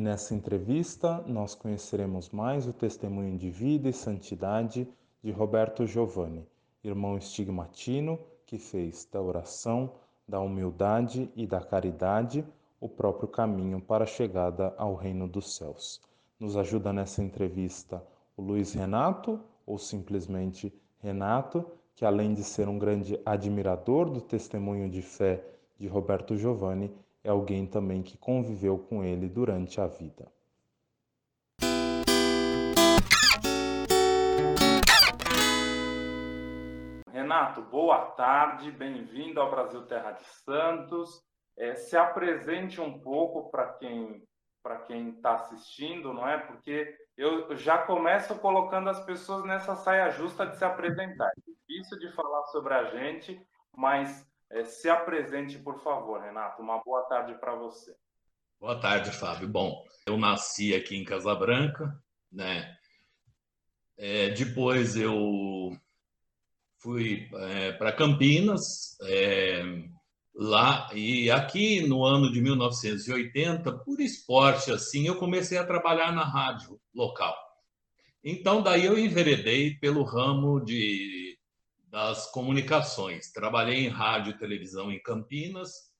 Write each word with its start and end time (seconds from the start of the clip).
e 0.00 0.02
nessa 0.02 0.34
entrevista 0.34 1.22
nós 1.26 1.54
conheceremos 1.54 2.30
mais 2.30 2.66
o 2.66 2.72
testemunho 2.72 3.36
de 3.36 3.50
vida 3.50 3.86
e 3.86 3.92
santidade 3.92 4.88
de 5.22 5.30
Roberto 5.30 5.86
Giovanni, 5.86 6.48
irmão 6.82 7.18
estigmatino 7.18 8.18
que 8.46 8.58
fez 8.58 9.06
da 9.12 9.20
oração, 9.20 9.92
da 10.26 10.40
humildade 10.40 11.30
e 11.36 11.46
da 11.46 11.60
caridade 11.60 12.42
o 12.80 12.88
próprio 12.88 13.28
caminho 13.28 13.78
para 13.78 14.04
a 14.04 14.06
chegada 14.06 14.74
ao 14.78 14.94
reino 14.94 15.28
dos 15.28 15.54
céus. 15.54 16.00
Nos 16.38 16.56
ajuda 16.56 16.94
nessa 16.94 17.22
entrevista 17.22 18.02
o 18.38 18.40
Luiz 18.40 18.72
Renato, 18.72 19.38
ou 19.66 19.76
simplesmente 19.76 20.72
Renato, 21.00 21.62
que 21.94 22.06
além 22.06 22.32
de 22.32 22.42
ser 22.42 22.70
um 22.70 22.78
grande 22.78 23.20
admirador 23.26 24.08
do 24.08 24.22
testemunho 24.22 24.88
de 24.88 25.02
fé 25.02 25.44
de 25.78 25.86
Roberto 25.86 26.38
Giovanni, 26.38 26.90
é 27.22 27.30
alguém 27.30 27.66
também 27.66 28.02
que 28.02 28.16
conviveu 28.16 28.78
com 28.78 29.04
ele 29.04 29.28
durante 29.28 29.80
a 29.80 29.86
vida. 29.86 30.30
Renato, 37.12 37.62
boa 37.62 38.06
tarde, 38.12 38.70
bem-vindo 38.72 39.40
ao 39.40 39.50
Brasil 39.50 39.86
Terra 39.86 40.12
de 40.12 40.24
Santos. 40.24 41.22
É, 41.56 41.74
se 41.74 41.96
apresente 41.96 42.80
um 42.80 43.00
pouco 43.00 43.50
para 43.50 43.74
quem 43.74 44.26
para 44.62 44.78
quem 44.80 45.08
está 45.08 45.36
assistindo, 45.36 46.12
não 46.12 46.28
é? 46.28 46.36
Porque 46.36 46.94
eu 47.16 47.56
já 47.56 47.78
começo 47.78 48.38
colocando 48.40 48.90
as 48.90 49.02
pessoas 49.06 49.42
nessa 49.44 49.74
saia 49.74 50.10
justa 50.10 50.46
de 50.46 50.58
se 50.58 50.64
apresentar. 50.64 51.28
É 51.28 51.50
difícil 51.50 51.98
de 51.98 52.14
falar 52.14 52.44
sobre 52.48 52.74
a 52.74 52.84
gente, 52.84 53.40
mas 53.74 54.29
é, 54.50 54.64
se 54.64 54.88
apresente, 54.88 55.58
por 55.58 55.78
favor, 55.82 56.20
Renato. 56.20 56.60
Uma 56.60 56.82
boa 56.82 57.02
tarde 57.02 57.34
para 57.34 57.54
você. 57.54 57.94
Boa 58.58 58.78
tarde, 58.78 59.10
Fábio. 59.10 59.48
Bom, 59.48 59.84
eu 60.04 60.18
nasci 60.18 60.74
aqui 60.74 60.96
em 60.96 61.04
Casabranca, 61.04 61.98
né? 62.30 62.76
É, 63.96 64.30
depois 64.30 64.96
eu 64.96 65.76
fui 66.78 67.28
é, 67.32 67.72
para 67.72 67.92
Campinas, 67.92 68.98
é, 69.02 69.62
lá 70.34 70.88
e 70.94 71.30
aqui 71.30 71.86
no 71.86 72.04
ano 72.04 72.32
de 72.32 72.40
1980, 72.40 73.72
por 73.78 74.00
esporte 74.00 74.72
assim, 74.72 75.06
eu 75.06 75.16
comecei 75.16 75.58
a 75.58 75.66
trabalhar 75.66 76.12
na 76.12 76.24
rádio 76.24 76.80
local. 76.94 77.36
Então 78.24 78.62
daí 78.62 78.86
eu 78.86 78.98
enveredei 78.98 79.74
pelo 79.74 80.02
ramo 80.02 80.60
de 80.60 81.29
das 81.90 82.30
comunicações. 82.30 83.32
Trabalhei 83.32 83.84
em 83.84 83.88
rádio 83.88 84.30
e 84.30 84.38
televisão 84.38 84.92
em 84.92 85.02
Campinas 85.02 85.90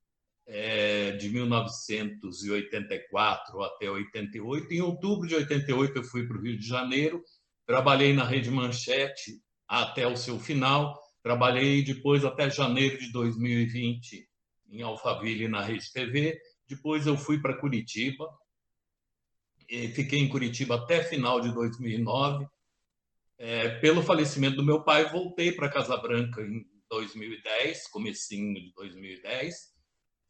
é, 0.47 1.11
de 1.13 1.29
1984 1.29 3.63
até 3.63 3.91
88. 3.91 4.73
Em 4.73 4.81
outubro 4.81 5.27
de 5.27 5.35
88 5.35 5.99
eu 5.99 6.05
fui 6.05 6.27
para 6.27 6.39
o 6.39 6.41
Rio 6.41 6.57
de 6.57 6.67
Janeiro. 6.67 7.23
Trabalhei 7.67 8.13
na 8.13 8.25
Rede 8.25 8.51
Manchete 8.51 9.43
até 9.67 10.07
o 10.07 10.17
seu 10.17 10.39
final. 10.39 10.97
Trabalhei 11.23 11.83
depois 11.83 12.25
até 12.25 12.49
janeiro 12.49 12.99
de 12.99 13.13
2020 13.13 14.29
em 14.71 14.83
Alphaville, 14.83 15.49
na 15.49 15.61
Rede 15.61 15.93
TV. 15.93 16.41
Depois 16.69 17.07
eu 17.07 17.17
fui 17.17 17.41
para 17.41 17.59
Curitiba, 17.59 18.29
fiquei 19.95 20.21
em 20.21 20.29
Curitiba 20.29 20.77
até 20.77 21.03
final 21.03 21.41
de 21.41 21.53
2009. 21.53 22.47
É, 23.43 23.71
pelo 23.79 24.03
falecimento 24.03 24.57
do 24.57 24.63
meu 24.63 24.85
pai, 24.85 25.11
voltei 25.11 25.51
para 25.51 25.71
Casa 25.71 25.97
Branca 25.97 26.43
em 26.43 26.63
2010, 26.91 27.89
comecinho 27.89 28.53
de 28.53 28.71
2010. 28.75 29.55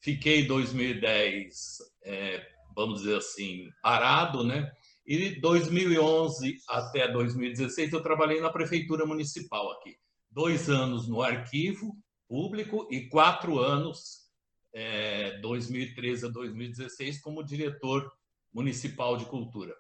Fiquei 0.01 0.47
2010, 0.47 1.79
é, 2.05 2.47
vamos 2.73 3.01
dizer 3.01 3.17
assim, 3.17 3.69
parado, 3.83 4.45
né? 4.45 4.71
E 5.05 5.19
de 5.19 5.41
2011 5.41 6.57
até 6.69 7.11
2016 7.11 7.93
eu 7.93 8.01
trabalhei 8.01 8.41
na 8.41 8.49
prefeitura 8.49 9.05
municipal 9.05 9.73
aqui. 9.73 9.97
Dois 10.31 10.71
anos 10.71 11.09
no 11.09 11.21
arquivo 11.21 11.97
público 12.29 12.87
e 12.93 13.09
quatro 13.09 13.59
anos 13.59 14.31
é, 14.73 15.37
2013 15.41 16.27
a 16.27 16.29
2016 16.29 17.21
como 17.21 17.43
diretor 17.43 18.09
municipal 18.55 19.17
de 19.17 19.25
cultura. 19.25 19.75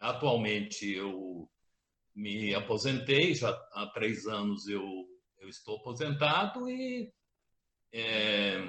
Atualmente 0.00 0.90
eu 0.90 1.50
me 2.14 2.54
aposentei, 2.54 3.34
já 3.34 3.50
há 3.72 3.86
três 3.94 4.26
anos 4.26 4.66
eu, 4.68 4.84
eu 5.38 5.48
estou 5.48 5.76
aposentado 5.76 6.68
e, 6.68 7.12
é, 7.92 8.62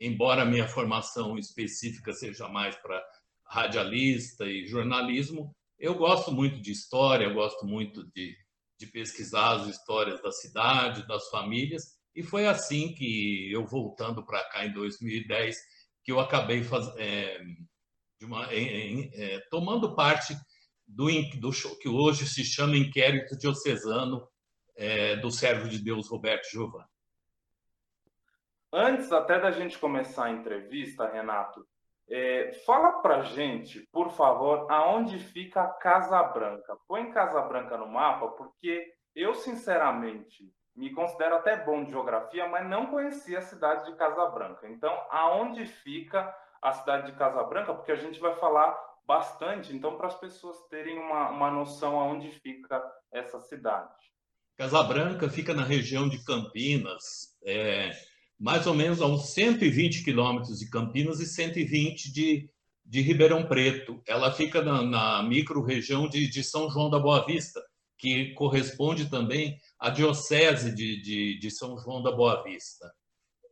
embora 0.00 0.44
minha 0.44 0.66
formação 0.66 1.38
específica 1.38 2.12
seja 2.12 2.48
mais 2.48 2.76
para 2.76 3.02
radialista 3.44 4.46
e 4.46 4.66
jornalismo, 4.66 5.54
eu 5.78 5.94
gosto 5.94 6.32
muito 6.32 6.60
de 6.60 6.70
história, 6.70 7.32
gosto 7.32 7.66
muito 7.66 8.04
de, 8.12 8.36
de 8.78 8.86
pesquisar 8.86 9.56
as 9.56 9.66
histórias 9.68 10.22
da 10.22 10.30
cidade, 10.30 11.06
das 11.06 11.28
famílias, 11.28 11.98
e 12.14 12.22
foi 12.22 12.46
assim 12.46 12.94
que 12.94 13.50
eu 13.52 13.66
voltando 13.66 14.24
para 14.24 14.44
cá 14.50 14.64
em 14.64 14.72
2010 14.72 15.56
que 16.02 16.12
eu 16.12 16.20
acabei 16.20 16.62
faz, 16.62 16.86
é, 16.96 17.40
uma, 18.22 18.46
é, 18.52 19.38
tomando 19.50 19.94
parte 19.94 20.34
do, 20.90 21.06
do 21.38 21.50
que 21.78 21.88
hoje 21.88 22.26
se 22.26 22.44
chama 22.44 22.76
Inquérito 22.76 23.36
Diocesano 23.36 24.28
é, 24.76 25.16
do 25.16 25.30
Servo 25.30 25.68
de 25.68 25.78
Deus 25.78 26.08
Roberto 26.08 26.50
Giovanni. 26.50 26.88
Antes 28.72 29.10
até 29.12 29.38
da 29.38 29.50
gente 29.50 29.78
começar 29.78 30.26
a 30.26 30.30
entrevista, 30.30 31.08
Renato, 31.10 31.66
é, 32.08 32.52
fala 32.66 33.00
para 33.00 33.22
gente, 33.22 33.80
por 33.92 34.10
favor, 34.10 34.70
aonde 34.70 35.18
fica 35.18 35.66
Casa 35.66 36.22
Branca. 36.22 36.76
Põe 36.86 37.12
Casa 37.12 37.40
Branca 37.42 37.76
no 37.76 37.88
mapa, 37.88 38.28
porque 38.28 38.92
eu, 39.14 39.34
sinceramente, 39.34 40.52
me 40.74 40.92
considero 40.92 41.36
até 41.36 41.64
bom 41.64 41.84
de 41.84 41.90
geografia, 41.90 42.48
mas 42.48 42.68
não 42.68 42.86
conhecia 42.86 43.38
a 43.38 43.42
cidade 43.42 43.90
de 43.90 43.96
Casabranca. 43.96 44.68
Então, 44.68 44.92
aonde 45.10 45.66
fica 45.66 46.34
a 46.62 46.72
cidade 46.72 47.10
de 47.10 47.18
Casabranca? 47.18 47.74
Porque 47.74 47.92
a 47.92 47.96
gente 47.96 48.20
vai 48.20 48.34
falar 48.36 48.72
bastante, 49.10 49.74
então, 49.74 49.96
para 49.96 50.06
as 50.06 50.20
pessoas 50.20 50.56
terem 50.70 50.96
uma, 50.96 51.30
uma 51.30 51.50
noção 51.50 51.98
aonde 51.98 52.30
fica 52.30 52.80
essa 53.12 53.40
cidade. 53.40 53.92
Casabranca 54.56 55.28
fica 55.28 55.52
na 55.52 55.64
região 55.64 56.08
de 56.08 56.22
Campinas, 56.22 57.36
é, 57.44 57.90
mais 58.38 58.68
ou 58.68 58.74
menos 58.74 59.02
a 59.02 59.06
uns 59.06 59.30
120 59.30 60.04
quilômetros 60.04 60.60
de 60.60 60.70
Campinas 60.70 61.18
e 61.18 61.26
120 61.26 62.12
de, 62.12 62.48
de 62.86 63.00
Ribeirão 63.00 63.48
Preto. 63.48 64.00
Ela 64.06 64.30
fica 64.30 64.62
na, 64.62 64.80
na 64.80 65.22
micro-região 65.24 66.08
de, 66.08 66.28
de 66.28 66.44
São 66.44 66.70
João 66.70 66.88
da 66.88 67.00
Boa 67.00 67.26
Vista, 67.26 67.60
que 67.98 68.32
corresponde 68.34 69.10
também 69.10 69.58
à 69.76 69.90
Diocese 69.90 70.72
de, 70.72 71.02
de, 71.02 71.36
de 71.36 71.50
São 71.50 71.76
João 71.78 72.00
da 72.00 72.12
Boa 72.12 72.44
Vista. 72.44 72.88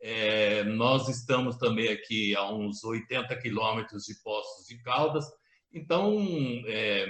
É, 0.01 0.63
nós 0.63 1.09
estamos 1.09 1.57
também 1.57 1.89
aqui 1.89 2.33
a 2.33 2.49
uns 2.49 2.81
80 2.81 3.35
quilômetros 3.41 4.05
de 4.05 4.15
Poços 4.23 4.65
de 4.65 4.81
Caldas, 4.81 5.25
então, 5.73 6.17
é, 6.65 7.07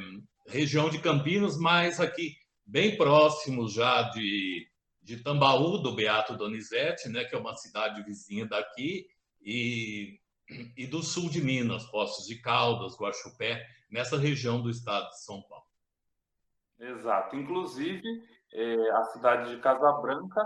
região 0.47 0.89
de 0.89 0.99
Campinas, 0.99 1.57
mas 1.57 1.99
aqui 1.99 2.35
bem 2.65 2.97
próximo 2.97 3.67
já 3.67 4.03
de, 4.09 4.67
de 5.01 5.17
Tambaú, 5.23 5.77
do 5.77 5.95
Beato 5.95 6.37
Donizete, 6.37 7.09
né, 7.09 7.23
que 7.25 7.35
é 7.35 7.37
uma 7.39 7.55
cidade 7.55 8.03
vizinha 8.03 8.45
daqui, 8.45 9.07
e, 9.41 10.19
e 10.77 10.85
do 10.85 11.01
sul 11.01 11.29
de 11.29 11.41
Minas, 11.41 11.85
Poços 11.85 12.27
de 12.27 12.41
Caldas, 12.41 12.97
Guaxupé, 12.99 13.65
nessa 13.89 14.17
região 14.17 14.61
do 14.61 14.69
estado 14.69 15.09
de 15.09 15.23
São 15.23 15.41
Paulo. 15.43 15.65
Exato. 16.79 17.35
Inclusive, 17.35 18.01
é, 18.53 18.91
a 18.91 19.03
cidade 19.05 19.55
de 19.55 19.61
Casabranca 19.61 20.41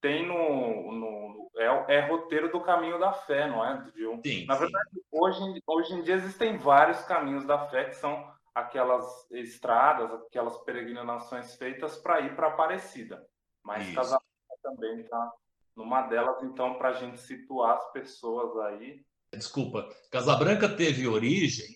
tem 0.00 0.26
no, 0.26 0.92
no 0.92 1.50
é, 1.56 1.96
é, 1.96 2.00
roteiro 2.06 2.50
do 2.50 2.60
caminho 2.60 2.98
da 2.98 3.12
fé, 3.12 3.48
não 3.48 3.64
é? 3.64 3.82
De 3.94 4.28
sim, 4.28 4.46
Na 4.46 4.54
verdade, 4.54 4.90
sim. 4.92 5.00
Hoje, 5.10 5.62
hoje 5.66 5.94
em 5.94 6.02
dia 6.02 6.14
existem 6.14 6.56
vários 6.56 7.00
caminhos 7.02 7.44
da 7.44 7.66
fé 7.68 7.84
que 7.84 7.96
são 7.96 8.30
aquelas 8.54 9.04
estradas, 9.30 10.12
aquelas 10.12 10.56
peregrinações 10.64 11.54
feitas 11.56 11.96
para 11.96 12.20
ir 12.20 12.34
para 12.34 12.48
Aparecida. 12.48 13.26
Mas. 13.62 13.94
Casabranca 13.94 14.26
também 14.62 15.00
está 15.00 15.32
numa 15.76 16.02
delas, 16.02 16.42
então, 16.42 16.74
para 16.74 16.90
a 16.90 16.92
gente 16.94 17.20
situar 17.20 17.76
as 17.76 17.92
pessoas 17.92 18.56
aí. 18.66 19.04
Desculpa, 19.32 19.86
Casabranca 20.10 20.68
teve 20.68 21.06
origem 21.06 21.66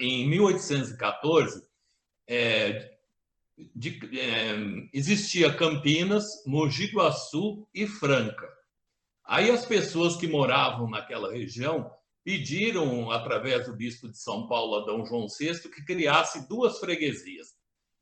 em 0.00 0.28
1814 0.28 1.68
é, 2.28 2.99
de, 3.74 3.98
é, 4.18 4.88
existia 4.92 5.54
Campinas, 5.54 6.24
Mogi 6.46 6.86
Guaçu 6.86 7.66
e 7.74 7.86
Franca. 7.86 8.48
Aí 9.24 9.50
as 9.50 9.64
pessoas 9.64 10.16
que 10.16 10.26
moravam 10.26 10.88
naquela 10.88 11.32
região 11.32 11.90
pediram, 12.24 13.10
através 13.10 13.66
do 13.66 13.76
bispo 13.76 14.08
de 14.08 14.18
São 14.18 14.46
Paulo, 14.48 14.76
Adão 14.76 15.04
João 15.06 15.26
VI, 15.26 15.60
que 15.70 15.84
criasse 15.84 16.48
duas 16.48 16.78
freguesias. 16.78 17.48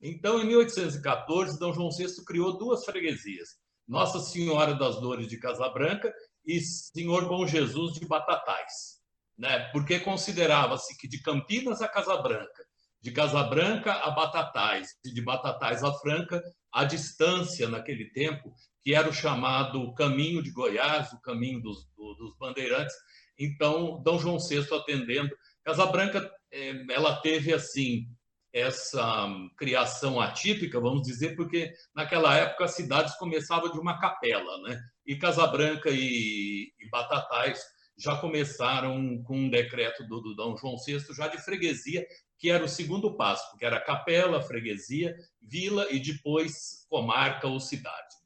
Então, 0.01 0.41
em 0.41 0.47
1814, 0.47 1.59
Dom 1.59 1.73
João 1.73 1.91
VI 1.91 2.25
criou 2.25 2.57
duas 2.57 2.85
freguesias: 2.85 3.57
Nossa 3.87 4.21
Senhora 4.21 4.75
das 4.75 5.01
Dores 5.01 5.29
de 5.29 5.39
Casabranca 5.39 6.13
e 6.47 6.61
Senhor 6.61 7.29
Bom 7.29 7.47
Jesus 7.47 7.95
de 7.95 8.07
Batatais. 8.07 8.99
né? 9.37 9.71
porque 9.73 10.01
considerava-se 10.01 10.97
que 10.97 11.07
de 11.07 11.21
Campinas 11.23 11.81
a 11.81 11.89
Casabranca, 11.89 12.58
de 13.01 13.13
Casabranca 13.13 13.93
a 13.93 14.11
Batatais, 14.11 14.89
e 15.05 15.13
de 15.13 15.23
Batatais 15.23 15.85
a 15.85 15.93
Franca, 15.95 16.43
a 16.73 16.85
distância 16.85 17.69
naquele 17.69 18.11
tempo, 18.11 18.53
que 18.83 18.95
era 18.95 19.09
o 19.09 19.13
chamado 19.13 19.95
caminho 19.95 20.43
de 20.43 20.51
Goiás, 20.51 21.13
o 21.13 21.21
caminho 21.21 21.61
dos, 21.61 21.87
dos 21.97 22.37
bandeirantes. 22.39 22.95
Então, 23.39 24.03
Dom 24.03 24.19
João 24.19 24.39
VI 24.39 24.67
atendendo. 24.75 25.35
Casabranca, 25.65 26.31
eh, 26.53 26.85
ela 26.91 27.21
teve 27.21 27.53
assim 27.53 28.07
essa 28.53 29.29
criação 29.57 30.21
atípica, 30.21 30.81
vamos 30.81 31.03
dizer, 31.03 31.37
porque 31.37 31.73
naquela 31.95 32.35
época 32.35 32.65
as 32.65 32.75
cidades 32.75 33.15
começavam 33.17 33.71
de 33.71 33.79
uma 33.79 33.99
capela, 34.01 34.59
né? 34.63 34.81
E 35.07 35.17
Casabranca 35.17 35.91
e, 35.91 36.73
e 36.79 36.89
Batatais 36.91 37.63
já 37.97 38.17
começaram 38.17 39.23
com 39.25 39.37
um 39.37 39.51
decreto 39.51 40.07
do, 40.07 40.21
do 40.21 40.35
Dom 40.35 40.57
João 40.57 40.77
VI, 40.85 40.99
já 41.15 41.29
de 41.29 41.39
freguesia, 41.39 42.07
que 42.39 42.51
era 42.51 42.65
o 42.65 42.69
segundo 42.69 43.17
passo, 43.17 43.51
porque 43.51 43.67
era 43.67 43.81
capela, 43.81 44.41
freguesia, 44.41 45.17
vila 45.43 45.87
e 45.91 45.99
depois 45.99 46.87
comarca 46.89 47.49
ou 47.49 47.59
cidade. 47.59 48.17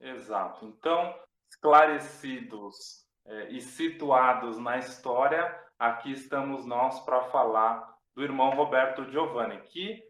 Exato. 0.00 0.66
Então, 0.66 1.14
esclarecidos 1.48 3.06
é, 3.24 3.48
e 3.50 3.60
situados 3.60 4.58
na 4.58 4.76
história, 4.78 5.56
aqui 5.78 6.12
estamos 6.12 6.66
nós 6.66 7.00
para 7.04 7.22
falar 7.22 7.94
do 8.14 8.22
irmão 8.22 8.50
Roberto 8.50 9.10
Giovanni, 9.10 9.60
que 9.62 10.02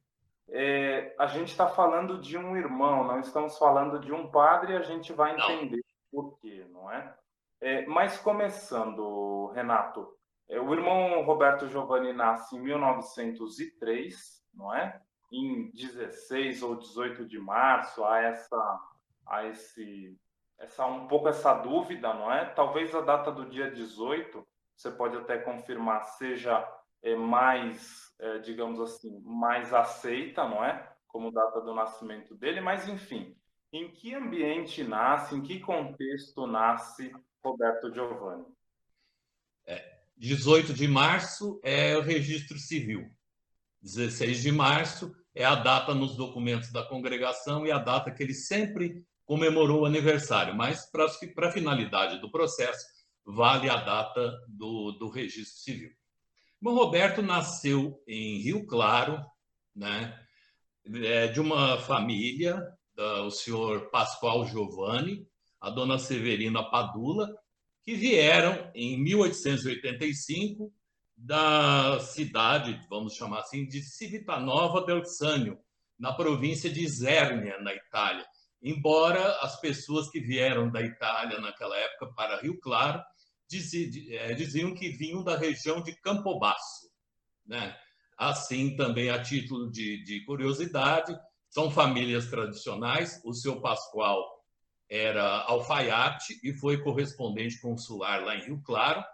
é, 0.48 1.14
a 1.18 1.26
gente 1.26 1.48
está 1.48 1.68
falando 1.68 2.18
de 2.18 2.36
um 2.36 2.56
irmão, 2.56 3.04
não 3.04 3.20
estamos 3.20 3.56
falando 3.56 3.98
de 3.98 4.12
um 4.12 4.30
padre, 4.30 4.72
e 4.72 4.76
a 4.76 4.82
gente 4.82 5.12
vai 5.12 5.34
entender 5.34 5.82
não. 6.12 6.22
por 6.22 6.38
quê, 6.38 6.66
não 6.70 6.90
é? 6.90 7.14
é? 7.60 7.86
Mas 7.86 8.18
começando, 8.18 9.50
Renato, 9.54 10.14
o 10.50 10.74
irmão 10.74 11.22
Roberto 11.22 11.68
Giovanni 11.68 12.12
nasce 12.12 12.56
em 12.56 12.60
1903, 12.60 14.42
não 14.52 14.74
é? 14.74 15.00
Em 15.32 15.70
16 15.70 16.62
ou 16.62 16.76
18 16.76 17.26
de 17.26 17.38
março, 17.38 18.04
há 18.04 18.20
essa, 18.20 18.80
há 19.26 19.44
esse, 19.46 20.18
essa 20.58 20.86
um 20.86 21.08
pouco 21.08 21.28
essa 21.28 21.54
dúvida, 21.54 22.12
não 22.12 22.32
é? 22.32 22.44
Talvez 22.44 22.94
a 22.94 23.00
data 23.00 23.32
do 23.32 23.48
dia 23.48 23.70
18, 23.70 24.46
você 24.76 24.90
pode 24.90 25.16
até 25.16 25.38
confirmar, 25.38 26.02
seja 26.04 26.66
é, 27.02 27.16
mais, 27.16 28.14
é, 28.18 28.38
digamos 28.38 28.80
assim, 28.80 29.20
mais 29.24 29.72
aceita, 29.72 30.46
não 30.46 30.64
é? 30.64 30.90
Como 31.08 31.32
data 31.32 31.60
do 31.60 31.74
nascimento 31.74 32.34
dele, 32.34 32.60
mas 32.60 32.88
enfim, 32.88 33.36
em 33.72 33.90
que 33.90 34.14
ambiente 34.14 34.84
nasce, 34.84 35.34
em 35.34 35.42
que 35.42 35.60
contexto 35.60 36.46
nasce 36.46 37.12
Roberto 37.42 37.92
Giovanni? 37.92 38.44
É, 40.16 40.20
18 40.20 40.72
de 40.72 40.88
março 40.88 41.60
é 41.62 41.96
o 41.96 42.02
registro 42.02 42.58
civil. 42.58 43.10
16 43.82 44.42
de 44.42 44.52
março 44.52 45.14
é 45.34 45.44
a 45.44 45.54
data 45.54 45.94
nos 45.94 46.16
documentos 46.16 46.72
da 46.72 46.82
congregação 46.82 47.66
e 47.66 47.70
a 47.70 47.78
data 47.78 48.10
que 48.10 48.22
ele 48.22 48.34
sempre 48.34 49.04
comemorou 49.26 49.82
o 49.82 49.86
aniversário, 49.86 50.54
mas 50.54 50.90
para 50.90 51.06
a 51.48 51.52
finalidade 51.52 52.20
do 52.20 52.30
processo, 52.30 52.84
vale 53.24 53.70
a 53.70 53.76
data 53.76 54.38
do, 54.46 54.92
do 54.92 55.08
registro 55.08 55.60
civil. 55.62 55.90
O 56.62 56.74
Roberto 56.74 57.22
nasceu 57.22 58.02
em 58.06 58.38
Rio 58.38 58.66
Claro, 58.66 59.22
né, 59.74 60.18
é 60.86 61.26
de 61.28 61.40
uma 61.40 61.78
família, 61.78 62.62
o 63.24 63.30
senhor 63.30 63.90
Pascoal 63.90 64.46
Giovanni, 64.46 65.26
a 65.60 65.70
dona 65.70 65.98
Severina 65.98 66.62
Padula, 66.62 67.34
que 67.84 67.94
vieram 67.94 68.70
em 68.74 68.98
1885 68.98 70.72
da 71.16 72.00
cidade, 72.00 72.80
vamos 72.88 73.14
chamar 73.14 73.40
assim, 73.40 73.66
de 73.66 73.82
Civitanova 73.82 74.84
del 74.84 75.04
Sannio, 75.04 75.58
na 75.98 76.12
província 76.12 76.70
de 76.70 76.80
Isernia, 76.80 77.60
na 77.60 77.72
Itália. 77.74 78.26
Embora 78.62 79.38
as 79.40 79.60
pessoas 79.60 80.08
que 80.10 80.18
vieram 80.18 80.70
da 80.70 80.82
Itália 80.82 81.38
naquela 81.40 81.76
época 81.76 82.12
para 82.14 82.40
Rio 82.40 82.58
Claro 82.60 83.02
é, 84.10 84.32
diziam 84.34 84.74
que 84.74 84.88
vinham 84.88 85.22
da 85.22 85.36
região 85.36 85.82
de 85.82 85.94
Campobasso. 86.00 86.90
Né? 87.46 87.76
Assim, 88.16 88.74
também 88.74 89.10
a 89.10 89.22
título 89.22 89.70
de, 89.70 90.02
de 90.02 90.24
curiosidade, 90.24 91.16
são 91.50 91.70
famílias 91.70 92.26
tradicionais. 92.28 93.20
O 93.24 93.34
seu 93.34 93.60
Pascoal 93.60 94.33
era 94.94 95.42
alfaiate 95.46 96.38
e 96.42 96.52
foi 96.52 96.80
correspondente 96.80 97.60
consular 97.60 98.24
lá 98.24 98.36
em 98.36 98.44
Rio 98.44 98.62
Claro, 98.62 99.04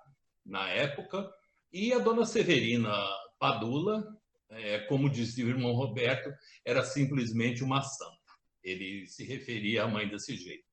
na 0.45 0.69
época, 0.69 1.27
e 1.73 1.93
a 1.93 1.99
dona 1.99 2.27
Severina 2.27 2.93
Padula, 3.39 4.05
é, 4.51 4.81
como 4.81 5.09
dizia 5.09 5.47
o 5.47 5.49
irmão 5.49 5.73
Roberto, 5.73 6.31
era 6.65 6.85
simplesmente 6.85 7.65
uma 7.65 7.81
santa. 7.81 8.19
Ele 8.63 9.07
se 9.07 9.25
referia 9.25 9.85
à 9.85 9.89
mãe 9.89 10.07
desse 10.07 10.37
jeito. 10.37 10.65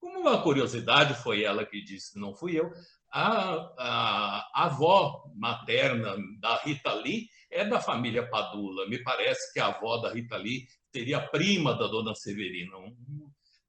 Como 0.00 0.18
uma 0.18 0.42
curiosidade, 0.42 1.14
foi 1.14 1.44
ela 1.44 1.64
que 1.64 1.80
disse, 1.80 2.18
não 2.18 2.34
fui 2.34 2.58
eu, 2.58 2.70
a, 3.10 3.52
a, 3.78 4.50
a 4.54 4.64
avó 4.64 5.30
materna 5.36 6.16
da 6.40 6.56
Rita 6.56 6.92
Lee 6.94 7.28
é 7.50 7.64
da 7.64 7.80
família 7.80 8.28
Padula. 8.28 8.88
Me 8.88 9.02
parece 9.02 9.52
que 9.52 9.60
a 9.60 9.66
avó 9.66 9.98
da 9.98 10.12
Rita 10.12 10.36
Lee 10.36 10.66
seria 10.92 11.20
prima 11.20 11.74
da 11.74 11.86
dona 11.86 12.14
Severina, 12.14 12.76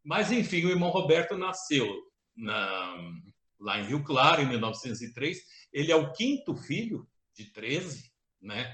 mas, 0.04 0.32
enfim, 0.32 0.66
o 0.66 0.70
irmão 0.70 0.90
Roberto 0.90 1.38
nasceu 1.38 1.88
na, 2.36 2.96
lá 3.60 3.80
em 3.80 3.86
Rio 3.86 4.04
Claro, 4.04 4.42
em 4.42 4.48
1903. 4.48 5.38
Ele 5.74 5.92
é 5.92 5.96
o 5.96 6.12
quinto 6.14 6.56
filho 6.56 7.08
de 7.36 7.52
13, 7.52 8.12
né? 8.42 8.74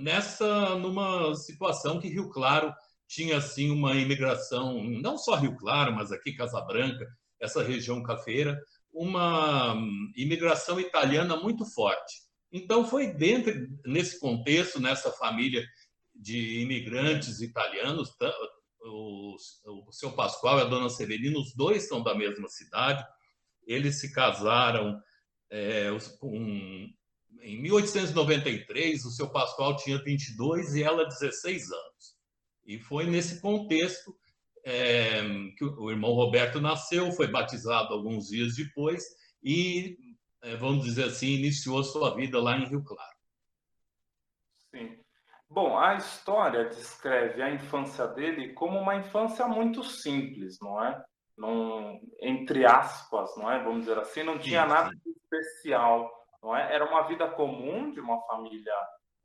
Nessa, 0.00 0.74
numa 0.76 1.34
situação 1.36 2.00
que 2.00 2.08
Rio 2.08 2.28
Claro 2.30 2.72
tinha, 3.06 3.38
assim, 3.38 3.70
uma 3.70 3.94
imigração, 3.94 4.82
não 4.84 5.16
só 5.16 5.36
Rio 5.36 5.56
Claro, 5.56 5.94
mas 5.94 6.12
aqui 6.12 6.34
Casa 6.34 6.60
Branca, 6.60 7.06
essa 7.40 7.62
região 7.62 8.02
cafeira, 8.02 8.60
uma 8.92 9.76
imigração 10.16 10.80
italiana 10.80 11.36
muito 11.36 11.64
forte. 11.64 12.28
Então, 12.50 12.84
foi 12.84 13.12
dentro, 13.12 13.52
nesse 13.84 14.18
contexto, 14.18 14.80
nessa 14.80 15.12
família 15.12 15.64
de 16.14 16.60
imigrantes 16.60 17.40
italianos, 17.40 18.10
o, 18.82 19.36
o 19.88 19.92
seu 19.92 20.12
Pascoal 20.12 20.58
e 20.58 20.62
a 20.62 20.66
dona 20.66 20.88
Severina, 20.88 21.38
os 21.38 21.54
dois 21.54 21.88
são 21.88 22.02
da 22.02 22.14
mesma 22.14 22.48
cidade. 22.48 23.04
Eles 23.66 24.00
se 24.00 24.12
casaram 24.12 25.00
é, 25.50 25.88
com, 26.18 26.36
em 27.40 27.62
1893. 27.62 29.04
O 29.04 29.10
seu 29.10 29.28
Pascoal 29.30 29.76
tinha 29.76 30.02
22 30.02 30.74
e 30.74 30.82
ela 30.82 31.04
16 31.04 31.70
anos. 31.70 32.16
E 32.66 32.78
foi 32.78 33.06
nesse 33.06 33.40
contexto 33.40 34.16
é, 34.64 35.22
que 35.56 35.64
o 35.64 35.90
irmão 35.90 36.12
Roberto 36.12 36.60
nasceu, 36.60 37.10
foi 37.12 37.26
batizado 37.26 37.94
alguns 37.94 38.28
dias 38.28 38.56
depois 38.56 39.04
e, 39.42 39.96
é, 40.42 40.56
vamos 40.56 40.84
dizer 40.84 41.04
assim, 41.04 41.28
iniciou 41.28 41.82
sua 41.82 42.14
vida 42.14 42.40
lá 42.40 42.58
em 42.58 42.68
Rio 42.68 42.82
Claro. 42.84 43.16
Sim. 44.70 44.98
Bom, 45.50 45.78
a 45.78 45.94
história 45.94 46.66
descreve 46.66 47.40
a 47.40 47.50
infância 47.50 48.06
dele 48.06 48.52
como 48.52 48.78
uma 48.78 48.96
infância 48.96 49.46
muito 49.48 49.82
simples, 49.82 50.58
não 50.60 50.82
é? 50.84 51.02
Não, 51.36 51.98
entre 52.20 52.66
aspas, 52.66 53.34
não 53.36 53.50
é? 53.50 53.62
Vamos 53.62 53.80
dizer 53.80 53.98
assim, 53.98 54.22
não 54.22 54.38
tinha 54.38 54.66
nada 54.66 54.90
de 54.90 55.10
especial, 55.10 56.10
não 56.42 56.54
é? 56.54 56.74
Era 56.74 56.84
uma 56.84 57.02
vida 57.08 57.30
comum 57.30 57.90
de 57.90 57.98
uma 57.98 58.20
família 58.26 58.74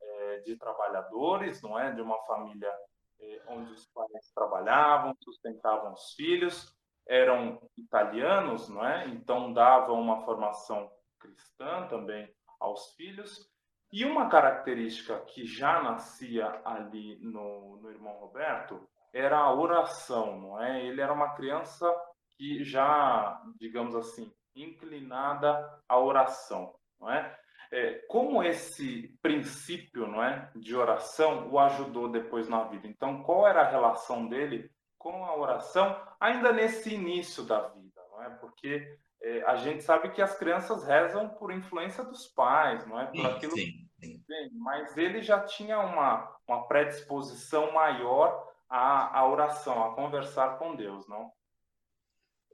é, 0.00 0.38
de 0.40 0.56
trabalhadores, 0.56 1.60
não 1.60 1.78
é? 1.78 1.92
De 1.92 2.00
uma 2.00 2.18
família 2.24 2.72
é, 3.20 3.42
onde 3.48 3.72
os 3.72 3.86
pais 3.88 4.32
trabalhavam, 4.34 5.14
sustentavam 5.22 5.92
os 5.92 6.14
filhos, 6.14 6.74
eram 7.06 7.60
italianos, 7.76 8.66
não 8.70 8.84
é? 8.86 9.06
Então 9.08 9.52
davam 9.52 10.00
uma 10.00 10.24
formação 10.24 10.90
cristã 11.18 11.86
também 11.88 12.32
aos 12.58 12.94
filhos 12.94 13.53
e 13.94 14.04
uma 14.04 14.28
característica 14.28 15.20
que 15.20 15.46
já 15.46 15.80
nascia 15.80 16.60
ali 16.64 17.16
no, 17.22 17.76
no 17.76 17.92
irmão 17.92 18.14
Roberto 18.14 18.88
era 19.12 19.38
a 19.38 19.54
oração, 19.54 20.36
não 20.36 20.60
é? 20.60 20.84
Ele 20.84 21.00
era 21.00 21.12
uma 21.12 21.36
criança 21.36 21.88
que 22.36 22.64
já, 22.64 23.40
digamos 23.56 23.94
assim, 23.94 24.32
inclinada 24.56 25.80
à 25.88 25.96
oração, 25.96 26.74
não 27.00 27.08
é? 27.08 27.38
é? 27.70 27.92
como 28.08 28.42
esse 28.42 29.16
princípio, 29.22 30.08
não 30.08 30.24
é, 30.24 30.50
de 30.56 30.74
oração 30.74 31.48
o 31.48 31.56
ajudou 31.60 32.08
depois 32.08 32.48
na 32.48 32.64
vida? 32.64 32.88
Então, 32.88 33.22
qual 33.22 33.46
era 33.46 33.60
a 33.62 33.70
relação 33.70 34.26
dele 34.26 34.68
com 34.98 35.24
a 35.24 35.36
oração 35.36 35.96
ainda 36.18 36.52
nesse 36.52 36.92
início 36.92 37.44
da 37.44 37.68
vida, 37.68 38.02
não 38.10 38.24
é? 38.24 38.30
Porque 38.30 38.98
é, 39.22 39.42
a 39.44 39.54
gente 39.54 39.82
sabe 39.82 40.10
que 40.10 40.20
as 40.20 40.36
crianças 40.36 40.84
rezam 40.84 41.28
por 41.28 41.52
influência 41.52 42.02
dos 42.02 42.26
pais, 42.26 42.84
não 42.86 43.00
é? 43.00 43.06
Por 43.06 43.24
aquilo 43.24 43.52
sim, 43.52 43.66
sim. 43.66 43.83
Mas 44.52 44.96
ele 44.96 45.22
já 45.22 45.40
tinha 45.40 45.78
uma, 45.78 46.36
uma 46.46 46.66
predisposição 46.66 47.72
maior 47.72 48.46
à, 48.68 49.18
à 49.18 49.28
oração, 49.28 49.84
a 49.84 49.94
conversar 49.94 50.58
com 50.58 50.76
Deus, 50.76 51.06
não? 51.08 51.30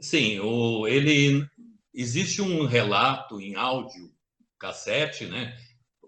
Sim, 0.00 0.40
o, 0.40 0.87
ele 0.87 1.47
existe 1.92 2.40
um 2.40 2.64
relato 2.64 3.40
em 3.40 3.54
áudio, 3.54 4.11
cassete, 4.59 5.26
né? 5.26 5.57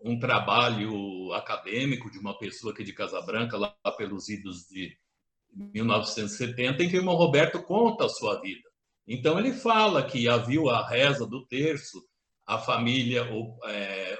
um 0.05 0.19
trabalho 0.19 1.33
acadêmico 1.33 2.11
de 2.11 2.19
uma 2.19 2.37
pessoa 2.37 2.73
aqui 2.73 2.83
de 2.83 2.93
Casabranca, 2.93 3.57
lá 3.57 3.75
pelos 3.97 4.29
idos 4.29 4.67
de 4.67 4.97
1970, 5.55 6.83
em 6.83 6.89
que 6.89 6.97
o 6.97 7.01
irmão 7.01 7.15
Roberto 7.15 7.63
conta 7.63 8.07
a 8.07 8.09
sua 8.09 8.41
vida. 8.41 8.69
Então, 9.07 9.39
ele 9.39 9.53
fala 9.53 10.05
que 10.05 10.29
havia 10.29 10.61
a 10.61 10.89
reza 10.89 11.27
do 11.27 11.47
terço, 11.47 12.03
a 12.47 12.59
família, 12.59 13.27
é, 13.67 14.19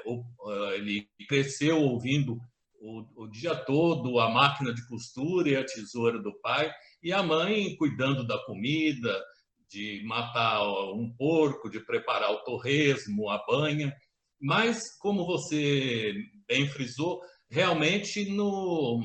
ele 0.75 1.09
cresceu 1.29 1.81
ouvindo 1.81 2.39
o, 2.81 3.25
o, 3.25 3.29
dia 3.29 3.55
todo 3.55 4.19
a 4.19 4.29
máquina 4.29 4.75
de 4.75 4.87
costura 4.89 5.49
e 5.49 5.57
a 5.57 5.65
tesoura 5.65 6.21
do 6.21 6.33
pai, 6.41 6.73
e 7.03 7.13
a 7.13 7.23
mãe 7.23 7.77
cuidando 7.77 8.27
da 8.27 8.39
comida, 8.45 9.23
de 9.69 10.03
matar 10.05 10.63
um 10.93 11.11
porco, 11.17 11.71
de 11.71 11.81
preparar 11.81 12.31
o 12.31 12.45
torresmo, 12.45 13.31
a 13.31 13.43
banha. 13.47 13.95
Mas, 14.39 14.97
como 14.99 15.25
você 15.25 16.15
bem 16.47 16.69
frisou, 16.69 17.21
realmente 17.49 18.25
no 18.31 19.01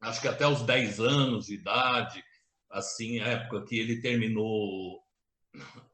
acho 0.00 0.20
que 0.20 0.28
até 0.28 0.46
os 0.46 0.62
10 0.62 1.00
anos 1.00 1.46
de 1.46 1.54
idade, 1.54 2.22
assim, 2.70 3.20
a 3.20 3.28
época 3.28 3.64
que 3.64 3.78
ele 3.78 4.02
terminou 4.02 5.03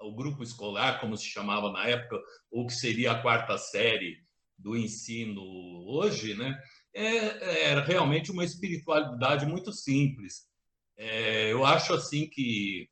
o 0.01 0.15
grupo 0.15 0.43
escolar, 0.43 1.01
como 1.01 1.17
se 1.17 1.27
chamava 1.27 1.73
na 1.73 1.87
época, 1.87 2.19
ou 2.51 2.67
que 2.67 2.75
seria 2.75 3.13
a 3.13 3.21
quarta 3.21 3.57
série 3.59 4.19
do 4.59 4.77
ensino 4.77 5.43
hoje, 5.87 6.35
né? 6.35 6.59
É, 6.95 7.71
era 7.71 7.85
realmente 7.85 8.31
uma 8.31 8.45
espiritualidade 8.45 9.47
muito 9.47 9.73
simples. 9.73 10.49
É, 10.97 11.53
eu 11.53 11.65
acho 11.65 11.95
assim 11.95 12.29
que 12.29 12.89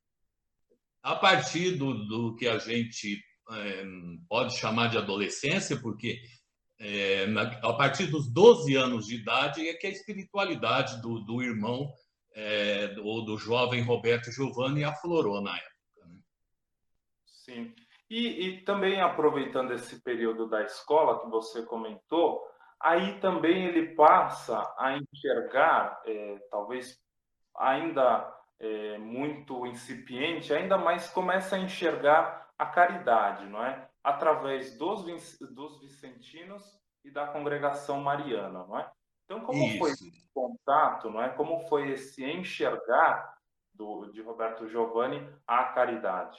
a 1.02 1.14
partir 1.14 1.72
do, 1.72 2.06
do 2.06 2.36
que 2.36 2.46
a 2.46 2.58
gente 2.58 3.22
é, 3.50 3.84
pode 4.28 4.56
chamar 4.56 4.88
de 4.88 4.98
adolescência, 4.98 5.76
porque 5.80 6.20
é, 6.78 7.26
na, 7.26 7.42
a 7.42 7.72
partir 7.72 8.06
dos 8.06 8.32
12 8.32 8.74
anos 8.76 9.06
de 9.06 9.16
idade 9.16 9.68
é 9.68 9.74
que 9.74 9.86
a 9.86 9.90
espiritualidade 9.90 11.02
do, 11.02 11.20
do 11.20 11.42
irmão 11.42 11.92
é, 12.34 12.94
ou 13.02 13.24
do 13.24 13.36
jovem 13.36 13.82
Roberto 13.82 14.30
Giovanni 14.30 14.84
aflorou 14.84 15.40
na 15.42 15.56
época. 15.56 15.77
Sim. 17.48 17.74
E, 18.10 18.46
e, 18.46 18.60
também 18.60 19.00
aproveitando 19.00 19.72
esse 19.72 20.02
período 20.02 20.46
da 20.46 20.62
escola 20.62 21.18
que 21.20 21.30
você 21.30 21.62
comentou, 21.62 22.46
aí 22.78 23.18
também 23.20 23.64
ele 23.64 23.94
passa 23.94 24.58
a 24.78 24.98
enxergar, 24.98 25.98
é, 26.04 26.38
talvez 26.50 26.98
ainda 27.56 28.30
é, 28.60 28.98
muito 28.98 29.66
incipiente, 29.66 30.52
ainda 30.52 30.76
mais 30.76 31.08
começa 31.08 31.56
a 31.56 31.58
enxergar 31.58 32.50
a 32.58 32.66
caridade, 32.66 33.46
não 33.46 33.64
é? 33.64 33.88
Através 34.04 34.76
dos, 34.76 35.06
dos 35.40 35.80
vicentinos 35.80 36.78
e 37.02 37.10
da 37.10 37.26
congregação 37.28 38.00
mariana, 38.00 38.66
não 38.66 38.78
é? 38.78 38.90
Então, 39.24 39.40
como 39.40 39.62
Isso. 39.64 39.78
foi 39.78 39.90
esse 39.90 40.30
contato, 40.34 41.10
não 41.10 41.22
é? 41.22 41.30
Como 41.30 41.66
foi 41.68 41.92
esse 41.92 42.24
enxergar 42.24 43.34
do, 43.72 44.06
de 44.12 44.20
Roberto 44.20 44.68
Giovanni 44.68 45.26
a 45.46 45.64
caridade? 45.64 46.38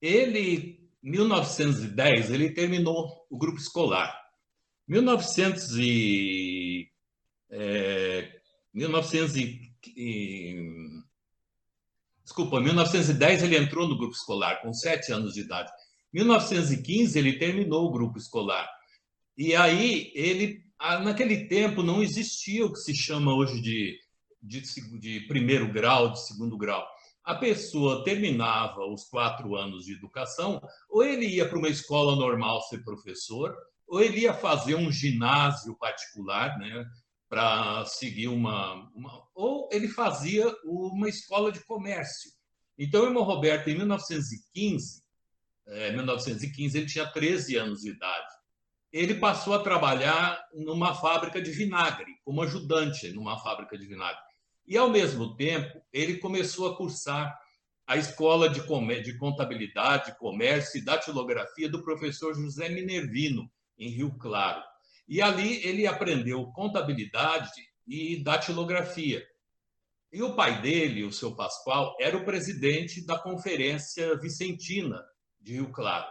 Ele, 0.00 0.80
1910, 1.02 2.30
ele 2.30 2.50
terminou 2.50 3.26
o 3.28 3.36
grupo 3.36 3.58
escolar. 3.58 4.18
1900 4.88 5.76
e, 5.78 6.88
é, 7.50 8.40
1900 8.72 9.36
e, 9.36 9.72
e, 9.96 10.56
desculpa, 12.24 12.60
1910 12.60 13.42
ele 13.42 13.56
entrou 13.56 13.86
no 13.86 13.96
grupo 13.96 14.14
escolar 14.14 14.60
com 14.62 14.72
sete 14.72 15.12
anos 15.12 15.34
de 15.34 15.40
idade. 15.40 15.70
1915 16.12 17.18
ele 17.18 17.38
terminou 17.38 17.86
o 17.86 17.92
grupo 17.92 18.18
escolar. 18.18 18.68
E 19.36 19.54
aí 19.54 20.10
ele, 20.14 20.64
naquele 21.04 21.46
tempo 21.46 21.82
não 21.82 22.02
existia 22.02 22.66
o 22.66 22.72
que 22.72 22.80
se 22.80 22.94
chama 22.94 23.34
hoje 23.34 23.60
de, 23.60 23.96
de, 24.42 24.62
de 24.98 25.20
primeiro 25.20 25.72
grau, 25.72 26.10
de 26.10 26.26
segundo 26.26 26.56
grau 26.56 26.84
a 27.24 27.34
pessoa 27.34 28.02
terminava 28.04 28.84
os 28.86 29.04
quatro 29.04 29.54
anos 29.56 29.84
de 29.84 29.94
educação, 29.94 30.60
ou 30.88 31.04
ele 31.04 31.26
ia 31.26 31.48
para 31.48 31.58
uma 31.58 31.68
escola 31.68 32.16
normal 32.16 32.62
ser 32.62 32.82
professor, 32.84 33.54
ou 33.86 34.00
ele 34.00 34.20
ia 34.20 34.34
fazer 34.34 34.74
um 34.74 34.90
ginásio 34.90 35.76
particular, 35.76 36.58
né, 36.58 36.84
para 37.28 37.84
seguir 37.86 38.28
uma, 38.28 38.90
uma, 38.94 39.22
ou 39.34 39.68
ele 39.72 39.88
fazia 39.88 40.52
uma 40.64 41.08
escola 41.08 41.52
de 41.52 41.64
comércio. 41.64 42.30
Então, 42.76 43.02
o 43.02 43.06
irmão 43.06 43.22
Roberto, 43.22 43.68
em 43.68 43.76
1915, 43.76 45.02
é, 45.66 45.92
1915, 45.92 46.78
ele 46.78 46.86
tinha 46.86 47.06
13 47.06 47.56
anos 47.56 47.82
de 47.82 47.90
idade. 47.90 48.34
Ele 48.92 49.14
passou 49.14 49.54
a 49.54 49.62
trabalhar 49.62 50.42
numa 50.52 50.94
fábrica 50.94 51.40
de 51.40 51.52
vinagre, 51.52 52.16
como 52.24 52.42
ajudante 52.42 53.12
numa 53.12 53.38
fábrica 53.38 53.78
de 53.78 53.86
vinagre. 53.86 54.29
E, 54.70 54.78
ao 54.78 54.88
mesmo 54.88 55.34
tempo, 55.34 55.82
ele 55.92 56.18
começou 56.18 56.68
a 56.68 56.76
cursar 56.76 57.36
a 57.84 57.96
Escola 57.96 58.48
de, 58.48 58.60
de 59.02 59.18
Contabilidade, 59.18 60.16
Comércio 60.16 60.78
e 60.78 60.84
Datilografia 60.84 61.68
do 61.68 61.82
professor 61.82 62.32
José 62.36 62.68
Minervino, 62.68 63.50
em 63.76 63.88
Rio 63.88 64.16
Claro. 64.16 64.62
E 65.08 65.20
ali 65.20 65.60
ele 65.66 65.88
aprendeu 65.88 66.52
contabilidade 66.52 67.50
e 67.84 68.22
datilografia. 68.22 69.26
E 70.12 70.22
o 70.22 70.36
pai 70.36 70.62
dele, 70.62 71.02
o 71.02 71.12
seu 71.12 71.34
Pascoal, 71.34 71.96
era 71.98 72.16
o 72.16 72.24
presidente 72.24 73.04
da 73.04 73.18
Conferência 73.18 74.16
Vicentina 74.20 75.02
de 75.40 75.54
Rio 75.54 75.72
Claro. 75.72 76.06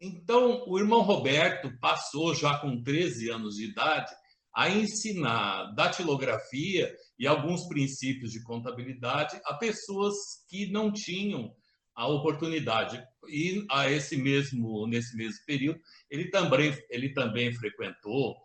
Então, 0.00 0.62
o 0.68 0.78
irmão 0.78 1.00
Roberto 1.00 1.76
passou, 1.80 2.32
já 2.32 2.58
com 2.58 2.80
13 2.80 3.28
anos 3.28 3.56
de 3.56 3.64
idade, 3.64 4.12
a 4.54 4.70
ensinar 4.70 5.74
datilografia 5.74 6.94
e 7.18 7.26
alguns 7.26 7.66
princípios 7.66 8.32
de 8.32 8.42
contabilidade 8.42 9.40
a 9.44 9.54
pessoas 9.54 10.14
que 10.48 10.70
não 10.70 10.92
tinham 10.92 11.54
a 11.94 12.06
oportunidade. 12.06 13.02
E 13.28 13.64
a 13.70 13.90
esse 13.90 14.16
mesmo 14.16 14.86
nesse 14.86 15.16
mesmo 15.16 15.44
período, 15.46 15.80
ele 16.10 16.30
também 16.30 16.76
ele 16.90 17.12
também 17.12 17.52
frequentou 17.54 18.36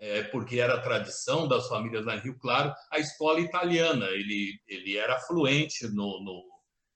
é, 0.00 0.22
porque 0.22 0.58
era 0.58 0.80
tradição 0.80 1.46
das 1.46 1.68
famílias 1.68 2.06
em 2.06 2.18
Rio 2.20 2.38
Claro, 2.38 2.72
a 2.90 2.98
escola 2.98 3.38
italiana. 3.38 4.06
Ele, 4.06 4.58
ele 4.66 4.96
era 4.96 5.20
fluente 5.20 5.86
no, 5.88 6.22
no, 6.24 6.42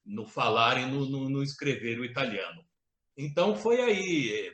no 0.06 0.26
falar 0.26 0.78
e 0.80 0.86
no, 0.86 1.06
no, 1.06 1.28
no 1.28 1.42
escrever 1.42 2.00
o 2.00 2.04
italiano. 2.04 2.64
Então, 3.16 3.54
foi 3.54 3.80
aí, 3.80 4.52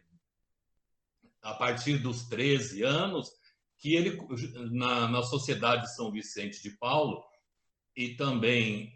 a 1.41 1.55
partir 1.55 1.99
dos 1.99 2.29
13 2.29 2.83
anos, 2.83 3.31
que 3.81 3.95
ele, 3.95 4.17
na, 4.71 5.09
na 5.09 5.23
Sociedade 5.23 5.93
São 5.97 6.13
Vicente 6.13 6.63
de 6.63 6.71
Paulo, 6.77 7.25
e 7.97 8.15
também 8.15 8.93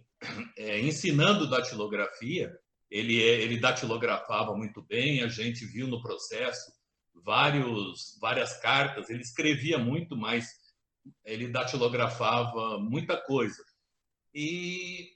é, 0.57 0.81
ensinando 0.81 1.49
datilografia, 1.49 2.55
ele, 2.91 3.21
é, 3.21 3.41
ele 3.43 3.59
datilografava 3.59 4.55
muito 4.55 4.83
bem, 4.83 5.23
a 5.23 5.29
gente 5.29 5.65
viu 5.65 5.89
no 5.89 6.03
processo 6.03 6.71
vários, 7.15 8.19
várias 8.21 8.61
cartas, 8.61 9.09
ele 9.09 9.23
escrevia 9.23 9.79
muito, 9.79 10.17
mas 10.17 10.47
ele 11.25 11.49
datilografava 11.49 12.79
muita 12.79 13.17
coisa. 13.17 13.65
E 14.35 15.13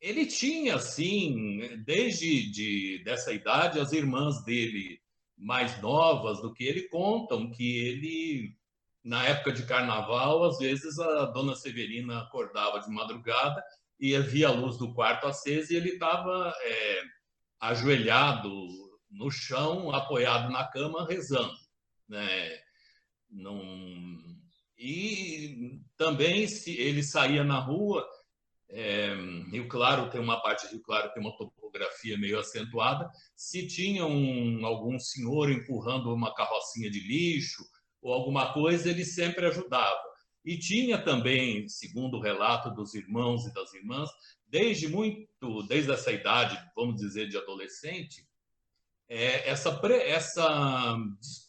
ele 0.00 0.26
tinha, 0.26 0.76
assim, 0.76 1.58
desde 1.84 2.50
de, 2.50 3.02
dessa 3.04 3.32
idade, 3.32 3.80
as 3.80 3.92
irmãs 3.92 4.44
dele 4.44 5.00
mais 5.36 5.80
novas 5.80 6.40
do 6.42 6.52
que 6.52 6.64
ele 6.64 6.88
contam 6.88 7.50
que 7.50 7.78
ele 7.78 8.57
na 9.04 9.24
época 9.24 9.52
de 9.52 9.64
carnaval, 9.64 10.44
às 10.44 10.58
vezes 10.58 10.98
a 10.98 11.26
dona 11.26 11.54
Severina 11.54 12.22
acordava 12.22 12.80
de 12.80 12.90
madrugada 12.90 13.62
e 13.98 14.16
via 14.18 14.48
a 14.48 14.52
luz 14.52 14.76
do 14.76 14.92
quarto 14.94 15.26
acesa 15.26 15.72
e 15.72 15.76
ele 15.76 15.90
estava 15.90 16.52
é, 16.62 17.02
ajoelhado 17.60 18.66
no 19.10 19.30
chão, 19.30 19.90
apoiado 19.90 20.50
na 20.50 20.64
cama, 20.64 21.06
rezando. 21.06 21.54
Né? 22.08 22.60
Não... 23.30 24.38
E 24.76 25.80
também 25.96 26.46
se 26.46 26.76
ele 26.78 27.02
saía 27.02 27.42
na 27.42 27.58
rua, 27.58 28.06
é, 28.70 29.12
Rio 29.50 29.66
Claro 29.66 30.10
tem 30.10 30.20
uma 30.20 30.40
parte 30.40 30.66
de 30.66 30.74
Rio 30.74 30.82
Claro 30.82 31.12
tem 31.12 31.22
uma 31.22 31.36
topografia 31.36 32.16
meio 32.16 32.38
acentuada. 32.38 33.10
Se 33.34 33.66
tinha 33.66 34.06
um, 34.06 34.64
algum 34.64 34.98
senhor 35.00 35.50
empurrando 35.50 36.14
uma 36.14 36.32
carrocinha 36.32 36.88
de 36.90 37.00
lixo 37.00 37.64
ou 38.00 38.12
alguma 38.12 38.52
coisa, 38.52 38.88
ele 38.88 39.04
sempre 39.04 39.46
ajudava. 39.46 40.00
E 40.44 40.58
tinha 40.58 40.96
também, 40.96 41.68
segundo 41.68 42.16
o 42.16 42.22
relato 42.22 42.70
dos 42.70 42.94
irmãos 42.94 43.44
e 43.46 43.52
das 43.52 43.74
irmãs, 43.74 44.08
desde 44.46 44.88
muito, 44.88 45.62
desde 45.68 45.92
essa 45.92 46.10
idade, 46.10 46.58
vamos 46.74 46.96
dizer, 46.96 47.28
de 47.28 47.36
adolescente, 47.36 48.26
é, 49.08 49.48
essa, 49.48 49.80
essa, 50.04 50.96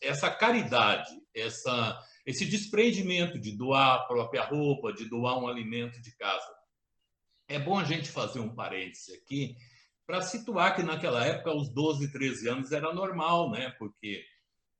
essa 0.01 0.32
caridade, 0.32 1.12
essa, 1.34 2.01
esse 2.25 2.46
desprendimento 2.46 3.38
de 3.39 3.51
doar 3.51 3.96
a 3.96 4.06
própria 4.06 4.44
roupa, 4.44 4.94
de 4.94 5.06
doar 5.06 5.38
um 5.38 5.48
alimento 5.48 6.01
de 6.01 6.15
casa. 6.15 6.53
É 7.48 7.60
bom 7.60 7.77
a 7.77 7.84
gente 7.84 8.10
fazer 8.10 8.39
um 8.39 8.53
parêntese 8.53 9.13
aqui 9.13 9.56
para 10.06 10.22
situar 10.22 10.75
que 10.75 10.84
naquela 10.84 11.25
época, 11.25 11.51
aos 11.51 11.70
12, 11.70 12.12
13 12.12 12.50
anos, 12.50 12.72
era 12.72 12.94
normal, 12.94 13.51
né? 13.51 13.70
Porque 13.77 14.24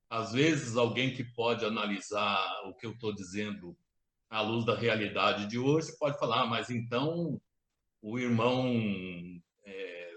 às 0.10 0.32
vezes 0.32 0.76
alguém 0.76 1.14
que 1.14 1.24
pode 1.24 1.64
analisar 1.64 2.64
o 2.66 2.74
que 2.74 2.86
eu 2.86 2.92
estou 2.92 3.14
dizendo 3.14 3.78
à 4.30 4.42
luz 4.42 4.66
da 4.66 4.76
realidade 4.76 5.48
de 5.48 5.58
hoje 5.58 5.98
pode 5.98 6.18
falar, 6.18 6.42
ah, 6.42 6.46
mas 6.46 6.70
então 6.70 7.40
o 8.02 8.18
irmão 8.18 8.74
é, 9.64 10.12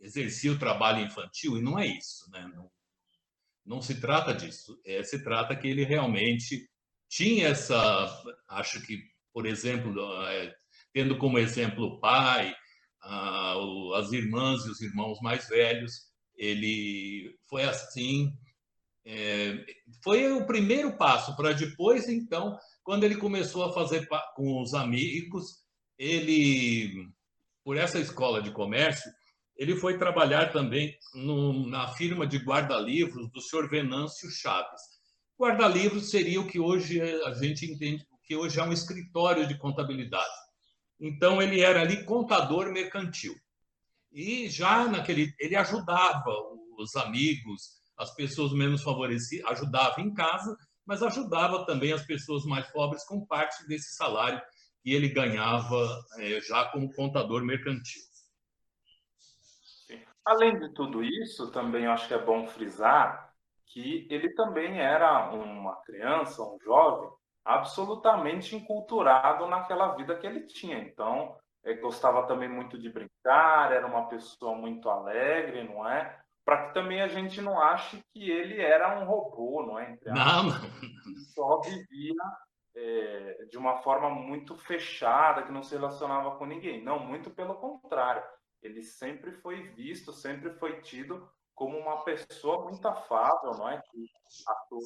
exercia 0.00 0.52
o 0.52 0.58
trabalho 0.58 1.04
infantil 1.04 1.56
e 1.56 1.62
não 1.62 1.78
é 1.78 1.86
isso, 1.86 2.30
né? 2.30 2.50
Não, 2.54 2.70
não 3.64 3.82
se 3.82 4.00
trata 4.00 4.34
disso. 4.34 4.80
É, 4.84 5.02
se 5.02 5.22
trata 5.22 5.54
que 5.54 5.68
ele 5.68 5.84
realmente 5.84 6.68
tinha 7.08 7.48
essa, 7.48 8.22
acho 8.48 8.80
que, 8.82 9.02
por 9.32 9.46
exemplo, 9.46 9.94
é, 10.26 10.54
tendo 10.92 11.16
como 11.16 11.38
exemplo 11.38 11.84
o 11.84 12.00
pai, 12.00 12.54
as 13.00 14.12
irmãs 14.12 14.66
e 14.66 14.70
os 14.70 14.80
irmãos 14.80 15.20
mais 15.20 15.48
velhos. 15.48 16.08
Ele 16.36 17.36
foi 17.48 17.64
assim, 17.64 18.32
é, 19.10 19.64
foi 20.04 20.30
o 20.30 20.46
primeiro 20.46 20.94
passo 20.98 21.34
para 21.34 21.54
depois, 21.54 22.10
então, 22.10 22.58
quando 22.84 23.04
ele 23.04 23.16
começou 23.16 23.64
a 23.64 23.72
fazer 23.72 24.06
com 24.36 24.60
os 24.60 24.74
amigos, 24.74 25.64
ele, 25.96 27.08
por 27.64 27.78
essa 27.78 27.98
escola 27.98 28.42
de 28.42 28.50
comércio, 28.50 29.10
ele 29.56 29.74
foi 29.76 29.96
trabalhar 29.96 30.52
também 30.52 30.94
no, 31.14 31.66
na 31.70 31.88
firma 31.94 32.26
de 32.26 32.36
guarda-livros 32.36 33.30
do 33.30 33.40
senhor 33.40 33.66
Venâncio 33.70 34.30
Chaves. 34.30 34.82
Guarda-livros 35.40 36.10
seria 36.10 36.42
o 36.42 36.46
que 36.46 36.60
hoje 36.60 37.00
a 37.00 37.32
gente 37.32 37.64
entende, 37.64 38.06
que 38.24 38.36
hoje 38.36 38.60
é 38.60 38.62
um 38.62 38.74
escritório 38.74 39.48
de 39.48 39.56
contabilidade. 39.56 40.36
Então 41.00 41.40
ele 41.40 41.62
era 41.62 41.80
ali 41.80 42.04
contador 42.04 42.70
mercantil. 42.70 43.34
E 44.12 44.50
já 44.50 44.86
naquele 44.86 45.32
ele 45.40 45.56
ajudava 45.56 46.30
os 46.76 46.94
amigos, 46.94 47.78
as 47.98 48.14
pessoas 48.14 48.52
menos 48.52 48.82
favorecidas, 48.82 49.50
ajudava 49.50 50.00
em 50.00 50.14
casa, 50.14 50.56
mas 50.86 51.02
ajudava 51.02 51.66
também 51.66 51.92
as 51.92 52.06
pessoas 52.06 52.44
mais 52.44 52.66
pobres 52.68 53.04
com 53.04 53.26
parte 53.26 53.66
desse 53.66 53.94
salário 53.94 54.40
que 54.82 54.94
ele 54.94 55.08
ganhava 55.08 55.86
é, 56.18 56.40
já 56.40 56.64
como 56.66 56.92
contador 56.94 57.44
mercantil. 57.44 58.02
Além 60.24 60.58
de 60.58 60.68
tudo 60.74 61.02
isso, 61.02 61.50
também 61.50 61.86
acho 61.86 62.06
que 62.06 62.14
é 62.14 62.22
bom 62.22 62.46
frisar 62.46 63.32
que 63.64 64.06
ele 64.10 64.30
também 64.34 64.78
era 64.78 65.30
uma 65.30 65.76
criança, 65.82 66.42
um 66.42 66.58
jovem, 66.60 67.10
absolutamente 67.44 68.54
enculturado 68.54 69.46
naquela 69.46 69.94
vida 69.94 70.16
que 70.16 70.26
ele 70.26 70.46
tinha. 70.46 70.78
Então, 70.78 71.36
ele 71.64 71.80
gostava 71.80 72.26
também 72.26 72.48
muito 72.48 72.78
de 72.78 72.90
brincar, 72.90 73.72
era 73.72 73.86
uma 73.86 74.06
pessoa 74.08 74.54
muito 74.54 74.88
alegre, 74.88 75.64
não 75.64 75.86
é? 75.88 76.18
Para 76.48 76.68
que 76.68 76.72
também 76.72 77.02
a 77.02 77.08
gente 77.08 77.42
não 77.42 77.60
ache 77.60 78.02
que 78.10 78.30
ele 78.30 78.58
era 78.58 78.98
um 78.98 79.04
robô, 79.04 79.66
não 79.66 79.78
é? 79.78 79.92
Entre 79.92 80.10
não. 80.10 80.48
Só 81.34 81.60
vivia 81.60 82.14
é, 82.74 83.44
de 83.50 83.58
uma 83.58 83.82
forma 83.82 84.08
muito 84.08 84.56
fechada, 84.56 85.42
que 85.42 85.52
não 85.52 85.62
se 85.62 85.74
relacionava 85.74 86.38
com 86.38 86.46
ninguém. 86.46 86.82
Não, 86.82 86.98
muito 87.00 87.28
pelo 87.28 87.56
contrário. 87.56 88.22
Ele 88.62 88.82
sempre 88.82 89.32
foi 89.42 89.62
visto, 89.74 90.10
sempre 90.10 90.48
foi 90.54 90.80
tido 90.80 91.28
como 91.54 91.76
uma 91.76 92.02
pessoa 92.02 92.64
muito 92.64 92.88
afável, 92.88 93.50
não 93.52 93.68
é? 93.68 93.82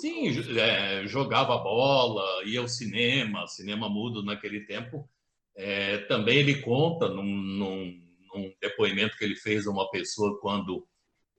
Sim, 0.01 0.31
é, 0.59 1.07
jogava 1.07 1.59
bola, 1.59 2.43
ia 2.45 2.59
ao 2.59 2.67
cinema, 2.67 3.47
cinema 3.47 3.89
mudo 3.89 4.25
naquele 4.25 4.67
tempo. 4.67 5.09
É, 5.55 5.99
também 6.07 6.39
ele 6.39 6.61
conta 6.61 7.07
num, 7.07 7.23
num, 7.23 8.03
num, 8.35 8.53
depoimento 8.61 9.17
que 9.17 9.23
ele 9.23 9.37
fez 9.37 9.65
a 9.69 9.71
uma 9.71 9.89
pessoa 9.93 10.41
quando 10.41 10.85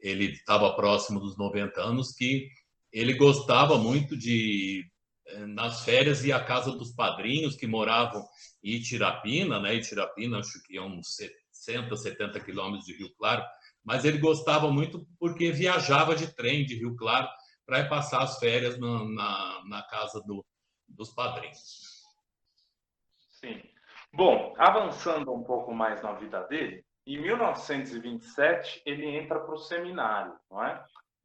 ele 0.04 0.26
estava 0.34 0.76
próximo 0.76 1.20
dos 1.20 1.36
90 1.36 1.82
anos 1.82 2.12
que 2.12 2.48
ele 2.92 3.14
gostava 3.14 3.78
muito 3.78 4.16
de 4.16 4.86
é, 5.26 5.46
nas 5.48 5.84
férias 5.84 6.24
ir 6.24 6.34
à 6.34 6.44
casa 6.44 6.72
dos 6.74 6.92
padrinhos 6.92 7.56
que 7.56 7.66
moravam 7.66 8.24
em 8.64 8.74
Itirapina, 8.74 9.60
né? 9.60 9.76
Itirapina 9.76 10.38
acho 10.38 10.62
que 10.64 10.78
é 10.78 10.82
uns 10.82 11.16
60, 11.52 11.96
70 11.96 12.40
quilômetros 12.42 12.86
de 12.86 12.96
Rio 12.96 13.12
Claro 13.18 13.44
mas 13.84 14.06
ele 14.06 14.18
gostava 14.18 14.72
muito 14.72 15.06
porque 15.20 15.52
viajava 15.52 16.16
de 16.16 16.34
trem 16.34 16.66
de 16.66 16.76
Rio 16.76 16.96
Claro 16.96 17.28
para 17.66 17.88
passar 17.88 18.24
as 18.24 18.40
férias 18.40 18.80
na, 18.80 19.04
na, 19.06 19.64
na 19.66 19.84
casa 19.84 20.22
do, 20.22 20.46
dos 20.88 21.14
padrinhos. 21.14 22.02
Sim. 23.30 23.62
Bom, 24.14 24.54
avançando 24.58 25.34
um 25.34 25.44
pouco 25.44 25.74
mais 25.74 26.02
na 26.02 26.14
vida 26.14 26.44
dele, 26.44 26.86
em 27.06 27.22
1927 27.22 28.82
ele 28.86 29.06
entra 29.06 29.40
para 29.40 29.54
o 29.54 29.58
seminário, 29.58 30.34
não 30.50 30.64
é? 30.64 30.84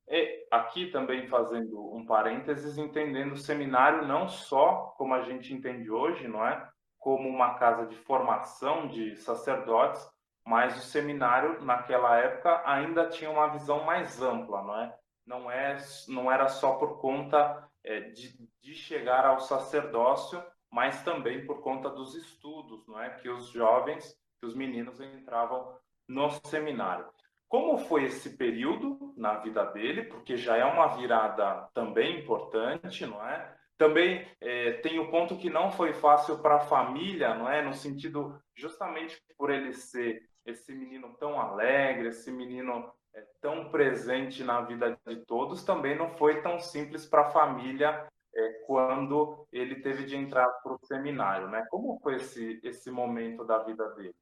E 0.09 0.47
aqui 0.51 0.91
também 0.91 1.29
fazendo 1.29 1.95
um 1.95 2.05
parênteses, 2.05 2.79
entendendo 2.79 3.33
o 3.33 3.37
seminário 3.37 4.07
não 4.07 4.27
só 4.27 4.95
como 4.97 5.15
a 5.15 5.23
gente 5.23 5.53
entende 5.53 5.91
hoje, 5.91 6.27
não 6.27 6.47
é? 6.47 6.69
Como 6.99 7.29
uma 7.29 7.55
casa 7.55 7.87
de 7.87 7.95
formação 7.95 8.89
de 8.89 9.17
sacerdotes, 9.17 10.05
mas 10.45 10.77
o 10.79 10.81
seminário 10.81 11.63
naquela 11.63 12.17
época 12.17 12.63
ainda 12.65 13.09
tinha 13.11 13.31
uma 13.31 13.49
visão 13.49 13.85
mais 13.85 14.21
ampla, 14.23 14.63
não 14.63 14.81
é? 14.81 14.97
Não, 15.27 15.51
é, 15.51 15.77
não 16.09 16.33
era 16.33 16.49
só 16.49 16.77
por 16.77 17.03
conta 17.03 17.69
é, 17.85 18.01
de, 18.01 18.35
de 18.63 18.75
chegar 18.75 19.27
ao 19.27 19.41
sacerdócio, 19.41 20.43
mas 20.73 21.03
também 21.03 21.45
por 21.45 21.61
conta 21.61 21.91
dos 21.91 22.15
estudos, 22.15 22.87
não 22.89 22.99
é? 22.99 23.11
Que 23.11 23.29
os 23.29 23.51
jovens, 23.51 24.17
que 24.41 24.47
os 24.47 24.55
meninos 24.55 25.01
entravam 25.01 25.77
no 26.09 26.31
seminário. 26.47 27.07
Como 27.49 27.79
foi 27.79 28.05
esse 28.05 28.37
período 28.37 29.15
na 29.17 29.39
vida 29.39 29.65
dele? 29.67 30.05
Porque 30.05 30.37
já 30.37 30.57
é 30.57 30.65
uma 30.65 30.89
virada 30.89 31.69
também 31.75 32.21
importante, 32.21 33.07
não 33.07 33.27
é? 33.27 33.57
Também 33.79 34.27
é, 34.41 34.73
tem 34.73 34.99
o 34.99 35.11
ponto 35.11 35.37
que 35.37 35.49
não 35.49 35.71
foi 35.71 35.93
fácil 35.93 36.39
para 36.39 36.57
a 36.57 36.67
família, 36.67 37.35
não 37.35 37.49
é? 37.49 37.63
No 37.63 37.73
sentido 37.73 38.39
justamente 38.55 39.21
por 39.37 39.51
ele 39.51 39.73
ser 39.73 40.21
esse 40.45 40.75
menino 40.75 41.17
tão 41.19 41.41
alegre, 41.41 42.09
esse 42.09 42.31
menino 42.31 42.93
é, 43.15 43.25
tão 43.41 43.71
presente 43.71 44.45
na 44.45 44.61
vida 44.63 44.99
de 45.07 45.17
todos, 45.25 45.65
também 45.65 45.97
não 45.97 46.11
foi 46.17 46.43
tão 46.43 46.59
simples 46.59 47.07
para 47.07 47.23
a 47.23 47.31
família 47.31 48.07
é, 48.35 48.53
quando 48.67 49.47
ele 49.53 49.77
teve 49.77 50.05
de 50.05 50.17
entrar 50.17 50.47
para 50.63 50.73
o 50.73 50.79
seminário, 50.85 51.49
né? 51.49 51.65
Como 51.71 51.99
foi 52.01 52.17
esse, 52.17 52.61
esse 52.63 52.91
momento 52.91 53.45
da 53.45 53.63
vida 53.63 53.89
dele? 53.95 54.15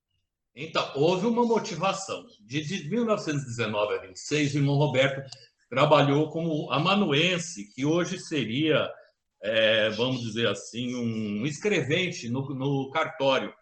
Então, 0.57 0.91
houve 0.95 1.27
uma 1.27 1.45
motivação. 1.45 2.25
De, 2.41 2.63
de 2.63 2.89
1919 2.89 3.95
a 3.95 3.99
26, 3.99 4.55
o 4.55 4.59
irmão 4.59 4.77
Roberto 4.77 5.23
trabalhou 5.69 6.31
como 6.31 6.73
amanuense, 6.73 7.71
que 7.75 7.85
hoje 7.85 8.19
seria, 8.19 8.91
é, 9.43 9.91
vamos 9.91 10.23
dizer 10.23 10.49
assim, 10.49 10.95
um 10.97 11.45
escrevente 11.45 12.31
no, 12.31 12.49
no 12.55 12.91
cartório 12.91 13.53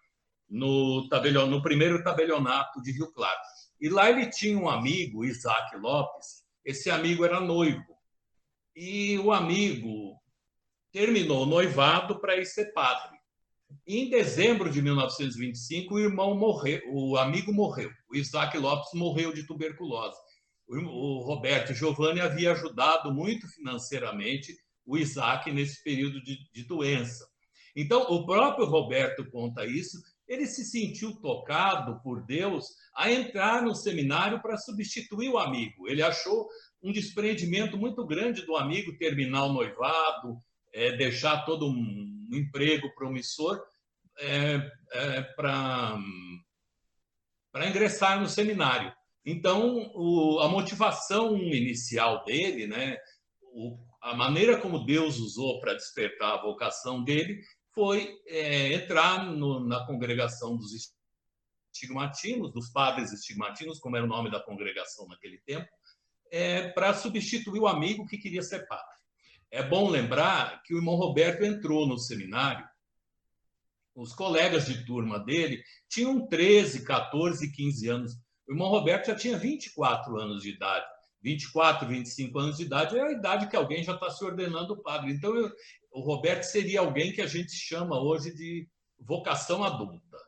no, 0.48 1.08
no 1.48 1.62
primeiro 1.62 2.02
tabelionato 2.04 2.80
de 2.80 2.92
Rio 2.92 3.10
Claro. 3.12 3.40
E 3.80 3.88
lá 3.88 4.08
ele 4.08 4.30
tinha 4.30 4.56
um 4.56 4.68
amigo, 4.68 5.24
Isaac 5.24 5.76
Lopes, 5.76 6.44
esse 6.64 6.90
amigo 6.90 7.24
era 7.24 7.40
noivo. 7.40 7.98
E 8.76 9.18
o 9.18 9.32
amigo 9.32 10.16
terminou 10.92 11.44
noivado 11.44 12.20
para 12.20 12.36
ir 12.36 12.46
ser 12.46 12.72
padre. 12.72 13.13
Em 13.86 14.10
dezembro 14.10 14.70
de 14.70 14.80
1925, 14.82 15.94
o 15.94 16.00
irmão 16.00 16.36
morreu, 16.36 16.80
o 16.92 17.16
amigo 17.16 17.52
morreu. 17.52 17.90
O 18.10 18.16
Isaac 18.16 18.56
Lopes 18.58 18.90
morreu 18.94 19.32
de 19.32 19.46
tuberculose. 19.46 20.16
O 20.66 21.20
Roberto 21.20 21.74
Giovanni 21.74 22.20
havia 22.20 22.52
ajudado 22.52 23.12
muito 23.12 23.46
financeiramente 23.48 24.56
o 24.86 24.96
Isaac 24.96 25.50
nesse 25.52 25.82
período 25.82 26.22
de, 26.22 26.38
de 26.52 26.64
doença. 26.64 27.26
Então, 27.76 28.02
o 28.02 28.24
próprio 28.24 28.66
Roberto 28.66 29.28
conta 29.30 29.66
isso 29.66 29.98
ele 30.26 30.46
se 30.46 30.64
sentiu 30.64 31.14
tocado 31.20 32.00
por 32.02 32.24
Deus 32.24 32.66
a 32.96 33.10
entrar 33.10 33.62
no 33.62 33.74
seminário 33.74 34.40
para 34.40 34.56
substituir 34.56 35.28
o 35.28 35.38
amigo. 35.38 35.88
Ele 35.88 36.02
achou 36.02 36.48
um 36.82 36.92
desprendimento 36.92 37.76
muito 37.76 38.06
grande 38.06 38.44
do 38.46 38.56
amigo 38.56 38.96
terminar 38.96 39.44
o 39.44 39.52
noivado, 39.52 40.38
é, 40.72 40.96
deixar 40.96 41.44
todo 41.44 41.68
um 41.68 42.13
emprego 42.36 42.94
promissor 42.94 43.62
é, 44.18 44.70
é, 44.92 45.22
para 45.22 45.98
ingressar 47.68 48.20
no 48.20 48.28
seminário. 48.28 48.92
Então, 49.24 49.90
o, 49.94 50.40
a 50.40 50.48
motivação 50.48 51.36
inicial 51.36 52.24
dele, 52.24 52.66
né, 52.66 52.98
o, 53.52 53.78
a 54.02 54.14
maneira 54.14 54.60
como 54.60 54.84
Deus 54.84 55.18
usou 55.18 55.60
para 55.60 55.74
despertar 55.74 56.34
a 56.34 56.42
vocação 56.42 57.02
dele, 57.02 57.40
foi 57.74 58.16
é, 58.26 58.74
entrar 58.74 59.24
no, 59.24 59.66
na 59.66 59.84
congregação 59.86 60.56
dos 60.56 60.92
estigmatinos, 61.72 62.52
dos 62.52 62.68
padres 62.68 63.12
estigmatinos, 63.12 63.80
como 63.80 63.96
era 63.96 64.04
o 64.04 64.08
nome 64.08 64.30
da 64.30 64.40
congregação 64.40 65.08
naquele 65.08 65.38
tempo, 65.38 65.68
é, 66.30 66.68
para 66.68 66.94
substituir 66.94 67.60
o 67.60 67.66
amigo 67.66 68.06
que 68.06 68.18
queria 68.18 68.42
ser 68.42 68.66
padre. 68.66 68.93
É 69.54 69.62
bom 69.62 69.88
lembrar 69.88 70.64
que 70.64 70.74
o 70.74 70.78
irmão 70.78 70.96
Roberto 70.96 71.44
entrou 71.44 71.86
no 71.86 71.96
seminário, 71.96 72.68
os 73.94 74.12
colegas 74.12 74.66
de 74.66 74.84
turma 74.84 75.20
dele 75.20 75.62
tinham 75.88 76.26
13, 76.26 76.84
14, 76.84 77.52
15 77.52 77.88
anos. 77.88 78.12
O 78.48 78.52
irmão 78.52 78.68
Roberto 78.68 79.06
já 79.06 79.14
tinha 79.14 79.38
24 79.38 80.18
anos 80.18 80.42
de 80.42 80.50
idade. 80.50 80.84
24, 81.22 81.86
25 81.86 82.36
anos 82.36 82.56
de 82.56 82.64
idade 82.64 82.98
é 82.98 83.02
a 83.02 83.12
idade 83.12 83.48
que 83.48 83.54
alguém 83.54 83.84
já 83.84 83.94
está 83.94 84.10
se 84.10 84.24
ordenando 84.24 84.82
padre. 84.82 85.12
Então, 85.12 85.32
eu, 85.36 85.48
o 85.92 86.00
Roberto 86.00 86.42
seria 86.42 86.80
alguém 86.80 87.12
que 87.12 87.22
a 87.22 87.28
gente 87.28 87.52
chama 87.52 88.02
hoje 88.02 88.34
de 88.34 88.68
vocação 88.98 89.62
adulta. 89.62 90.18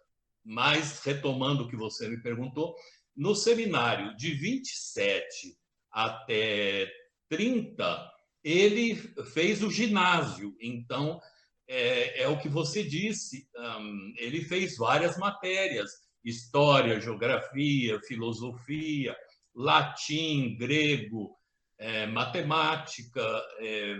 Mas, 0.44 1.00
retomando 1.00 1.64
o 1.64 1.68
que 1.68 1.74
você 1.74 2.08
me 2.08 2.22
perguntou, 2.22 2.76
no 3.16 3.34
seminário 3.34 4.16
de 4.16 4.30
27 4.34 5.58
até 5.90 6.88
30, 7.28 8.15
ele 8.46 8.94
fez 9.34 9.60
o 9.60 9.70
ginásio. 9.70 10.56
Então, 10.60 11.20
é, 11.66 12.22
é 12.22 12.28
o 12.28 12.38
que 12.38 12.48
você 12.48 12.84
disse, 12.84 13.48
um, 13.56 14.14
ele 14.16 14.40
fez 14.44 14.76
várias 14.76 15.18
matérias: 15.18 15.90
história, 16.24 17.00
geografia, 17.00 18.00
filosofia, 18.02 19.16
latim, 19.52 20.56
grego, 20.56 21.36
é, 21.76 22.06
matemática, 22.06 23.20
é, 23.58 23.96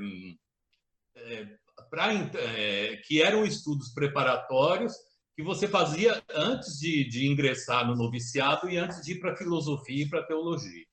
é, 1.17 1.47
pra, 1.91 2.13
é, 2.15 2.97
que 3.05 3.21
eram 3.21 3.45
estudos 3.45 3.89
preparatórios 3.93 4.95
que 5.35 5.43
você 5.43 5.67
fazia 5.67 6.23
antes 6.31 6.79
de, 6.79 7.05
de 7.09 7.27
ingressar 7.27 7.85
no 7.85 7.97
noviciado 7.97 8.71
e 8.71 8.77
antes 8.77 9.05
de 9.05 9.13
ir 9.13 9.21
para 9.21 9.37
filosofia 9.37 10.05
e 10.05 10.09
para 10.09 10.23
teologia. 10.23 10.86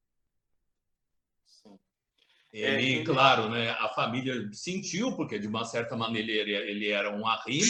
Ele, 2.54 3.00
é, 3.00 3.04
claro, 3.04 3.50
né, 3.50 3.72
a 3.72 3.89
família 3.89 4.48
sentiu, 4.54 5.16
porque 5.16 5.39
de 5.39 5.48
uma 5.48 5.66
certa 5.66 5.98
maneira 5.98 6.32
ele, 6.32 6.54
ele 6.54 6.89
era 6.89 7.10
um 7.10 7.26
arrimo 7.26 7.66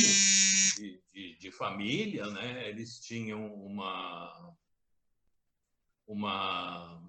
de, 0.76 1.02
de, 1.13 1.38
de, 1.38 1.52
família, 1.52 2.28
né? 2.28 2.67
eles 2.67 3.00
tinham 3.00 3.46
uma, 3.46 4.54
uma, 6.06 7.02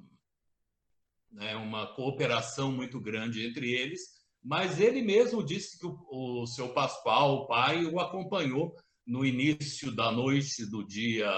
né, 1.33 1.57
uma 1.57 1.89
cooperação 1.95 2.71
muito 2.71 3.01
grande 3.01 3.45
entre 3.45 3.73
eles, 3.73 4.23
mas 4.41 4.79
ele 4.79 5.03
mesmo 5.03 5.45
disse 5.45 5.77
que 5.77 5.87
o, 5.87 6.43
o 6.43 6.47
seu 6.47 6.69
Pascoal, 6.69 7.35
o 7.35 7.47
pai, 7.49 7.85
o 7.87 7.99
acompanhou 7.99 8.77
no 9.05 9.27
início 9.27 9.91
da 9.91 10.13
noite 10.13 10.65
do 10.65 10.87
dia 10.87 11.29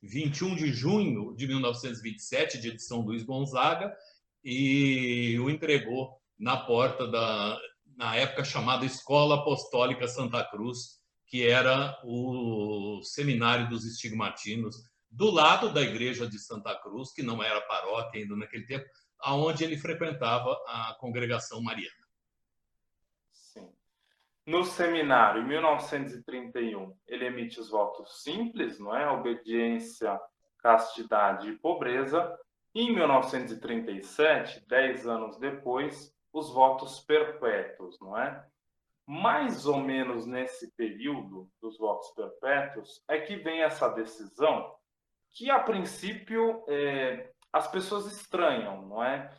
21 0.00 0.54
de 0.54 0.72
junho 0.72 1.34
de 1.34 1.48
1927, 1.48 2.60
de 2.60 2.68
edição 2.68 3.00
Luiz 3.00 3.24
Gonzaga, 3.24 3.92
e 4.44 5.38
o 5.40 5.48
entregou 5.48 6.20
na 6.38 6.56
porta 6.56 7.06
da, 7.06 7.58
na 7.96 8.16
época 8.16 8.44
chamada 8.44 8.84
Escola 8.84 9.36
Apostólica 9.36 10.06
Santa 10.06 10.44
Cruz, 10.44 11.00
que 11.26 11.48
era 11.48 11.98
o 12.04 13.00
seminário 13.02 13.68
dos 13.68 13.84
estigmatinos, 13.84 14.76
do 15.10 15.30
lado 15.30 15.72
da 15.72 15.80
igreja 15.80 16.28
de 16.28 16.38
Santa 16.38 16.74
Cruz, 16.80 17.12
que 17.12 17.22
não 17.22 17.42
era 17.42 17.60
paróquia 17.62 18.20
ainda 18.20 18.36
naquele 18.36 18.66
tempo, 18.66 18.84
aonde 19.20 19.64
ele 19.64 19.78
frequentava 19.78 20.52
a 20.66 20.96
congregação 20.98 21.62
mariana. 21.62 22.04
Sim. 23.32 23.72
No 24.46 24.64
seminário, 24.64 25.42
em 25.42 25.46
1931, 25.46 26.94
ele 27.06 27.26
emite 27.26 27.58
os 27.60 27.70
votos 27.70 28.22
simples, 28.22 28.78
não 28.78 28.94
é? 28.94 29.08
Obediência, 29.08 30.20
castidade 30.58 31.48
e 31.48 31.58
pobreza, 31.58 32.36
em 32.74 32.92
1937, 32.92 34.66
dez 34.66 35.06
anos 35.06 35.38
depois, 35.38 36.12
os 36.32 36.50
votos 36.50 36.98
perpétuos, 37.00 37.98
não 38.00 38.18
é? 38.18 38.44
Mais 39.06 39.66
ou 39.66 39.78
menos 39.78 40.26
nesse 40.26 40.74
período 40.74 41.48
dos 41.62 41.78
votos 41.78 42.10
perpétuos 42.10 43.04
é 43.06 43.20
que 43.20 43.36
vem 43.36 43.62
essa 43.62 43.88
decisão 43.90 44.74
que, 45.32 45.50
a 45.50 45.60
princípio, 45.60 46.64
é, 46.68 47.30
as 47.52 47.68
pessoas 47.68 48.06
estranham, 48.06 48.82
não 48.82 49.04
é? 49.04 49.30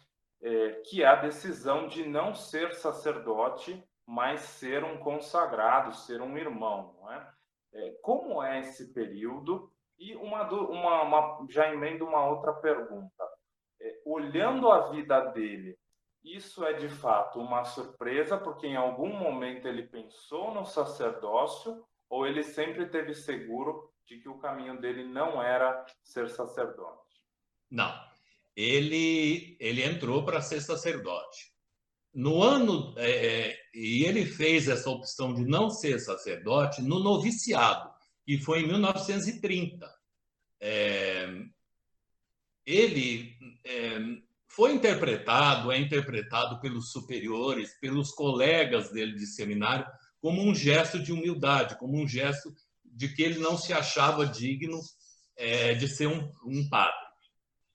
é? 0.42 0.72
Que 0.86 1.04
é 1.04 1.08
a 1.08 1.16
decisão 1.16 1.88
de 1.88 2.08
não 2.08 2.34
ser 2.34 2.74
sacerdote, 2.74 3.84
mas 4.06 4.42
ser 4.42 4.84
um 4.84 4.98
consagrado, 4.98 5.94
ser 5.94 6.22
um 6.22 6.38
irmão, 6.38 6.96
não 7.02 7.12
é? 7.12 7.34
é 7.74 7.92
como 8.02 8.42
é 8.42 8.60
esse 8.62 8.94
período? 8.94 9.70
E 9.98 10.16
uma, 10.16 10.50
uma, 10.52 11.04
uma 11.04 11.48
já 11.50 11.74
emendo 11.74 12.06
uma 12.06 12.26
outra 12.28 12.54
pergunta. 12.54 13.24
É, 13.82 14.02
olhando 14.06 14.70
a 14.70 14.90
vida 14.90 15.20
dele, 15.32 15.78
isso 16.24 16.66
é 16.66 16.74
de 16.74 16.90
fato 16.90 17.40
uma 17.40 17.64
surpresa, 17.64 18.38
porque 18.38 18.68
em 18.68 18.76
algum 18.76 19.16
momento 19.16 19.68
ele 19.68 19.84
pensou 19.84 20.54
no 20.54 20.66
sacerdócio, 20.66 21.86
ou 22.10 22.26
ele 22.26 22.44
sempre 22.44 22.88
teve 22.88 23.14
seguro 23.14 23.92
de 24.08 24.20
que 24.20 24.30
o 24.30 24.40
caminho 24.40 24.80
dele 24.80 25.04
não 25.04 25.42
era 25.42 25.86
ser 26.04 26.30
sacerdote? 26.30 27.24
Não. 27.70 27.94
Ele, 28.56 29.58
ele 29.60 29.84
entrou 29.84 30.24
para 30.24 30.42
ser 30.42 30.62
sacerdote. 30.62 31.54
No 32.14 32.42
ano. 32.42 32.94
É, 32.98 33.50
é, 33.50 33.58
e 33.74 34.06
ele 34.06 34.26
fez 34.26 34.70
essa 34.70 34.90
opção 34.90 35.34
de 35.34 35.44
não 35.46 35.70
ser 35.70 36.00
sacerdote 36.00 36.82
no 36.82 37.00
noviciado, 37.00 37.94
que 38.26 38.38
foi 38.38 38.62
em 38.62 38.68
1930. 38.68 39.88
É, 40.60 41.28
ele 42.66 43.36
é, 43.64 44.00
foi 44.48 44.74
interpretado, 44.74 45.72
é 45.72 45.80
interpretado 45.80 46.60
pelos 46.60 46.92
superiores, 46.92 47.78
pelos 47.80 48.12
colegas 48.12 48.92
dele 48.92 49.14
de 49.14 49.28
seminário, 49.28 49.86
como 50.20 50.42
um 50.42 50.56
gesto 50.56 50.98
de 50.98 51.12
humildade, 51.12 51.78
como 51.78 52.02
um 52.02 52.08
gesto 52.08 52.54
de 52.84 53.14
que 53.14 53.22
ele 53.22 53.40
não 53.40 53.58
se 53.58 53.74
achava 53.74 54.26
digno 54.26 54.80
é, 55.38 55.74
de 55.74 55.88
ser 55.88 56.08
um, 56.08 56.32
um 56.46 56.68
padre. 56.70 57.06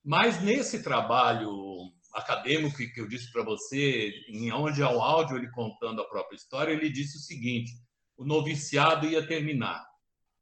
Mas 0.02 0.42
nesse 0.42 0.82
trabalho 0.82 1.92
acadêmico 2.12 2.76
que 2.76 3.00
eu 3.00 3.06
disse 3.06 3.30
para 3.30 3.44
você, 3.44 4.12
em 4.28 4.50
onde 4.52 4.82
há 4.82 4.86
áudio 4.86 5.36
ele 5.36 5.50
contando 5.50 6.00
a 6.00 6.08
própria 6.08 6.36
história, 6.36 6.72
ele 6.72 6.90
disse 6.90 7.18
o 7.18 7.20
seguinte: 7.20 7.72
o 8.16 8.24
noviciado 8.24 9.06
ia 9.06 9.26
terminar. 9.26 9.89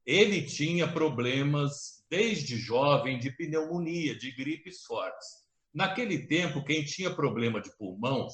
Ele 0.08 0.40
tinha 0.40 0.90
problemas 0.90 2.02
desde 2.08 2.56
jovem 2.56 3.18
de 3.18 3.30
pneumonia, 3.30 4.16
de 4.16 4.32
gripes 4.32 4.82
fortes. 4.84 5.26
Naquele 5.70 6.26
tempo, 6.26 6.64
quem 6.64 6.82
tinha 6.82 7.14
problema 7.14 7.60
de 7.60 7.70
pulmão 7.76 8.26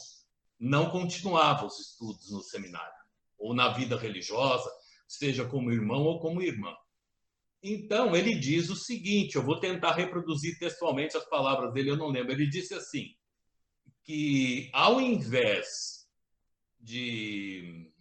não 0.56 0.88
continuava 0.88 1.66
os 1.66 1.80
estudos 1.80 2.30
no 2.30 2.40
seminário 2.42 2.94
ou 3.36 3.52
na 3.52 3.70
vida 3.70 3.98
religiosa, 3.98 4.70
seja 5.08 5.44
como 5.48 5.72
irmão 5.72 6.04
ou 6.04 6.20
como 6.20 6.40
irmã. 6.40 6.72
Então, 7.60 8.14
ele 8.14 8.38
diz 8.38 8.70
o 8.70 8.76
seguinte: 8.76 9.34
eu 9.34 9.42
vou 9.42 9.58
tentar 9.58 9.96
reproduzir 9.96 10.56
textualmente 10.60 11.16
as 11.16 11.28
palavras 11.28 11.74
dele, 11.74 11.90
eu 11.90 11.96
não 11.96 12.06
lembro. 12.06 12.30
Ele 12.30 12.48
disse 12.48 12.72
assim: 12.72 13.16
que 14.04 14.70
ao 14.72 15.00
invés 15.00 16.06
de 16.78 17.92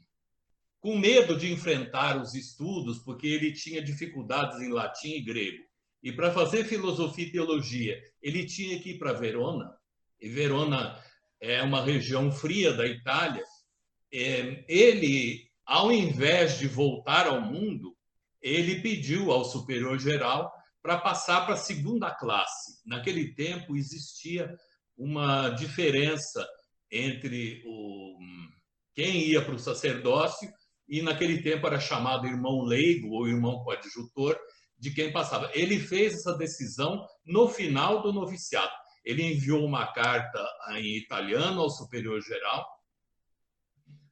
com 0.84 0.98
medo 0.98 1.38
de 1.38 1.50
enfrentar 1.50 2.22
os 2.22 2.36
estudos, 2.36 3.00
porque 3.00 3.26
ele 3.26 3.54
tinha 3.54 3.82
dificuldades 3.82 4.60
em 4.60 4.68
latim 4.68 5.12
e 5.12 5.22
grego. 5.22 5.64
E 6.04 6.12
para 6.12 6.34
fazer 6.34 6.66
filosofia 6.66 7.26
e 7.26 7.32
teologia, 7.32 7.98
ele 8.22 8.46
tinha 8.46 8.78
que 8.82 8.90
ir 8.90 9.00
para 9.00 9.14
Verona, 9.14 9.74
e 10.20 10.28
Verona 10.28 11.02
é 11.40 11.64
uma 11.64 11.82
região 11.82 12.30
fria 12.34 12.74
da 12.74 12.86
Itália. 12.86 13.46
É, 14.14 14.66
ele, 14.68 15.50
ao 15.66 15.90
invés 15.90 16.60
de 16.60 16.68
voltar 16.68 17.28
ao 17.28 17.40
mundo, 17.40 17.96
ele 18.42 18.82
pediu 18.82 19.32
ao 19.32 19.46
superior 19.46 19.98
geral 19.98 20.52
para 20.82 20.98
passar 20.98 21.46
para 21.46 21.54
a 21.54 21.58
segunda 21.58 22.12
classe. 22.12 22.82
Naquele 22.86 23.34
tempo 23.34 23.78
existia 23.78 24.54
uma 24.98 25.48
diferença 25.52 26.46
entre 26.92 27.64
o, 27.66 28.18
quem 28.94 29.30
ia 29.30 29.42
para 29.42 29.56
o 29.56 29.60
sacerdócio 29.60 30.52
e 30.94 31.02
naquele 31.02 31.42
tempo 31.42 31.66
era 31.66 31.80
chamado 31.80 32.28
irmão 32.28 32.62
leigo 32.62 33.16
ou 33.16 33.28
irmão 33.28 33.64
coadjutor, 33.64 34.40
de 34.78 34.94
quem 34.94 35.12
passava. 35.12 35.50
Ele 35.52 35.80
fez 35.80 36.14
essa 36.14 36.38
decisão 36.38 37.04
no 37.26 37.50
final 37.50 38.04
do 38.04 38.14
noviciado. 38.14 38.72
Ele 39.04 39.24
enviou 39.24 39.66
uma 39.66 39.92
carta 39.92 40.40
em 40.76 40.96
italiano 40.96 41.62
ao 41.62 41.70
superior 41.72 42.22
geral. 42.22 42.64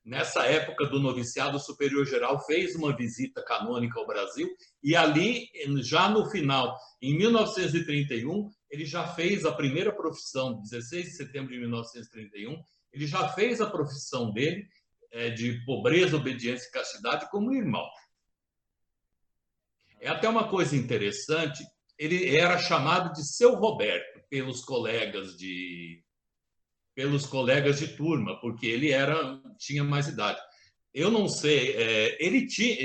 Nessa 0.03 0.47
época 0.47 0.87
do 0.87 0.99
noviciado, 0.99 1.57
o 1.57 1.59
superior 1.59 2.03
geral 2.07 2.43
fez 2.47 2.75
uma 2.75 2.97
visita 2.97 3.43
canônica 3.43 3.99
ao 3.99 4.07
Brasil 4.07 4.49
e 4.81 4.95
ali, 4.95 5.51
já 5.83 6.09
no 6.09 6.31
final, 6.31 6.75
em 6.99 7.15
1931, 7.15 8.49
ele 8.71 8.85
já 8.85 9.05
fez 9.05 9.45
a 9.45 9.51
primeira 9.51 9.95
profissão, 9.95 10.59
16 10.59 11.05
de 11.05 11.11
setembro 11.15 11.53
de 11.53 11.59
1931, 11.59 12.59
ele 12.91 13.05
já 13.05 13.29
fez 13.29 13.61
a 13.61 13.69
profissão 13.69 14.31
dele 14.31 14.67
de 15.31 15.63
pobreza, 15.65 16.15
obediência 16.15 16.67
e 16.67 16.71
castidade 16.71 17.29
como 17.29 17.53
irmão. 17.53 17.87
É 19.99 20.09
até 20.09 20.27
uma 20.27 20.47
coisa 20.47 20.75
interessante, 20.75 21.63
ele 21.97 22.35
era 22.35 22.57
chamado 22.57 23.13
de 23.13 23.23
seu 23.23 23.55
Roberto 23.55 24.21
pelos 24.29 24.63
colegas 24.63 25.37
de 25.37 26.03
pelos 26.93 27.25
colegas 27.25 27.79
de 27.79 27.95
turma, 27.95 28.39
porque 28.41 28.67
ele 28.67 28.91
era 28.91 29.39
tinha 29.57 29.83
mais 29.83 30.07
idade. 30.07 30.39
Eu 30.93 31.09
não 31.09 31.27
sei, 31.27 31.71
é, 31.71 32.17
ele 32.23 32.47
tinha 32.47 32.75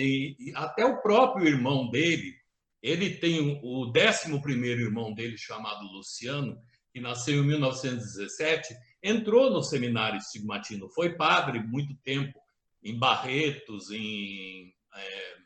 até 0.55 0.85
o 0.85 1.03
próprio 1.03 1.49
irmão 1.49 1.91
dele, 1.91 2.35
ele 2.81 3.17
tem 3.17 3.61
o 3.63 3.91
11 3.91 4.41
primeiro 4.41 4.83
irmão 4.83 5.13
dele, 5.13 5.37
chamado 5.37 5.91
Luciano, 5.93 6.57
que 6.93 7.01
nasceu 7.01 7.43
em 7.43 7.47
1917, 7.47 8.75
entrou 9.07 9.51
no 9.51 9.63
seminário 9.63 10.19
estigmatino, 10.19 10.89
foi 10.89 11.17
padre 11.17 11.61
muito 11.61 11.95
tempo 12.03 12.39
em 12.83 12.99
Barretos, 12.99 13.91
em 13.91 14.73
é, 14.95 15.37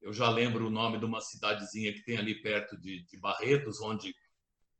eu 0.00 0.12
já 0.12 0.30
lembro 0.30 0.66
o 0.66 0.70
nome 0.70 0.98
de 0.98 1.04
uma 1.04 1.20
cidadezinha 1.20 1.92
que 1.92 2.02
tem 2.02 2.16
ali 2.16 2.34
perto 2.40 2.76
de, 2.76 3.04
de 3.04 3.18
Barretos, 3.18 3.80
onde 3.80 4.14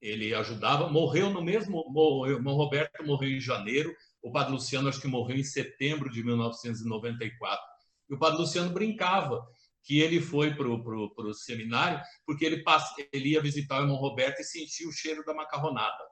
ele 0.01 0.35
ajudava. 0.35 0.89
Morreu 0.89 1.29
no 1.31 1.43
mesmo. 1.43 1.85
Morreu, 1.91 2.37
irmão 2.37 2.55
Roberto 2.55 3.05
morreu 3.05 3.31
em 3.31 3.41
janeiro, 3.41 3.95
o 4.23 4.33
Padre 4.33 4.53
Luciano 4.53 4.89
acho 4.89 5.01
que 5.01 5.09
morreu 5.09 5.37
em 5.37 5.45
setembro 5.45 6.11
de 6.11 6.25
1994. 6.25 7.63
E 8.09 8.15
o 8.15 8.19
Padre 8.19 8.39
Luciano 8.39 8.73
brincava 8.73 9.47
que 9.83 10.01
ele 10.01 10.21
foi 10.21 10.55
para 10.55 10.69
o 10.69 11.35
seminário 11.35 12.01
porque 12.27 12.45
ele, 12.45 12.63
passa, 12.63 12.95
ele 13.13 13.31
ia 13.31 13.43
visitar 13.43 13.79
o 13.79 13.83
irmão 13.83 13.97
Roberto 13.97 14.41
e 14.41 14.45
sentia 14.45 14.89
o 14.89 14.93
cheiro 14.93 15.25
da 15.25 15.35
macarronada. 15.35 16.03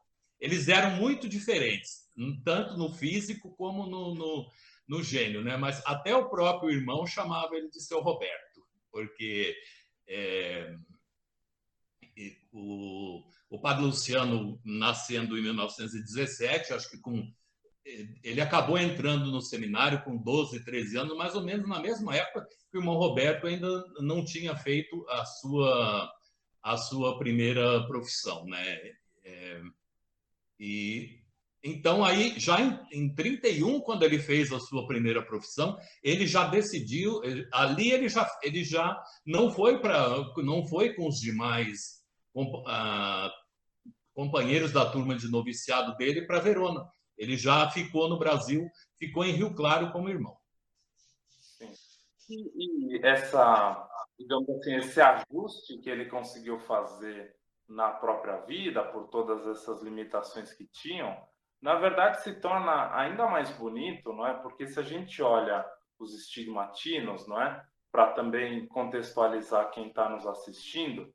Eles 0.40 0.68
eram 0.68 0.96
muito 0.96 1.28
diferentes, 1.28 2.08
tanto 2.44 2.76
no 2.76 2.92
físico 2.92 3.54
como 3.56 3.86
no, 3.86 4.14
no, 4.14 4.50
no 4.86 5.02
gênio, 5.02 5.42
né? 5.42 5.56
mas 5.56 5.82
até 5.84 6.14
o 6.14 6.28
próprio 6.28 6.70
irmão 6.70 7.06
chamava 7.06 7.56
ele 7.56 7.68
de 7.68 7.80
seu 7.80 8.00
Roberto, 8.00 8.62
porque 8.92 9.56
é, 10.06 10.74
o, 12.52 13.22
o 13.50 13.60
Padre 13.60 13.84
Luciano, 13.84 14.60
nascendo 14.64 15.36
em 15.36 15.42
1917, 15.42 16.72
acho 16.72 16.90
que 16.90 16.98
com 16.98 17.32
ele 18.22 18.40
acabou 18.40 18.78
entrando 18.78 19.30
no 19.30 19.40
seminário 19.40 20.02
com 20.02 20.16
12, 20.16 20.62
13 20.62 20.98
anos, 20.98 21.16
mais 21.16 21.34
ou 21.34 21.42
menos 21.42 21.66
na 21.66 21.80
mesma 21.80 22.14
época 22.14 22.46
que 22.70 22.76
o 22.76 22.80
irmão 22.80 22.96
Roberto 22.96 23.46
ainda 23.46 23.68
não 24.00 24.22
tinha 24.22 24.54
feito 24.54 25.06
a 25.08 25.24
sua, 25.24 26.12
a 26.62 26.76
sua 26.76 27.18
primeira 27.18 27.86
profissão. 27.86 28.44
Né? 28.44 28.92
É, 29.24 29.62
e 30.58 31.18
então 31.62 32.04
aí 32.04 32.38
já 32.38 32.60
em, 32.60 32.78
em 32.92 33.14
31, 33.14 33.80
quando 33.80 34.04
ele 34.04 34.18
fez 34.18 34.52
a 34.52 34.60
sua 34.60 34.86
primeira 34.86 35.22
profissão, 35.22 35.76
ele 36.02 36.26
já 36.26 36.46
decidiu, 36.46 37.22
ele, 37.24 37.48
ali 37.52 37.90
ele 37.90 38.08
já, 38.08 38.30
ele 38.42 38.62
já 38.62 38.96
não 39.26 39.50
foi 39.50 39.80
para 39.80 40.32
não 40.38 40.66
foi 40.66 40.94
com 40.94 41.08
os 41.08 41.18
demais 41.18 42.02
com, 42.32 42.62
ah, 42.66 43.30
companheiros 44.14 44.72
da 44.72 44.88
turma 44.88 45.16
de 45.16 45.28
noviciado 45.28 45.96
dele 45.96 46.26
para 46.26 46.40
Verona 46.40 46.88
ele 47.18 47.36
já 47.36 47.68
ficou 47.70 48.08
no 48.08 48.18
Brasil, 48.18 48.70
ficou 48.96 49.24
em 49.24 49.32
Rio 49.32 49.54
Claro 49.54 49.90
como 49.90 50.08
irmão. 50.08 50.36
Sim. 51.40 51.72
E, 52.30 52.96
e 52.96 53.06
essa, 53.06 53.88
digamos 54.18 54.48
assim, 54.50 54.76
esse 54.76 55.00
ajuste 55.00 55.78
que 55.78 55.90
ele 55.90 56.06
conseguiu 56.06 56.60
fazer 56.60 57.34
na 57.68 57.90
própria 57.90 58.38
vida, 58.38 58.82
por 58.82 59.08
todas 59.08 59.46
essas 59.46 59.82
limitações 59.82 60.52
que 60.52 60.66
tinham, 60.66 61.16
na 61.60 61.74
verdade 61.74 62.22
se 62.22 62.40
torna 62.40 62.94
ainda 62.96 63.26
mais 63.26 63.50
bonito, 63.58 64.12
não 64.12 64.26
é? 64.26 64.34
Porque 64.34 64.66
se 64.66 64.78
a 64.80 64.82
gente 64.82 65.22
olha 65.22 65.64
os 65.98 66.14
estigmatinos, 66.14 67.26
não 67.26 67.40
é? 67.40 67.62
Para 67.90 68.12
também 68.12 68.66
contextualizar 68.68 69.70
quem 69.70 69.88
está 69.88 70.08
nos 70.08 70.26
assistindo, 70.26 71.12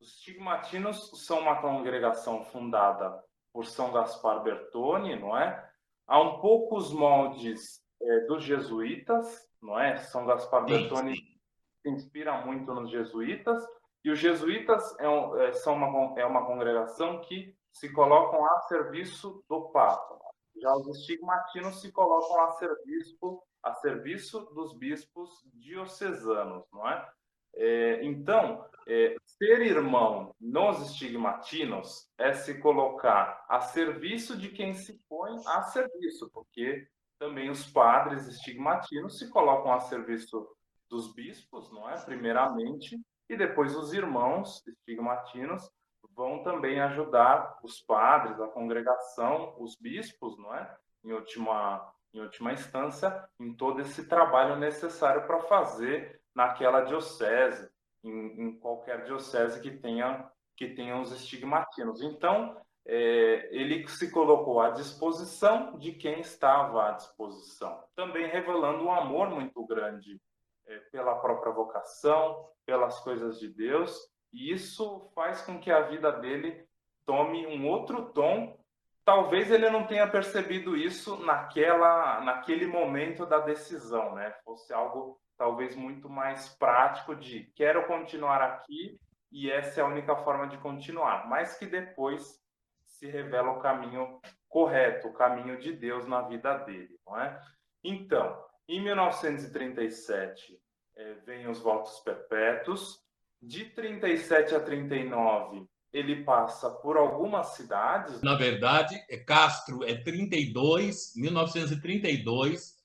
os 0.00 0.08
estigmatinos 0.16 1.10
são 1.24 1.40
uma 1.40 1.60
congregação 1.60 2.44
fundada 2.44 3.22
por 3.52 3.64
São 3.64 3.92
Gaspar 3.92 4.42
Bertone, 4.42 5.18
não 5.18 5.36
é? 5.36 5.66
Há 6.06 6.20
um 6.20 6.40
pouco 6.40 6.76
os 6.76 6.92
moldes 6.92 7.80
é, 8.02 8.20
dos 8.26 8.44
jesuítas, 8.44 9.48
não 9.62 9.78
é? 9.78 9.96
São 9.96 10.26
Gaspar 10.26 10.64
Bertone 10.64 11.16
se 11.16 11.88
inspira 11.88 12.44
muito 12.44 12.74
nos 12.74 12.90
jesuítas, 12.90 13.64
e 14.06 14.10
os 14.10 14.20
jesuítas 14.20 14.96
é, 15.00 15.08
um, 15.08 15.36
é, 15.36 15.52
são 15.52 15.74
uma, 15.74 16.20
é 16.20 16.24
uma 16.24 16.46
congregação 16.46 17.20
que 17.22 17.52
se 17.72 17.92
colocam 17.92 18.46
a 18.46 18.60
serviço 18.60 19.44
do 19.48 19.68
Papa. 19.70 20.16
Já 20.62 20.72
os 20.76 21.00
estigmatinos 21.00 21.80
se 21.80 21.90
colocam 21.90 22.40
a 22.44 22.52
serviço, 22.52 23.42
a 23.64 23.74
serviço 23.74 24.42
dos 24.54 24.78
bispos 24.78 25.44
diocesanos, 25.54 26.62
não 26.72 26.88
é? 26.88 27.10
É, 27.56 28.04
então, 28.04 28.64
é, 28.86 29.16
ser 29.24 29.62
irmão 29.62 30.32
nos 30.40 30.88
estigmatinos 30.88 32.08
é 32.16 32.32
se 32.32 32.60
colocar 32.60 33.44
a 33.48 33.60
serviço 33.60 34.36
de 34.36 34.50
quem 34.50 34.72
se 34.72 35.02
põe 35.08 35.36
a 35.48 35.62
serviço, 35.62 36.30
porque 36.32 36.86
também 37.18 37.50
os 37.50 37.68
padres 37.72 38.28
estigmatinos 38.28 39.18
se 39.18 39.28
colocam 39.30 39.72
a 39.72 39.80
serviço 39.80 40.48
dos 40.88 41.12
bispos, 41.12 41.72
não 41.72 41.90
é? 41.90 42.00
Primeiramente, 42.04 43.00
e 43.28 43.36
depois 43.36 43.74
os 43.74 43.92
irmãos 43.92 44.66
estigmatinos 44.66 45.70
vão 46.14 46.42
também 46.42 46.80
ajudar 46.80 47.58
os 47.62 47.80
padres, 47.80 48.40
a 48.40 48.48
congregação, 48.48 49.54
os 49.58 49.76
bispos, 49.76 50.38
não 50.38 50.54
é? 50.54 50.76
Em 51.04 51.12
última, 51.12 51.92
em 52.14 52.20
última 52.20 52.52
instância, 52.52 53.28
em 53.38 53.54
todo 53.54 53.80
esse 53.80 54.08
trabalho 54.08 54.56
necessário 54.56 55.26
para 55.26 55.40
fazer 55.42 56.20
naquela 56.34 56.82
diocese, 56.82 57.68
em, 58.02 58.42
em, 58.42 58.58
qualquer 58.58 59.04
diocese 59.04 59.60
que 59.60 59.70
tenha 59.70 60.30
que 60.56 60.68
tenha 60.68 60.98
os 60.98 61.12
estigmatinos. 61.12 62.00
Então, 62.00 62.56
é, 62.86 63.48
ele 63.54 63.86
se 63.88 64.10
colocou 64.10 64.58
à 64.58 64.70
disposição 64.70 65.76
de 65.76 65.92
quem 65.92 66.20
estava 66.20 66.88
à 66.88 66.92
disposição, 66.92 67.84
também 67.94 68.26
revelando 68.26 68.84
um 68.84 68.90
amor 68.90 69.28
muito 69.28 69.66
grande 69.66 70.18
é, 70.66 70.78
pela 70.90 71.16
própria 71.16 71.52
vocação, 71.52 72.48
pelas 72.64 73.00
coisas 73.00 73.38
de 73.38 73.48
Deus, 73.48 73.96
e 74.32 74.52
isso 74.52 75.10
faz 75.14 75.42
com 75.42 75.58
que 75.58 75.70
a 75.70 75.82
vida 75.82 76.12
dele 76.12 76.66
tome 77.04 77.46
um 77.46 77.68
outro 77.68 78.12
tom. 78.12 78.58
Talvez 79.04 79.50
ele 79.50 79.70
não 79.70 79.86
tenha 79.86 80.08
percebido 80.08 80.76
isso 80.76 81.16
naquela, 81.24 82.20
naquele 82.22 82.66
momento 82.66 83.24
da 83.24 83.38
decisão, 83.38 84.14
né? 84.14 84.34
Fosse 84.44 84.72
algo 84.72 85.20
talvez 85.38 85.76
muito 85.76 86.08
mais 86.08 86.48
prático 86.56 87.14
de 87.14 87.44
quero 87.54 87.86
continuar 87.86 88.42
aqui 88.42 88.98
e 89.30 89.50
essa 89.50 89.80
é 89.80 89.84
a 89.84 89.86
única 89.86 90.16
forma 90.16 90.48
de 90.48 90.58
continuar, 90.58 91.28
mas 91.28 91.56
que 91.58 91.66
depois 91.66 92.40
se 92.86 93.06
revela 93.06 93.52
o 93.52 93.60
caminho 93.60 94.20
correto, 94.48 95.08
o 95.08 95.12
caminho 95.12 95.58
de 95.58 95.72
Deus 95.72 96.06
na 96.06 96.22
vida 96.22 96.56
dele, 96.58 96.98
não 97.06 97.20
é? 97.20 97.38
Então, 97.84 98.42
em 98.68 98.82
1937 98.82 100.58
é, 100.96 101.14
vem 101.26 101.48
os 101.48 101.60
votos 101.60 102.00
perpétuos, 102.00 103.00
de 103.40 103.66
37 103.66 104.54
a 104.54 104.60
39 104.60 105.66
ele 105.92 106.24
passa 106.24 106.68
por 106.68 106.96
algumas 106.96 107.54
cidades. 107.54 108.20
Na 108.20 108.34
verdade, 108.34 108.94
é 109.08 109.16
Castro 109.16 109.82
é 109.84 109.94
32, 109.94 111.14
1932 111.16 112.76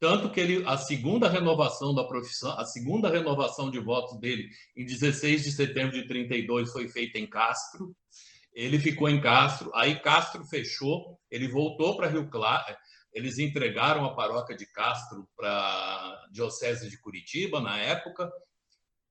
tanto 0.00 0.30
que 0.30 0.38
ele, 0.38 0.64
a 0.66 0.76
segunda 0.76 1.28
renovação 1.28 1.92
da 1.92 2.04
profissão, 2.04 2.52
a 2.52 2.64
segunda 2.64 3.10
renovação 3.10 3.68
de 3.68 3.80
votos 3.80 4.18
dele, 4.20 4.48
em 4.76 4.84
16 4.84 5.42
de 5.42 5.52
setembro 5.52 5.92
de 5.92 6.06
32, 6.06 6.70
foi 6.70 6.88
feita 6.88 7.18
em 7.18 7.26
Castro. 7.26 7.94
Ele 8.52 8.78
ficou 8.78 9.08
em 9.08 9.20
Castro, 9.20 9.70
aí 9.74 9.98
Castro 10.00 10.44
fechou, 10.44 11.18
ele 11.30 11.48
voltou 11.48 11.96
para 11.96 12.08
Rio 12.08 12.28
Claro, 12.30 12.76
eles 13.18 13.38
entregaram 13.38 14.04
a 14.04 14.14
paróquia 14.14 14.56
de 14.56 14.64
Castro 14.64 15.28
para 15.36 15.50
a 15.50 16.28
Diocese 16.30 16.88
de 16.88 16.96
Curitiba, 17.00 17.60
na 17.60 17.76
época. 17.76 18.30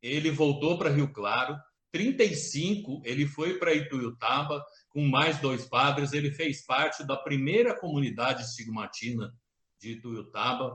Ele 0.02 0.32
voltou 0.32 0.78
para 0.78 0.90
Rio 0.90 1.12
Claro. 1.12 1.60
35, 1.92 3.02
ele 3.04 3.26
foi 3.26 3.58
para 3.58 3.74
Ituiutaba 3.74 4.64
com 4.88 5.06
mais 5.06 5.42
dois 5.42 5.66
padres. 5.66 6.14
Ele 6.14 6.32
fez 6.32 6.66
parte 6.66 7.06
da 7.06 7.18
primeira 7.18 7.78
comunidade 7.78 8.44
estigmatina 8.44 9.34
de 9.78 9.92
Ituiutaba, 9.92 10.74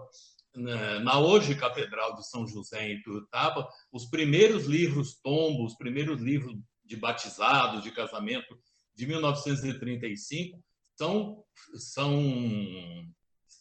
na 0.55 1.19
hoje 1.19 1.55
Catedral 1.55 2.15
de 2.15 2.29
São 2.29 2.47
José 2.47 2.87
em 2.87 2.99
Ituiutaba, 2.99 3.67
os 3.91 4.05
primeiros 4.05 4.67
livros 4.67 5.19
tombos, 5.23 5.73
os 5.73 5.79
primeiros 5.79 6.21
livros 6.21 6.55
de 6.85 6.97
batizados, 6.97 7.83
de 7.83 7.91
casamento 7.91 8.59
de 8.95 9.07
1935 9.07 10.63
são, 10.95 11.43
são 11.75 12.23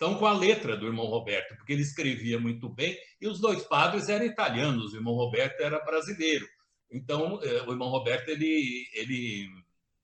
estão 0.01 0.15
com 0.15 0.25
a 0.25 0.33
letra 0.33 0.75
do 0.75 0.87
irmão 0.87 1.05
Roberto, 1.05 1.55
porque 1.55 1.73
ele 1.73 1.83
escrevia 1.83 2.39
muito 2.39 2.67
bem 2.67 2.97
e 3.21 3.27
os 3.27 3.39
dois 3.39 3.61
padres 3.63 4.09
eram 4.09 4.25
italianos, 4.25 4.93
o 4.93 4.95
irmão 4.95 5.13
Roberto 5.13 5.61
era 5.61 5.79
brasileiro. 5.85 6.47
Então, 6.91 7.39
eh, 7.43 7.61
o 7.67 7.71
irmão 7.71 7.89
Roberto 7.89 8.29
ele 8.29 8.87
ele 8.95 9.47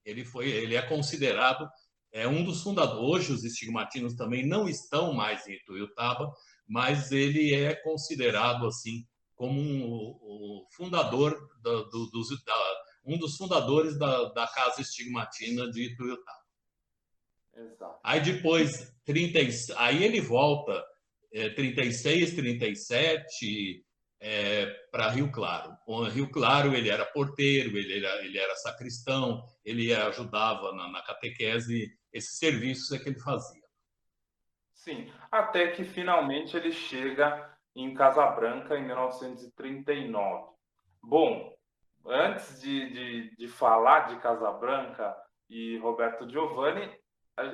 ele 0.05 0.23
foi 0.23 0.49
ele 0.49 0.75
é 0.75 0.81
considerado 0.83 1.67
é 2.11 2.27
um 2.27 2.43
dos 2.43 2.61
fundadores. 2.61 3.01
Hoje, 3.03 3.33
os 3.33 3.43
estigmatinos 3.43 4.15
também 4.15 4.45
não 4.45 4.69
estão 4.69 5.13
mais 5.13 5.45
em 5.47 5.53
Ituiutaba, 5.53 6.31
mas 6.67 7.11
ele 7.11 7.53
é 7.53 7.75
considerado 7.75 8.67
assim 8.67 9.03
como 9.35 9.59
um, 9.59 10.65
fundador 10.75 11.37
da, 11.61 11.71
do, 11.71 12.09
dos, 12.11 12.29
da, 12.43 12.75
um 13.05 13.17
dos 13.17 13.35
fundadores 13.35 13.97
da, 13.97 14.25
da 14.29 14.47
casa 14.47 14.81
estigmatina 14.81 15.69
de 15.69 15.91
Ituiutaba. 15.91 16.46
Exato. 17.57 17.99
Aí 18.03 18.21
depois 18.21 18.95
30, 19.05 19.39
aí 19.77 20.03
ele 20.03 20.21
volta 20.21 20.83
é, 21.33 21.49
36, 21.49 22.35
37 22.35 23.83
é, 24.19 24.65
para 24.91 25.09
Rio 25.09 25.31
Claro. 25.31 25.75
O 25.85 26.03
Rio 26.03 26.29
Claro 26.29 26.75
ele 26.75 26.89
era 26.89 27.05
porteiro, 27.05 27.77
ele 27.77 28.05
era, 28.05 28.25
ele 28.25 28.37
era 28.37 28.55
sacristão, 28.55 29.43
ele 29.65 29.93
ajudava 29.93 30.71
na, 30.73 30.87
na 30.89 31.01
catequese, 31.01 31.91
esses 32.13 32.37
serviços 32.37 32.91
é 32.91 32.99
que 32.99 33.09
ele 33.09 33.19
fazia. 33.19 33.61
Sim, 34.73 35.11
até 35.31 35.71
que 35.71 35.83
finalmente 35.83 36.55
ele 36.55 36.71
chega 36.71 37.57
em 37.75 37.93
Casabranca 37.93 38.77
em 38.77 38.85
1939. 38.85 40.51
Bom, 41.03 41.53
antes 42.05 42.61
de, 42.61 42.89
de, 42.89 43.35
de 43.35 43.47
falar 43.47 44.07
de 44.07 44.19
Casabranca 44.19 45.15
e 45.49 45.77
Roberto 45.77 46.29
Giovanni, 46.29 46.89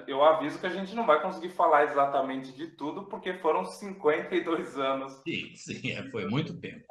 eu 0.08 0.24
aviso 0.24 0.60
que 0.60 0.66
a 0.66 0.70
gente 0.70 0.96
não 0.96 1.06
vai 1.06 1.22
conseguir 1.22 1.50
falar 1.50 1.84
exatamente 1.84 2.54
de 2.54 2.68
tudo, 2.68 3.06
porque 3.06 3.34
foram 3.36 3.66
52 3.66 4.78
anos. 4.78 5.12
Sim, 5.24 5.54
sim, 5.56 5.92
é, 5.92 6.10
foi 6.10 6.26
muito 6.26 6.60
tempo. 6.60 6.86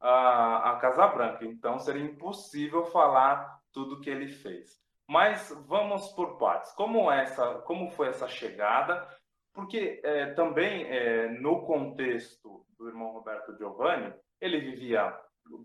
A, 0.00 0.72
a 0.72 0.76
Casa 0.76 1.06
Branca, 1.06 1.44
então 1.44 1.78
seria 1.78 2.02
impossível 2.02 2.84
falar 2.86 3.60
tudo 3.72 4.00
que 4.00 4.10
ele 4.10 4.28
fez. 4.28 4.80
Mas 5.08 5.50
vamos 5.66 6.08
por 6.12 6.38
partes. 6.38 6.72
Como 6.72 7.10
essa, 7.10 7.54
como 7.62 7.90
foi 7.90 8.08
essa 8.08 8.28
chegada? 8.28 9.06
Porque 9.52 10.00
é, 10.04 10.26
também 10.34 10.84
é, 10.84 11.28
no 11.40 11.62
contexto 11.62 12.64
do 12.78 12.88
irmão 12.88 13.12
Roberto 13.12 13.56
Giovanni, 13.56 14.12
ele 14.40 14.60
vivia, 14.60 15.14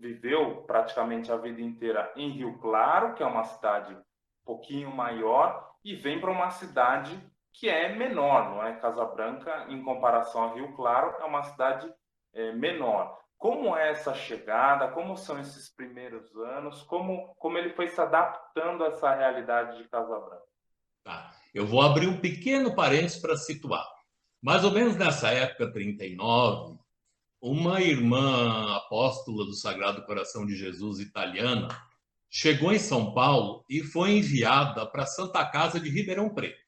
viveu 0.00 0.62
praticamente 0.62 1.32
a 1.32 1.36
vida 1.36 1.60
inteira 1.60 2.12
em 2.16 2.30
Rio 2.30 2.58
Claro, 2.58 3.14
que 3.14 3.22
é 3.22 3.26
uma 3.26 3.44
cidade 3.44 3.94
um 3.94 4.02
pouquinho 4.44 4.90
maior, 4.90 5.75
e 5.86 5.94
vem 5.94 6.20
para 6.20 6.32
uma 6.32 6.50
cidade 6.50 7.16
que 7.52 7.68
é 7.68 7.94
menor, 7.94 8.50
não 8.50 8.66
é? 8.66 8.74
Casabranca, 8.74 9.66
em 9.68 9.80
comparação 9.84 10.42
a 10.42 10.54
Rio 10.54 10.74
Claro, 10.74 11.14
é 11.20 11.24
uma 11.24 11.44
cidade 11.44 11.88
é, 12.34 12.50
menor. 12.50 13.16
Como 13.38 13.76
é 13.76 13.92
essa 13.92 14.12
chegada? 14.12 14.88
Como 14.88 15.16
são 15.16 15.38
esses 15.38 15.68
primeiros 15.68 16.34
anos? 16.34 16.82
Como, 16.82 17.32
como 17.36 17.56
ele 17.56 17.70
foi 17.70 17.86
se 17.86 18.00
adaptando 18.00 18.82
a 18.82 18.88
essa 18.88 19.14
realidade 19.14 19.78
de 19.78 19.88
Casabranca? 19.88 20.42
Tá. 21.04 21.32
Eu 21.54 21.64
vou 21.64 21.80
abrir 21.80 22.08
um 22.08 22.20
pequeno 22.20 22.74
parênteses 22.74 23.20
para 23.20 23.36
situar. 23.36 23.86
Mais 24.42 24.64
ou 24.64 24.72
menos 24.72 24.96
nessa 24.96 25.28
época, 25.28 25.72
39, 25.72 26.80
uma 27.40 27.80
irmã 27.80 28.76
apóstola 28.76 29.44
do 29.44 29.54
Sagrado 29.54 30.04
Coração 30.04 30.44
de 30.44 30.56
Jesus 30.56 30.98
italiana 30.98 31.68
chegou 32.30 32.72
em 32.72 32.78
São 32.78 33.14
Paulo 33.14 33.64
e 33.68 33.82
foi 33.82 34.18
enviada 34.18 34.86
para 34.86 35.06
Santa 35.06 35.44
Casa 35.44 35.80
de 35.80 35.88
Ribeirão 35.88 36.34
Preto. 36.34 36.60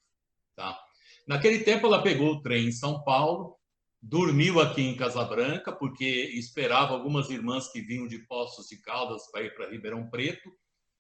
Tá? 0.55 0.79
Naquele 1.27 1.61
tempo, 1.61 1.87
ela 1.87 2.03
pegou 2.03 2.33
o 2.33 2.43
trem 2.43 2.69
em 2.69 2.73
São 2.73 3.03
Paulo, 3.05 3.57
dormiu 4.01 4.61
aqui 4.61 4.83
em 4.83 4.97
Casabranca, 4.97 5.73
porque 5.73 6.05
esperava 6.05 6.95
algumas 6.95 7.29
irmãs 7.31 7.71
que 7.71 7.81
vinham 7.81 8.07
de 8.07 8.19
Poços 8.27 8.69
de 8.69 8.81
Caldas 8.81 9.31
para 9.31 9.43
ir 9.43 9.55
para 9.55 9.71
Ribeirão 9.71 10.09
Preto, 10.09 10.51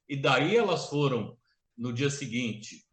e 0.08 0.16
daí 0.16 0.56
elas 0.56 0.88
foram 0.88 1.36
no 1.76 1.92
dia 1.92 2.10
seguinte 2.10 2.84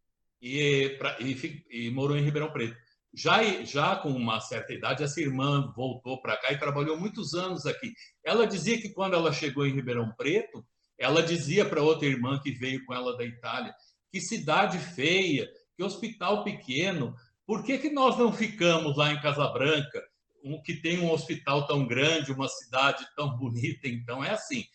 e, 0.41 0.95
pra, 0.99 1.17
e, 1.19 1.65
e 1.69 1.89
morou 1.89 2.15
em 2.15 2.23
Ribeirão 2.23 2.51
Preto. 2.51 2.77
Já, 3.13 3.63
já 3.63 3.95
com 3.95 4.09
uma 4.09 4.41
certa 4.41 4.73
idade, 4.73 5.03
essa 5.03 5.21
irmã 5.21 5.71
voltou 5.75 6.21
para 6.21 6.37
cá 6.37 6.51
e 6.51 6.59
trabalhou 6.59 6.99
muitos 6.99 7.33
anos 7.33 7.65
aqui. 7.65 7.93
Ela 8.23 8.45
dizia 8.45 8.79
que 8.79 8.89
quando 8.89 9.13
ela 9.13 9.31
chegou 9.31 9.65
em 9.65 9.73
Ribeirão 9.73 10.13
Preto, 10.17 10.65
ela 10.97 11.21
dizia 11.21 11.65
para 11.65 11.81
outra 11.81 12.07
irmã 12.07 12.39
que 12.41 12.51
veio 12.51 12.85
com 12.85 12.93
ela 12.93 13.15
da 13.17 13.23
Itália: 13.23 13.73
que 14.11 14.19
cidade 14.19 14.77
feia, 14.77 15.49
que 15.75 15.83
hospital 15.83 16.43
pequeno, 16.43 17.15
por 17.45 17.63
que, 17.63 17.77
que 17.77 17.89
nós 17.89 18.17
não 18.17 18.31
ficamos 18.31 18.97
lá 18.97 19.11
em 19.11 19.21
Casabranca, 19.21 20.03
um, 20.43 20.61
que 20.61 20.75
tem 20.75 20.99
um 20.99 21.11
hospital 21.11 21.67
tão 21.67 21.85
grande, 21.85 22.31
uma 22.31 22.47
cidade 22.47 23.05
tão 23.15 23.35
bonita? 23.37 23.87
Então, 23.87 24.23
é 24.23 24.31
assim. 24.31 24.65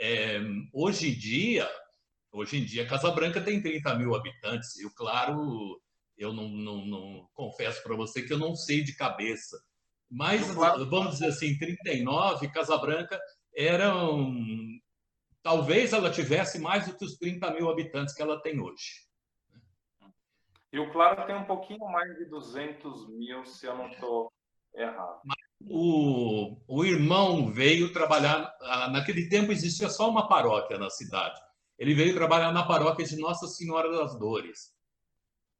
É, 0.00 0.40
hoje 0.72 1.10
em 1.10 1.14
dia, 1.14 1.68
hoje 2.30 2.58
em 2.58 2.64
dia, 2.64 2.86
Casabranca 2.86 3.40
tem 3.40 3.62
30 3.62 3.94
mil 3.94 4.14
habitantes. 4.14 4.78
Eu, 4.78 4.90
claro, 4.94 5.80
eu 6.16 6.32
não, 6.32 6.48
não, 6.48 6.84
não 6.84 7.28
confesso 7.32 7.82
para 7.82 7.96
você 7.96 8.22
que 8.22 8.32
eu 8.32 8.38
não 8.38 8.54
sei 8.54 8.82
de 8.82 8.94
cabeça. 8.94 9.58
Mas, 10.10 10.46
vamos 10.54 11.14
dizer 11.14 11.26
assim, 11.26 11.48
em 11.48 11.58
39, 11.58 12.48
Casabranca 12.48 13.18
era 13.54 13.94
um, 13.94 14.78
talvez 15.48 15.94
ela 15.94 16.10
tivesse 16.10 16.58
mais 16.58 16.86
do 16.86 16.94
que 16.94 17.06
os 17.06 17.16
30 17.16 17.50
mil 17.54 17.70
habitantes 17.70 18.14
que 18.14 18.20
ela 18.20 18.38
tem 18.38 18.60
hoje. 18.60 19.08
E 20.70 20.78
o 20.78 20.92
Claro 20.92 21.26
tem 21.26 21.34
um 21.34 21.46
pouquinho 21.46 21.86
mais 21.90 22.18
de 22.18 22.26
200 22.26 23.08
mil, 23.08 23.46
se 23.46 23.64
eu 23.64 23.74
não 23.74 23.88
estou 23.88 24.30
errado. 24.74 25.22
O, 25.62 26.54
o 26.68 26.84
irmão 26.84 27.50
veio 27.50 27.94
trabalhar. 27.94 28.54
Naquele 28.92 29.30
tempo 29.30 29.50
existia 29.50 29.88
só 29.88 30.10
uma 30.10 30.28
paróquia 30.28 30.76
na 30.76 30.90
cidade. 30.90 31.40
Ele 31.78 31.94
veio 31.94 32.14
trabalhar 32.14 32.52
na 32.52 32.66
paróquia 32.66 33.06
de 33.06 33.16
Nossa 33.16 33.46
Senhora 33.46 33.90
das 33.90 34.18
Dores. 34.18 34.76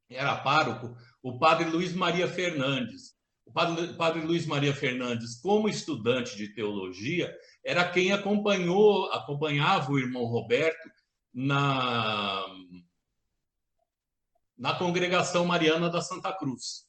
Era 0.07 0.37
pároco 0.37 0.95
o 1.23 1.39
padre 1.39 1.67
Luiz 1.67 1.95
Maria 1.95 2.27
Fernandes. 2.27 3.18
O 3.49 3.51
padre, 3.51 3.93
padre 3.93 4.21
Luiz 4.21 4.45
Maria 4.45 4.75
Fernandes, 4.75 5.41
como 5.41 5.67
estudante 5.67 6.37
de 6.37 6.53
teologia, 6.53 7.35
era 7.65 7.89
quem 7.89 8.11
acompanhou, 8.11 9.11
acompanhava 9.11 9.91
o 9.91 9.97
irmão 9.97 10.25
Roberto 10.25 10.87
na, 11.33 12.45
na 14.55 14.75
congregação 14.75 15.45
mariana 15.45 15.89
da 15.89 15.99
Santa 15.99 16.31
Cruz. 16.31 16.87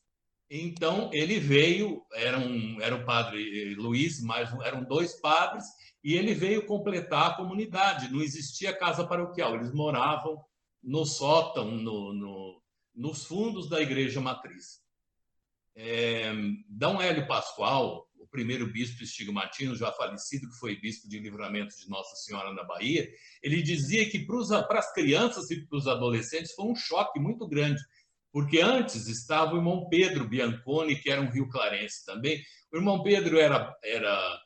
Então, 0.50 1.08
ele 1.14 1.40
veio, 1.40 2.04
era, 2.12 2.38
um, 2.38 2.78
era 2.82 2.94
o 2.94 3.06
padre 3.06 3.74
Luiz, 3.76 4.22
mas 4.22 4.52
eram 4.60 4.84
dois 4.84 5.18
padres, 5.18 5.64
e 6.04 6.12
ele 6.12 6.34
veio 6.34 6.66
completar 6.66 7.30
a 7.30 7.34
comunidade. 7.36 8.12
Não 8.12 8.20
existia 8.20 8.76
casa 8.76 9.06
paroquial, 9.06 9.54
eles 9.54 9.72
moravam 9.72 10.38
no 10.82 11.06
sótão, 11.06 11.70
no, 11.70 12.12
no, 12.12 12.62
nos 12.94 13.24
fundos 13.24 13.66
da 13.66 13.80
igreja 13.80 14.20
matriz. 14.20 14.89
É, 15.76 16.32
D. 16.68 16.86
Hélio 17.02 17.26
Pascoal, 17.26 18.10
primeiro 18.30 18.66
bispo 18.70 19.02
estigmatino, 19.02 19.74
já 19.74 19.92
falecido, 19.92 20.48
que 20.48 20.58
foi 20.58 20.76
bispo 20.76 21.08
de 21.08 21.18
livramento 21.18 21.76
de 21.76 21.88
Nossa 21.88 22.16
Senhora 22.16 22.52
na 22.54 22.64
Bahia, 22.64 23.08
ele 23.42 23.62
dizia 23.62 24.08
que 24.08 24.24
para 24.24 24.78
as 24.78 24.92
crianças 24.92 25.50
e 25.50 25.66
para 25.66 25.76
os 25.76 25.86
adolescentes 25.86 26.54
foi 26.54 26.66
um 26.66 26.76
choque 26.76 27.18
muito 27.18 27.46
grande, 27.46 27.82
porque 28.32 28.60
antes 28.60 29.08
estava 29.08 29.54
o 29.54 29.56
irmão 29.56 29.88
Pedro 29.88 30.28
Bianconi, 30.28 30.96
que 30.96 31.10
era 31.10 31.20
um 31.20 31.30
rio 31.30 31.48
clarense 31.48 32.04
também. 32.06 32.40
O 32.72 32.76
irmão 32.76 33.02
Pedro 33.02 33.38
era, 33.38 33.76
era 33.82 34.40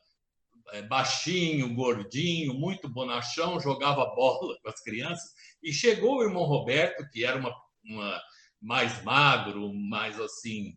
é, 0.71 0.81
baixinho, 0.81 1.75
gordinho, 1.75 2.55
muito 2.55 2.89
bonachão, 2.89 3.59
jogava 3.59 4.15
bola 4.15 4.57
com 4.61 4.69
as 4.69 4.81
crianças, 4.81 5.31
e 5.61 5.71
chegou 5.71 6.17
o 6.17 6.23
irmão 6.23 6.43
Roberto, 6.43 7.07
que 7.11 7.23
era 7.23 7.37
uma, 7.37 7.55
uma 7.83 8.19
mais 8.59 9.03
magro, 9.03 9.71
mais 9.71 10.19
assim, 10.19 10.75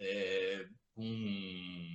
é, 0.00 0.66
um 0.96 1.88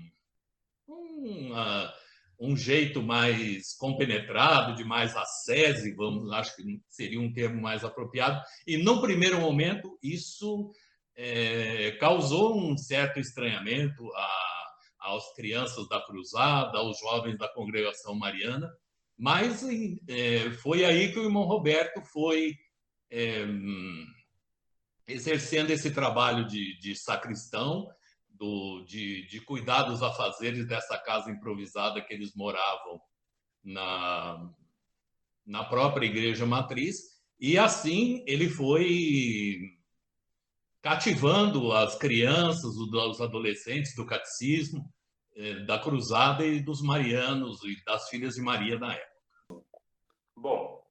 um 2.43 2.57
jeito 2.57 3.01
mais 3.01 3.73
compenetrado, 3.73 4.75
de 4.75 4.83
mais 4.83 5.15
ascese, 5.15 5.93
vamos, 5.93 6.31
acho 6.33 6.55
que 6.57 6.81
seria 6.89 7.19
um 7.19 7.31
termo 7.31 7.61
mais 7.61 7.85
apropriado. 7.85 8.41
E, 8.67 8.75
no 8.75 9.01
primeiro 9.01 9.39
momento, 9.39 9.97
isso 10.03 10.71
é, 11.15 11.91
causou 11.99 12.57
um 12.59 12.77
certo 12.77 13.17
estranhamento 13.17 14.05
a, 14.13 15.15
às 15.15 15.33
crianças 15.35 15.87
da 15.87 16.01
cruzada, 16.01 16.77
aos 16.77 16.99
jovens 16.99 17.37
da 17.37 17.47
congregação 17.47 18.13
mariana, 18.13 18.69
mas 19.17 19.63
é, 20.09 20.51
foi 20.61 20.83
aí 20.83 21.13
que 21.13 21.19
o 21.19 21.23
irmão 21.23 21.43
Roberto 21.43 22.01
foi 22.01 22.57
é, 23.09 23.45
exercendo 25.07 25.69
esse 25.69 25.91
trabalho 25.91 26.45
de, 26.45 26.77
de 26.79 26.93
sacristão 26.93 27.87
do, 28.33 28.83
de, 28.85 29.27
de 29.27 29.39
cuidar 29.41 29.83
dos 29.83 30.01
afazeres 30.01 30.67
dessa 30.67 30.97
casa 30.97 31.31
improvisada 31.31 32.01
que 32.01 32.13
eles 32.13 32.35
moravam 32.35 32.99
na, 33.63 34.49
na 35.45 35.63
própria 35.63 36.05
igreja 36.05 36.45
matriz, 36.45 36.95
e 37.39 37.57
assim 37.57 38.23
ele 38.27 38.49
foi 38.49 39.59
cativando 40.81 41.71
as 41.71 41.95
crianças, 41.95 42.75
os 42.75 43.21
adolescentes 43.21 43.95
do 43.95 44.05
catecismo, 44.05 44.83
eh, 45.35 45.65
da 45.65 45.79
cruzada 45.79 46.45
e 46.45 46.61
dos 46.61 46.81
marianos 46.81 47.63
e 47.63 47.81
das 47.85 48.09
filhas 48.09 48.35
de 48.35 48.41
Maria 48.41 48.77
na 48.77 48.93
época. 48.93 49.13
Bom, 50.35 50.83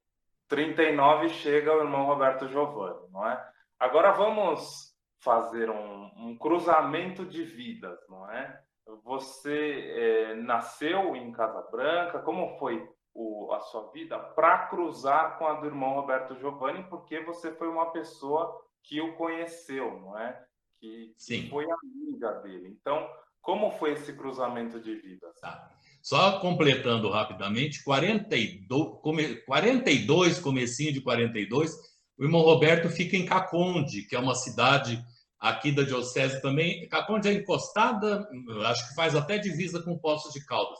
39 0.49 1.29
chega 1.29 1.75
o 1.75 1.81
irmão 1.81 2.07
Roberto 2.07 2.49
Giovanni, 2.49 3.11
não 3.11 3.29
é? 3.29 3.53
Agora 3.79 4.13
vamos 4.13 4.92
fazer 5.23 5.71
um, 5.71 6.11
um 6.17 6.37
cruzamento 6.37 7.25
de 7.25 7.45
vidas, 7.45 7.99
não 8.09 8.31
é? 8.31 8.61
Você 9.05 9.95
é, 9.97 10.35
nasceu 10.35 11.15
em 11.15 11.31
Casa 11.31 11.63
Branca, 11.71 12.19
como 12.19 12.59
foi 12.59 12.87
o, 13.15 13.53
a 13.53 13.61
sua 13.61 13.91
vida 13.93 14.19
para 14.19 14.67
cruzar 14.67 15.39
com 15.39 15.47
a 15.47 15.55
do 15.55 15.67
irmão 15.67 15.95
Roberto 15.95 16.37
Giovanni, 16.39 16.83
porque 16.85 17.21
você 17.21 17.53
foi 17.53 17.69
uma 17.69 17.93
pessoa 17.93 18.53
que 18.83 19.01
o 19.01 19.15
conheceu, 19.15 20.01
não 20.01 20.19
é? 20.19 20.45
Que, 20.81 21.15
Sim. 21.17 21.49
foi 21.49 21.67
amiga 21.71 22.33
dele. 22.41 22.77
Então, 22.81 23.09
como 23.41 23.71
foi 23.71 23.93
esse 23.93 24.13
cruzamento 24.15 24.81
de 24.81 24.97
vidas? 24.97 25.39
Tá. 25.41 25.71
Só 26.03 26.41
completando 26.41 27.09
rapidamente, 27.09 27.85
42, 27.85 28.99
come, 29.01 29.37
42, 29.43 30.41
comecinho 30.41 30.93
de 30.93 31.01
42, 31.01 31.77
o 32.19 32.25
irmão 32.25 32.41
Roberto 32.41 32.89
fica 32.89 33.17
em 33.17 33.25
Caconde, 33.25 34.03
que 34.03 34.17
é 34.17 34.19
uma 34.19 34.35
cidade 34.35 35.01
aqui 35.43 35.73
da 35.73 35.83
diocese 35.83 36.41
também. 36.41 36.89
Caconde 36.89 37.29
é 37.29 37.33
encostada, 37.33 38.29
acho 38.67 38.89
que 38.89 38.95
faz 38.95 39.17
até 39.17 39.39
divisa 39.39 39.83
com 39.83 39.99
Poços 39.99 40.33
de 40.33 40.47
Caldas. 40.47 40.79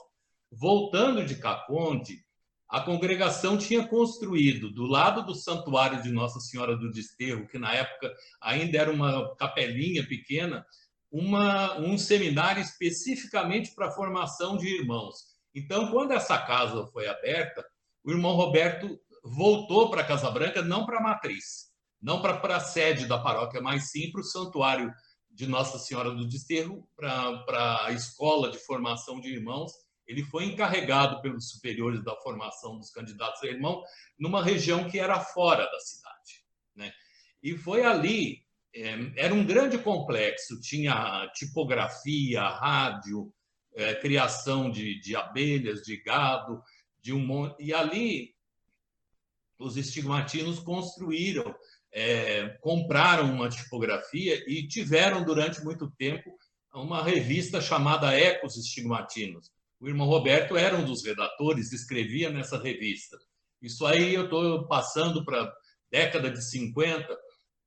Voltando 0.53 1.25
de 1.25 1.35
Caconde, 1.35 2.25
a 2.69 2.81
congregação 2.81 3.59
tinha 3.59 3.87
construído 3.87 4.71
do 4.71 4.87
lado 4.87 5.27
do 5.27 5.35
santuário 5.35 6.01
de 6.01 6.13
Nossa 6.13 6.39
Senhora 6.39 6.77
do 6.77 6.93
Desterro, 6.93 7.49
que 7.49 7.59
na 7.59 7.75
época 7.75 8.15
ainda 8.41 8.79
era 8.79 8.93
uma 8.93 9.35
capelinha 9.35 10.07
pequena, 10.07 10.65
uma, 11.11 11.77
um 11.81 11.99
seminário 11.99 12.63
especificamente 12.63 13.75
para 13.75 13.91
formação 13.91 14.57
de 14.57 14.69
irmãos. 14.69 15.33
Então, 15.53 15.91
quando 15.91 16.13
essa 16.13 16.39
casa 16.39 16.87
foi 16.87 17.09
aberta, 17.09 17.67
o 18.05 18.13
irmão 18.13 18.35
Roberto 18.35 18.99
voltou 19.25 19.91
para 19.91 20.05
Casa 20.05 20.31
Branca, 20.31 20.63
não 20.63 20.87
para 20.87 20.99
a 20.99 21.03
matriz, 21.03 21.72
não 22.03 22.21
para 22.21 22.57
a 22.57 22.61
sede 22.61 23.07
da 23.07 23.17
paróquia, 23.17 23.61
mas 23.61 23.91
sim 23.91 24.11
para 24.11 24.21
o 24.21 24.25
santuário 24.25 24.93
de 25.31 25.47
Nossa 25.47 25.79
Senhora 25.79 26.11
do 26.11 26.27
Desterro, 26.27 26.87
para 26.97 27.87
a 27.87 27.93
escola 27.93 28.51
de 28.51 28.59
formação 28.59 29.21
de 29.21 29.33
irmãos. 29.33 29.73
Ele 30.07 30.25
foi 30.25 30.45
encarregado 30.47 31.23
pelos 31.23 31.51
superiores 31.51 32.03
da 32.03 32.15
formação 32.17 32.77
dos 32.77 32.91
candidatos 32.91 33.43
a 33.43 33.47
irmão 33.47 33.83
numa 34.19 34.43
região 34.43 34.91
que 34.91 34.99
era 34.99 35.21
fora 35.21 35.65
da 35.65 35.81
cidade. 35.81 36.45
Né? 36.75 36.93
E 37.41 37.57
foi 37.57 37.85
ali, 37.85 38.45
é, 38.75 38.95
era 39.17 39.33
um 39.33 39.47
grande 39.47 39.79
complexo, 39.79 40.61
tinha 40.61 41.31
tipografia, 41.35 42.43
rádio, 42.43 43.33
é, 43.75 43.95
criação 43.95 44.71
de, 44.71 45.01
de 45.01 45.15
abelhas, 45.15 45.83
de 45.83 45.97
gado, 46.03 46.63
de 47.01 47.13
um 47.13 47.25
monte. 47.25 47.63
E 47.63 47.73
ali 47.73 48.35
os 49.59 49.77
estigmatinos 49.77 50.59
construíram 50.59 51.55
é, 51.93 52.49
compraram 52.61 53.33
uma 53.33 53.49
tipografia 53.49 54.43
e 54.47 54.67
tiveram 54.67 55.25
durante 55.25 55.63
muito 55.63 55.91
tempo 55.91 56.33
uma 56.75 57.03
revista 57.03 57.61
chamada 57.61 58.19
Ecos 58.19 58.57
Estigmatinos. 58.57 59.51
O 59.79 59.89
irmão 59.89 60.07
Roberto 60.07 60.57
era 60.57 60.77
um 60.77 60.85
dos 60.85 61.05
redatores, 61.05 61.73
escrevia 61.73 62.31
nessa 62.31 62.57
revista. 62.57 63.19
Isso 63.61 63.85
aí 63.85 64.15
eu 64.15 64.25
estou 64.25 64.67
passando 64.67 65.25
para 65.25 65.53
década 65.91 66.31
de 66.31 66.43
50. 66.43 67.07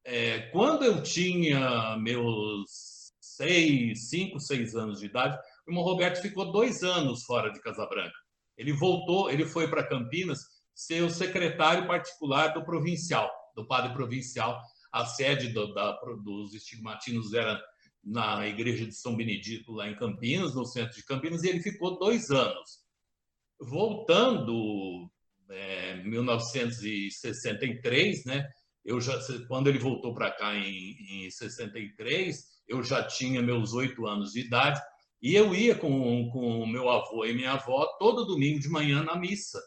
É, 0.03 0.39
quando 0.49 0.83
eu 0.83 1.03
tinha 1.03 1.95
meus 1.97 3.13
seis, 3.21 4.09
cinco, 4.09 4.39
seis 4.39 4.75
anos 4.75 5.01
de 5.01 5.05
idade, 5.05 5.37
o 5.67 5.71
irmão 5.71 5.83
Roberto 5.83 6.21
ficou 6.21 6.51
dois 6.51 6.83
anos 6.83 7.23
fora 7.23 7.51
de 7.51 7.61
Casabranca. 7.61 8.15
Ele 8.57 8.73
voltou, 8.73 9.29
ele 9.29 9.45
foi 9.45 9.69
para 9.69 9.87
Campinas 9.87 10.39
ser 10.73 11.01
o 11.01 11.09
secretário 11.09 11.85
particular 11.85 12.49
do 12.53 12.65
provincial 12.65 13.29
do 13.55 13.67
padre 13.67 13.93
provincial. 13.93 14.61
A 14.91 15.05
sede 15.05 15.49
do, 15.49 15.71
da, 15.73 15.91
dos 16.23 16.53
estigmatinos 16.53 17.33
era 17.33 17.59
na 18.03 18.47
igreja 18.47 18.85
de 18.85 18.93
São 18.93 19.15
Benedito, 19.15 19.73
lá 19.73 19.89
em 19.89 19.95
Campinas, 19.95 20.53
no 20.53 20.65
centro 20.65 20.95
de 20.95 21.03
Campinas, 21.03 21.43
e 21.43 21.49
ele 21.49 21.61
ficou 21.61 21.97
dois 21.97 22.29
anos. 22.29 22.85
Voltando, 23.59 25.09
é, 25.49 25.95
1963, 26.03 28.25
né? 28.25 28.47
Eu 28.83 29.01
já, 29.01 29.19
quando 29.47 29.67
ele 29.67 29.79
voltou 29.79 30.13
para 30.13 30.29
cá 30.31 30.55
em, 30.55 31.25
em 31.25 31.31
63, 31.31 32.45
eu 32.67 32.83
já 32.83 33.03
tinha 33.03 33.41
meus 33.41 33.73
oito 33.73 34.05
anos 34.05 34.33
de 34.33 34.41
idade 34.41 34.79
e 35.21 35.33
eu 35.33 35.55
ia 35.55 35.75
com 35.75 35.89
o 35.89 36.67
meu 36.67 36.87
avô 36.87 37.25
e 37.25 37.33
minha 37.33 37.53
avó 37.53 37.87
todo 37.97 38.25
domingo 38.25 38.59
de 38.59 38.69
manhã 38.69 39.03
na 39.03 39.15
missa. 39.15 39.59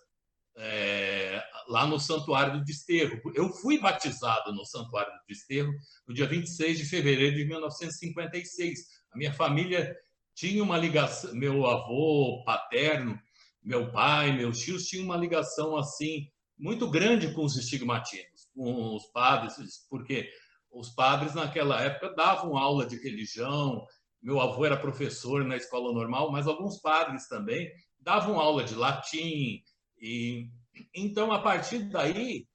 É, 0.57 1.43
lá 1.69 1.87
no 1.87 2.01
Santuário 2.01 2.55
do 2.55 2.65
Desterro. 2.65 3.21
Eu 3.35 3.53
fui 3.53 3.79
batizado 3.79 4.53
no 4.53 4.65
Santuário 4.65 5.13
do 5.13 5.27
Desterro 5.29 5.73
no 6.07 6.15
dia 6.15 6.27
26 6.27 6.79
de 6.79 6.85
fevereiro 6.87 7.37
de 7.37 7.45
1956. 7.45 8.79
A 9.13 9.19
minha 9.19 9.33
família 9.33 9.95
tinha 10.35 10.63
uma 10.63 10.79
ligação, 10.79 11.35
meu 11.35 11.67
avô 11.67 12.43
paterno, 12.45 13.19
meu 13.63 13.93
pai, 13.93 14.33
meus 14.33 14.61
tios 14.61 14.87
tinham 14.87 15.05
uma 15.05 15.17
ligação 15.17 15.77
assim 15.77 16.29
muito 16.59 16.91
grande 16.91 17.33
com 17.35 17.45
os 17.45 17.57
estigmatinos, 17.57 18.49
com 18.55 18.97
os 18.97 19.07
padres, 19.07 19.87
porque 19.91 20.31
os 20.71 20.91
padres 20.91 21.35
naquela 21.35 21.81
época 21.81 22.15
davam 22.15 22.57
aula 22.57 22.87
de 22.87 22.97
religião. 22.97 23.87
Meu 24.23 24.41
avô 24.41 24.65
era 24.65 24.77
professor 24.77 25.45
na 25.45 25.57
escola 25.57 25.93
normal, 25.93 26.33
mas 26.33 26.47
alguns 26.47 26.81
padres 26.81 27.29
também 27.29 27.71
davam 28.01 28.41
aula 28.41 28.65
de 28.65 28.75
latim 28.75 29.63
e 30.01 30.49
então, 30.95 31.33
a 31.33 31.41
partir 31.41 31.89
daí, 31.91 32.47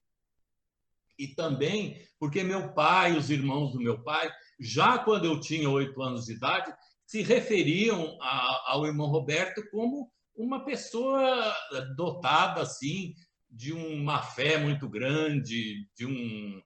e 1.18 1.28
também 1.28 2.02
porque 2.20 2.42
meu 2.42 2.74
pai, 2.74 3.18
os 3.18 3.30
irmãos 3.30 3.74
do 3.74 3.80
meu 3.80 4.02
pai, 4.02 4.32
já 4.58 4.98
quando 4.98 5.26
eu 5.26 5.42
tinha 5.42 5.70
oito 5.70 6.02
anos 6.02 6.26
de 6.26 6.34
idade, 6.34 6.74
se 7.06 7.22
referiam 7.22 8.18
a, 8.22 8.72
ao 8.72 8.86
irmão 8.86 9.08
Roberto 9.08 9.62
como 9.70 10.10
uma 10.34 10.64
pessoa 10.64 11.54
dotada 11.98 12.62
assim 12.62 13.14
de 13.52 13.74
uma 13.74 14.22
fé 14.22 14.58
muito 14.58 14.88
grande, 14.90 15.86
de 15.96 16.06
um, 16.06 16.62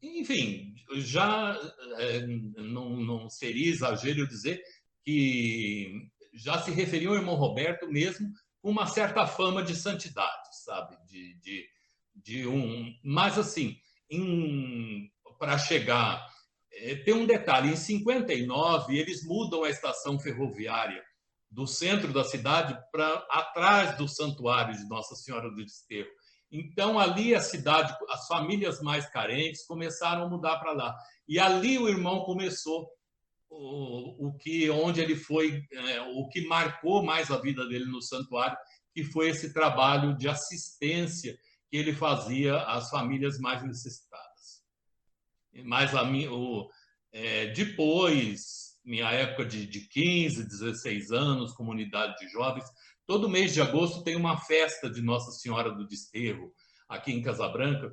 enfim, 0.00 0.72
já 0.94 1.58
é, 1.98 2.26
não, 2.62 2.96
não 2.96 3.28
seria 3.28 3.70
exagero 3.70 4.26
dizer 4.28 4.62
que 5.04 6.08
já 6.32 6.62
se 6.62 6.70
referiam 6.70 7.12
ao 7.12 7.18
irmão 7.18 7.34
Roberto 7.34 7.88
mesmo 7.88 8.30
com 8.62 8.70
uma 8.70 8.86
certa 8.86 9.26
fama 9.26 9.62
de 9.62 9.74
santidade 9.74 10.45
sabe? 10.66 10.96
De, 11.06 11.34
de, 11.40 11.68
de 12.14 12.46
um. 12.46 12.92
Mas, 13.02 13.38
assim, 13.38 13.76
para 15.38 15.56
chegar. 15.56 16.26
É, 16.72 16.96
tem 16.96 17.14
um 17.14 17.26
detalhe: 17.26 17.70
em 17.70 17.76
59, 17.76 18.98
eles 18.98 19.24
mudam 19.24 19.64
a 19.64 19.70
estação 19.70 20.18
ferroviária 20.18 21.02
do 21.50 21.66
centro 21.66 22.12
da 22.12 22.24
cidade 22.24 22.76
para 22.92 23.08
atrás 23.30 23.96
do 23.96 24.08
santuário 24.08 24.76
de 24.76 24.86
Nossa 24.88 25.14
Senhora 25.14 25.48
do 25.48 25.64
Desterro. 25.64 26.10
Então, 26.50 26.98
ali 26.98 27.34
a 27.34 27.40
cidade, 27.40 27.96
as 28.10 28.26
famílias 28.26 28.80
mais 28.80 29.08
carentes 29.08 29.64
começaram 29.66 30.24
a 30.24 30.28
mudar 30.28 30.58
para 30.58 30.72
lá. 30.72 30.96
E 31.26 31.38
ali 31.38 31.78
o 31.78 31.88
irmão 31.88 32.24
começou 32.24 32.88
o, 33.48 34.28
o 34.28 34.36
que 34.36 34.68
onde 34.70 35.00
ele 35.00 35.16
foi, 35.16 35.62
é, 35.72 36.00
o 36.02 36.28
que 36.28 36.46
marcou 36.46 37.02
mais 37.02 37.30
a 37.30 37.38
vida 37.38 37.66
dele 37.66 37.86
no 37.86 38.02
santuário, 38.02 38.56
que 38.96 39.04
foi 39.04 39.28
esse 39.28 39.52
trabalho 39.52 40.16
de 40.16 40.26
assistência 40.26 41.38
que 41.68 41.76
ele 41.76 41.92
fazia 41.92 42.56
às 42.62 42.88
famílias 42.88 43.38
mais 43.38 43.62
necessitadas. 43.62 44.64
Mas 45.64 45.94
a 45.94 46.02
minha, 46.02 46.32
o, 46.32 46.66
é, 47.12 47.48
depois, 47.48 48.80
minha 48.82 49.10
época 49.10 49.44
de, 49.44 49.66
de 49.66 49.80
15, 49.80 50.48
16 50.48 51.10
anos, 51.12 51.52
comunidade 51.52 52.16
de 52.16 52.26
jovens, 52.30 52.64
todo 53.06 53.28
mês 53.28 53.52
de 53.52 53.60
agosto 53.60 54.02
tem 54.02 54.16
uma 54.16 54.40
festa 54.40 54.88
de 54.88 55.02
Nossa 55.02 55.30
Senhora 55.30 55.70
do 55.70 55.86
Desterro, 55.86 56.50
aqui 56.88 57.12
em 57.12 57.20
Casabranca, 57.20 57.92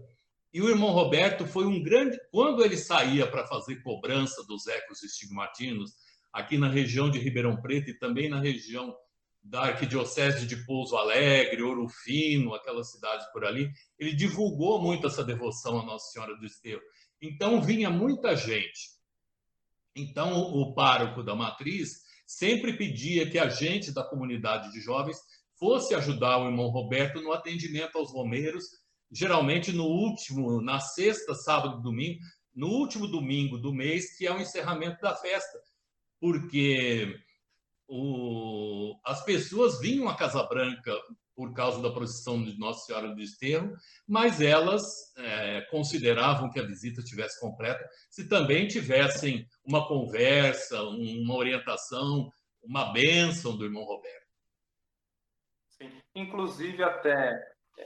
e 0.53 0.61
o 0.61 0.69
irmão 0.69 0.91
Roberto 0.91 1.45
foi 1.45 1.65
um 1.65 1.83
grande. 1.83 2.17
Quando 2.31 2.63
ele 2.63 2.77
saía 2.77 3.29
para 3.29 3.45
fazer 3.45 3.81
cobrança 3.81 4.41
dos 4.47 4.67
ecos 4.67 5.03
estigmatinos, 5.03 5.91
aqui 6.31 6.57
na 6.57 6.69
região 6.69 7.09
de 7.09 7.19
Ribeirão 7.19 7.61
Preto 7.61 7.89
e 7.89 7.99
também 7.99 8.29
na 8.29 8.39
região 8.39 8.95
da 9.43 9.63
Arquidiocese 9.63 10.47
de 10.47 10.65
Pouso 10.65 10.95
Alegre, 10.95 11.61
Ouro 11.61 11.89
Fino, 11.89 12.53
aquelas 12.53 12.91
cidades 12.91 13.25
por 13.33 13.43
ali, 13.43 13.69
ele 13.99 14.15
divulgou 14.15 14.81
muito 14.81 15.07
essa 15.07 15.23
devoção 15.23 15.79
à 15.79 15.85
Nossa 15.85 16.11
Senhora 16.11 16.33
do 16.33 16.41
Desterro. 16.41 16.81
Então 17.21 17.61
vinha 17.61 17.89
muita 17.89 18.35
gente. 18.35 18.93
Então 19.95 20.41
o 20.41 20.73
pároco 20.73 21.21
da 21.21 21.35
matriz 21.35 22.03
sempre 22.25 22.77
pedia 22.77 23.29
que 23.29 23.37
a 23.37 23.49
gente 23.49 23.91
da 23.91 24.03
comunidade 24.03 24.71
de 24.71 24.79
jovens 24.79 25.17
fosse 25.59 25.93
ajudar 25.93 26.39
o 26.39 26.47
irmão 26.47 26.69
Roberto 26.69 27.21
no 27.21 27.31
atendimento 27.31 27.97
aos 27.97 28.11
romeiros, 28.11 28.65
geralmente 29.11 29.71
no 29.71 29.85
último, 29.85 30.61
na 30.61 30.79
sexta, 30.79 31.35
sábado 31.35 31.79
e 31.79 31.83
domingo, 31.83 32.19
no 32.55 32.67
último 32.67 33.07
domingo 33.07 33.57
do 33.57 33.73
mês, 33.73 34.17
que 34.17 34.25
é 34.25 34.31
o 34.33 34.41
encerramento 34.41 35.01
da 35.01 35.15
festa, 35.15 35.59
porque 36.19 37.15
o, 37.95 38.99
as 39.05 39.23
pessoas 39.23 39.79
vinham 39.79 40.09
à 40.09 40.15
Casa 40.15 40.41
Branca 40.47 40.91
por 41.35 41.53
causa 41.53 41.79
da 41.79 41.91
procissão 41.91 42.43
de 42.43 42.57
Nossa 42.57 42.85
Senhora 42.85 43.09
do 43.09 43.15
Desterro, 43.15 43.71
mas 44.07 44.41
elas 44.41 44.83
é, 45.15 45.61
consideravam 45.69 46.49
que 46.49 46.59
a 46.59 46.65
visita 46.65 47.01
estivesse 47.01 47.39
completa 47.39 47.87
se 48.09 48.27
também 48.27 48.67
tivessem 48.67 49.47
uma 49.63 49.87
conversa, 49.87 50.81
uma 50.81 51.35
orientação, 51.35 52.31
uma 52.63 52.91
bênção 52.91 53.55
do 53.55 53.65
irmão 53.65 53.83
Roberto. 53.83 54.23
Sim. 55.69 55.91
Inclusive, 56.15 56.83
até 56.83 57.39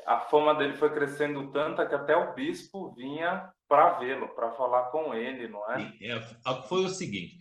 a 0.05 0.22
fama 0.22 0.55
dele 0.55 0.78
foi 0.78 0.93
crescendo 0.93 1.51
tanta 1.51 1.86
que 1.86 1.95
até 1.95 2.16
o 2.16 2.34
bispo 2.34 2.93
vinha 2.93 3.49
para 3.68 3.99
vê-lo, 3.99 4.30
para 4.30 4.53
falar 4.53 4.89
com 4.89 5.14
ele, 5.14 5.49
não 5.49 5.70
é? 5.72 5.80
Sim, 5.80 5.97
é, 6.01 6.22
foi 6.68 6.86
o 6.86 6.89
seguinte: 6.89 7.39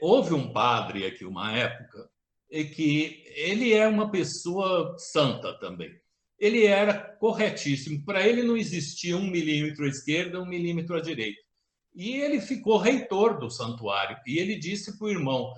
houve 0.00 0.34
um 0.34 0.52
padre 0.52 1.06
aqui, 1.06 1.24
uma 1.24 1.56
época, 1.56 2.10
é 2.50 2.64
que 2.64 3.24
ele 3.36 3.72
é 3.72 3.86
uma 3.86 4.10
pessoa 4.10 4.96
santa 4.98 5.58
também. 5.58 5.90
Ele 6.38 6.66
era 6.66 6.94
corretíssimo. 7.16 8.04
Para 8.04 8.26
ele 8.26 8.42
não 8.42 8.56
existia 8.56 9.16
um 9.16 9.30
milímetro 9.30 9.84
à 9.84 9.88
esquerda, 9.88 10.40
um 10.40 10.46
milímetro 10.46 10.96
à 10.96 11.00
direita. 11.00 11.40
E 11.94 12.16
ele 12.16 12.40
ficou 12.40 12.78
reitor 12.78 13.38
do 13.38 13.50
santuário. 13.50 14.16
E 14.26 14.38
ele 14.38 14.58
disse 14.58 14.98
para 14.98 15.06
o 15.06 15.10
irmão: 15.10 15.52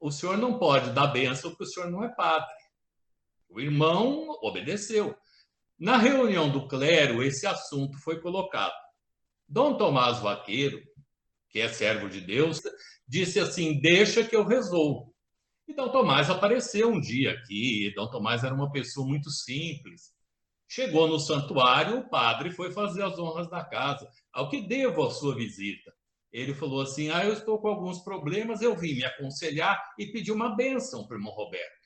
o 0.00 0.10
senhor 0.10 0.36
não 0.36 0.58
pode 0.58 0.90
dar 0.90 1.08
bênção 1.08 1.50
porque 1.50 1.64
o 1.64 1.66
senhor 1.66 1.90
não 1.90 2.02
é 2.02 2.08
padre. 2.08 2.52
O 3.48 3.60
irmão 3.60 4.36
obedeceu. 4.42 5.14
Na 5.78 5.96
reunião 5.96 6.50
do 6.50 6.66
clero, 6.66 7.22
esse 7.22 7.46
assunto 7.46 7.98
foi 7.98 8.20
colocado. 8.20 8.74
Dom 9.46 9.76
Tomás 9.76 10.18
Vaqueiro, 10.18 10.82
que 11.50 11.60
é 11.60 11.68
servo 11.68 12.08
de 12.08 12.20
Deus, 12.20 12.60
disse 13.12 13.38
assim: 13.38 13.78
Deixa 13.78 14.24
que 14.24 14.34
eu 14.34 14.42
resolvo. 14.42 15.14
E 15.68 15.74
Dom 15.74 15.90
Tomás 15.90 16.30
apareceu 16.30 16.88
um 16.88 16.98
dia 16.98 17.32
aqui. 17.32 17.92
Dom 17.94 18.10
Tomás 18.10 18.42
era 18.42 18.54
uma 18.54 18.72
pessoa 18.72 19.06
muito 19.06 19.30
simples. 19.30 20.10
Chegou 20.66 21.06
no 21.06 21.18
santuário, 21.18 21.98
o 21.98 22.08
padre 22.08 22.50
foi 22.50 22.72
fazer 22.72 23.02
as 23.02 23.18
honras 23.18 23.50
da 23.50 23.62
casa. 23.62 24.10
Ao 24.32 24.48
que 24.48 24.62
devo 24.62 25.04
a 25.04 25.10
sua 25.10 25.36
visita? 25.36 25.92
Ele 26.32 26.54
falou 26.54 26.80
assim: 26.80 27.10
Ah, 27.10 27.26
eu 27.26 27.34
estou 27.34 27.58
com 27.58 27.68
alguns 27.68 28.02
problemas, 28.02 28.62
eu 28.62 28.74
vim 28.74 28.94
me 28.94 29.04
aconselhar 29.04 29.78
e 29.98 30.06
pedir 30.06 30.32
uma 30.32 30.56
bênção 30.56 31.06
para 31.06 31.14
o 31.14 31.18
irmão 31.18 31.34
Roberto. 31.34 31.82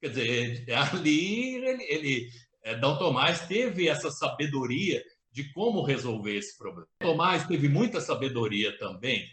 Quer 0.00 0.10
dizer, 0.10 0.66
ali 0.70 1.56
ele, 1.56 1.82
ele 1.82 2.28
é, 2.62 2.76
Dom 2.76 2.96
Tomás 2.96 3.48
teve 3.48 3.88
essa 3.88 4.08
sabedoria 4.08 5.02
de 5.32 5.52
como 5.52 5.82
resolver 5.82 6.36
esse 6.36 6.56
problema. 6.56 6.86
Tomás 7.00 7.44
teve 7.44 7.68
muita 7.68 8.00
sabedoria 8.00 8.78
também. 8.78 9.28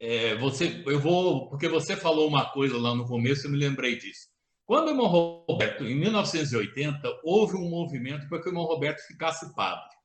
É, 0.00 0.36
você, 0.36 0.82
eu 0.86 1.00
vou, 1.00 1.48
porque 1.48 1.68
você 1.68 1.96
falou 1.96 2.28
uma 2.28 2.50
coisa 2.50 2.78
lá 2.78 2.94
no 2.94 3.06
começo, 3.06 3.46
eu 3.46 3.50
me 3.50 3.56
lembrei 3.56 3.98
disso. 3.98 4.28
Quando 4.64 4.88
o 4.88 4.90
irmão 4.90 5.06
Roberto, 5.48 5.84
em 5.84 5.94
1980, 5.94 7.20
houve 7.24 7.56
um 7.56 7.68
movimento 7.68 8.28
para 8.28 8.40
que 8.40 8.48
o 8.48 8.50
irmão 8.50 8.64
Roberto 8.64 9.00
ficasse 9.06 9.54
padre. 9.54 9.96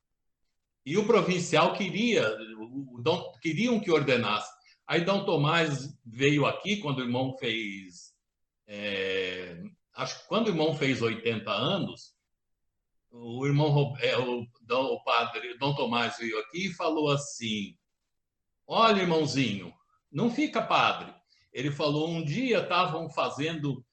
E 0.86 0.98
o 0.98 1.06
provincial 1.06 1.74
queria, 1.74 2.26
o 2.58 3.00
Dom, 3.00 3.32
queriam 3.40 3.78
que 3.78 3.90
ordenasse. 3.90 4.50
Aí 4.86 5.04
Dom 5.04 5.24
Tomás 5.24 5.94
veio 6.04 6.44
aqui 6.44 6.78
quando 6.78 6.98
o 6.98 7.02
irmão 7.02 7.36
fez, 7.38 8.14
é, 8.66 9.62
acho 9.94 10.20
que 10.20 10.28
quando 10.28 10.48
o 10.48 10.50
irmão 10.50 10.74
fez 10.74 11.00
80 11.00 11.50
anos, 11.50 12.14
o 13.10 13.46
irmão 13.46 13.94
é, 14.00 14.18
o, 14.18 14.42
o 14.42 15.04
padre 15.04 15.56
Dom 15.56 15.74
Tomás 15.74 16.18
veio 16.18 16.38
aqui 16.40 16.66
e 16.66 16.74
falou 16.74 17.10
assim: 17.10 17.76
Olha, 18.66 19.00
irmãozinho, 19.00 19.72
não 20.14 20.30
fica 20.30 20.62
padre. 20.62 21.12
Ele 21.52 21.72
falou: 21.72 22.08
um 22.08 22.24
dia 22.24 22.60
estavam 22.60 23.10
fazendo, 23.10 23.84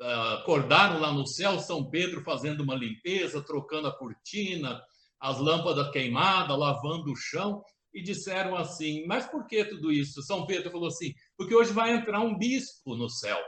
uh, 0.00 0.38
acordaram 0.38 1.00
lá 1.00 1.12
no 1.12 1.26
céu, 1.26 1.58
São 1.58 1.90
Pedro 1.90 2.22
fazendo 2.22 2.62
uma 2.62 2.76
limpeza, 2.76 3.42
trocando 3.42 3.88
a 3.88 3.98
cortina, 3.98 4.80
as 5.20 5.38
lâmpadas 5.38 5.90
queimadas, 5.90 6.56
lavando 6.56 7.10
o 7.10 7.16
chão, 7.16 7.62
e 7.92 8.00
disseram 8.00 8.56
assim: 8.56 9.04
Mas 9.06 9.26
por 9.26 9.46
que 9.46 9.64
tudo 9.64 9.92
isso? 9.92 10.22
São 10.22 10.46
Pedro 10.46 10.70
falou 10.70 10.88
assim: 10.88 11.12
Porque 11.36 11.54
hoje 11.54 11.72
vai 11.72 11.92
entrar 11.92 12.20
um 12.20 12.38
bispo 12.38 12.94
no 12.96 13.10
céu. 13.10 13.38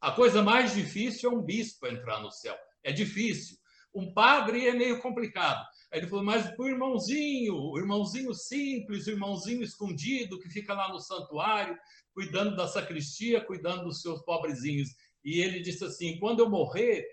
A 0.00 0.12
coisa 0.12 0.42
mais 0.42 0.74
difícil 0.74 1.30
é 1.30 1.34
um 1.34 1.42
bispo 1.42 1.86
entrar 1.86 2.20
no 2.20 2.30
céu. 2.30 2.56
É 2.82 2.92
difícil. 2.92 3.56
Um 3.94 4.12
padre 4.12 4.68
é 4.68 4.72
meio 4.72 5.00
complicado. 5.00 5.64
Aí 5.94 6.00
ele 6.00 6.08
falou, 6.08 6.24
mas 6.24 6.52
o 6.58 6.68
irmãozinho, 6.68 7.54
o 7.54 7.78
irmãozinho 7.78 8.34
simples, 8.34 9.06
o 9.06 9.12
irmãozinho 9.12 9.62
escondido 9.62 10.40
que 10.40 10.50
fica 10.50 10.74
lá 10.74 10.88
no 10.88 10.98
santuário, 10.98 11.78
cuidando 12.12 12.56
da 12.56 12.66
sacristia, 12.66 13.40
cuidando 13.40 13.84
dos 13.84 14.02
seus 14.02 14.20
pobrezinhos. 14.24 14.88
E 15.24 15.40
ele 15.40 15.60
disse 15.60 15.84
assim: 15.84 16.18
quando 16.18 16.40
eu 16.40 16.50
morrer, 16.50 17.06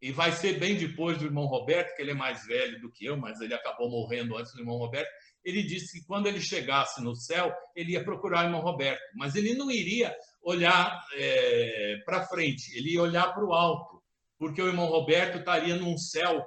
e 0.00 0.12
vai 0.12 0.30
ser 0.30 0.60
bem 0.60 0.76
depois 0.76 1.18
do 1.18 1.24
irmão 1.24 1.46
Roberto, 1.46 1.96
que 1.96 2.02
ele 2.02 2.12
é 2.12 2.14
mais 2.14 2.46
velho 2.46 2.80
do 2.80 2.88
que 2.88 3.04
eu, 3.04 3.16
mas 3.16 3.40
ele 3.40 3.52
acabou 3.52 3.90
morrendo 3.90 4.36
antes 4.36 4.52
do 4.52 4.60
irmão 4.60 4.76
Roberto. 4.76 5.10
Ele 5.44 5.64
disse 5.64 5.98
que 5.98 6.06
quando 6.06 6.28
ele 6.28 6.40
chegasse 6.40 7.02
no 7.02 7.16
céu, 7.16 7.52
ele 7.74 7.94
ia 7.94 8.04
procurar 8.04 8.44
o 8.44 8.46
irmão 8.46 8.60
Roberto, 8.60 9.02
mas 9.16 9.34
ele 9.34 9.54
não 9.54 9.72
iria 9.72 10.14
olhar 10.40 11.04
é, 11.16 11.96
para 12.06 12.28
frente, 12.28 12.78
ele 12.78 12.92
ia 12.92 13.02
olhar 13.02 13.34
para 13.34 13.44
o 13.44 13.52
alto 13.52 14.04
porque 14.38 14.60
o 14.60 14.66
irmão 14.66 14.86
Roberto 14.86 15.38
estaria 15.38 15.76
num 15.76 15.96
céu 15.96 16.44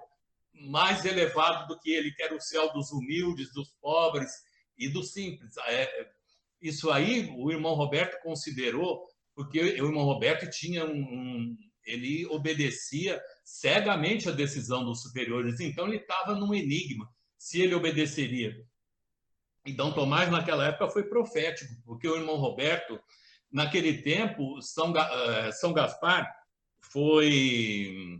mais 0.61 1.05
elevado 1.05 1.67
do 1.67 1.79
que 1.79 1.91
ele, 1.91 2.11
que 2.11 2.23
era 2.23 2.35
o 2.35 2.41
céu 2.41 2.71
dos 2.73 2.91
humildes, 2.91 3.53
dos 3.53 3.69
pobres 3.81 4.31
e 4.77 4.89
dos 4.89 5.11
simples. 5.11 5.55
É, 5.67 6.09
isso 6.61 6.89
aí 6.91 7.33
o 7.37 7.51
irmão 7.51 7.73
Roberto 7.73 8.21
considerou, 8.21 9.07
porque 9.35 9.59
o 9.59 9.85
irmão 9.85 10.03
Roberto 10.03 10.49
tinha 10.49 10.85
um, 10.85 10.99
um 10.99 11.57
ele 11.85 12.25
obedecia 12.25 13.21
cegamente 13.45 14.27
a 14.27 14.33
decisão 14.33 14.83
dos 14.83 15.01
superiores, 15.01 15.59
então 15.61 15.87
ele 15.87 15.97
estava 15.97 16.35
num 16.35 16.53
enigma 16.53 17.09
se 17.37 17.61
ele 17.61 17.75
obedeceria. 17.75 18.53
Então 19.65 19.93
Tomás 19.93 20.29
naquela 20.29 20.67
época 20.67 20.89
foi 20.89 21.03
profético, 21.03 21.73
porque 21.85 22.07
o 22.07 22.15
irmão 22.15 22.35
Roberto 22.35 22.99
naquele 23.51 24.01
tempo 24.01 24.61
São, 24.61 24.93
eh, 24.95 25.51
São 25.53 25.71
Gaspar 25.71 26.29
foi 26.81 28.19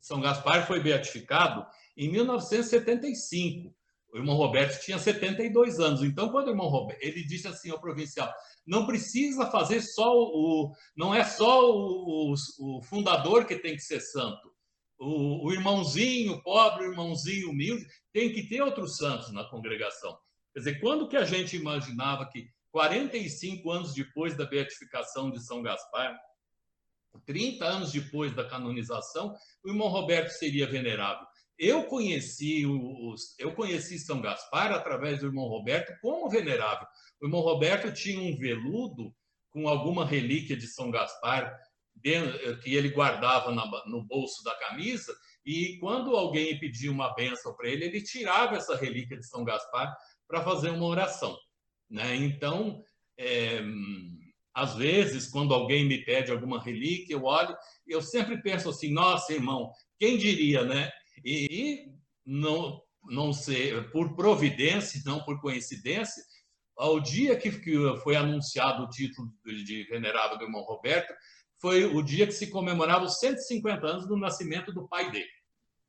São 0.00 0.20
Gaspar 0.20 0.66
foi 0.66 0.80
beatificado 0.80 1.66
em 1.96 2.10
1975. 2.10 3.74
O 4.12 4.18
irmão 4.18 4.34
Roberto 4.34 4.82
tinha 4.82 4.98
72 4.98 5.78
anos. 5.78 6.02
Então, 6.02 6.30
quando 6.30 6.48
o 6.48 6.50
irmão 6.50 6.68
Roberto, 6.68 7.02
ele 7.02 7.24
disse 7.24 7.46
assim 7.46 7.70
ao 7.70 7.80
provincial: 7.80 8.32
não 8.66 8.86
precisa 8.86 9.50
fazer 9.50 9.80
só 9.80 10.12
o. 10.12 10.72
Não 10.96 11.14
é 11.14 11.24
só 11.24 11.70
o, 11.70 12.32
o, 12.32 12.34
o 12.78 12.82
fundador 12.82 13.46
que 13.46 13.56
tem 13.56 13.74
que 13.74 13.82
ser 13.82 14.00
santo. 14.00 14.50
O, 14.98 15.46
o, 15.46 15.52
irmãozinho 15.52 16.42
pobre, 16.42 16.86
o 16.86 16.90
irmãozinho 16.90 17.50
humilde, 17.50 17.86
tem 18.12 18.32
que 18.32 18.46
ter 18.48 18.60
outros 18.60 18.96
santos 18.96 19.32
na 19.32 19.44
congregação. 19.44 20.18
Quer 20.52 20.58
dizer, 20.58 20.80
quando 20.80 21.08
que 21.08 21.16
a 21.16 21.24
gente 21.24 21.56
imaginava 21.56 22.28
que 22.28 22.48
45 22.70 23.70
anos 23.70 23.94
depois 23.94 24.36
da 24.36 24.44
beatificação 24.44 25.30
de 25.30 25.42
São 25.42 25.62
Gaspar, 25.62 26.16
30 27.26 27.64
anos 27.64 27.92
depois 27.92 28.34
da 28.34 28.48
canonização, 28.48 29.34
o 29.64 29.68
irmão 29.68 29.88
Roberto 29.88 30.30
seria 30.30 30.66
venerável. 30.66 31.26
Eu 31.58 31.84
conheci 31.84 32.64
os, 32.64 33.38
eu 33.38 33.54
conheci 33.54 33.98
São 33.98 34.20
Gaspar 34.20 34.72
através 34.72 35.20
do 35.20 35.26
irmão 35.26 35.46
Roberto 35.46 35.92
como 36.00 36.30
venerável. 36.30 36.86
O 37.20 37.26
irmão 37.26 37.40
Roberto 37.40 37.92
tinha 37.92 38.20
um 38.20 38.36
veludo 38.36 39.14
com 39.50 39.68
alguma 39.68 40.06
relíquia 40.06 40.56
de 40.56 40.66
São 40.66 40.90
Gaspar 40.90 41.54
que 42.62 42.74
ele 42.74 42.88
guardava 42.88 43.52
no 43.52 44.02
bolso 44.04 44.42
da 44.42 44.54
camisa 44.54 45.14
e 45.44 45.78
quando 45.78 46.16
alguém 46.16 46.58
pedia 46.58 46.90
uma 46.90 47.14
benção 47.14 47.54
para 47.54 47.68
ele, 47.68 47.84
ele 47.84 48.02
tirava 48.02 48.56
essa 48.56 48.76
relíquia 48.76 49.18
de 49.18 49.26
São 49.26 49.44
Gaspar 49.44 49.94
para 50.26 50.42
fazer 50.42 50.70
uma 50.70 50.86
oração. 50.86 51.36
Né? 51.90 52.14
Então, 52.16 52.82
é, 53.18 53.60
às 54.60 54.74
vezes, 54.74 55.26
quando 55.26 55.54
alguém 55.54 55.86
me 55.86 56.04
pede 56.04 56.30
alguma 56.30 56.62
relíquia, 56.62 57.14
eu 57.14 57.24
olho, 57.24 57.56
eu 57.86 58.02
sempre 58.02 58.42
penso 58.42 58.68
assim: 58.68 58.92
nossa, 58.92 59.32
irmão, 59.32 59.72
quem 59.98 60.18
diria, 60.18 60.64
né? 60.64 60.90
E, 61.24 61.86
não, 62.26 62.82
não 63.04 63.32
sei, 63.32 63.80
por 63.84 64.14
providência, 64.14 65.00
não 65.06 65.24
por 65.24 65.40
coincidência, 65.40 66.22
ao 66.76 67.00
dia 67.00 67.36
que, 67.36 67.50
que 67.58 67.74
foi 68.02 68.16
anunciado 68.16 68.84
o 68.84 68.88
título 68.90 69.28
de 69.44 69.84
venerável 69.84 70.36
do 70.36 70.44
irmão 70.44 70.62
Roberto, 70.62 71.12
foi 71.58 71.84
o 71.84 72.02
dia 72.02 72.26
que 72.26 72.32
se 72.32 72.50
comemorava 72.50 73.04
os 73.04 73.18
150 73.18 73.86
anos 73.86 74.06
do 74.06 74.16
nascimento 74.16 74.72
do 74.72 74.86
pai 74.88 75.10
dele, 75.10 75.28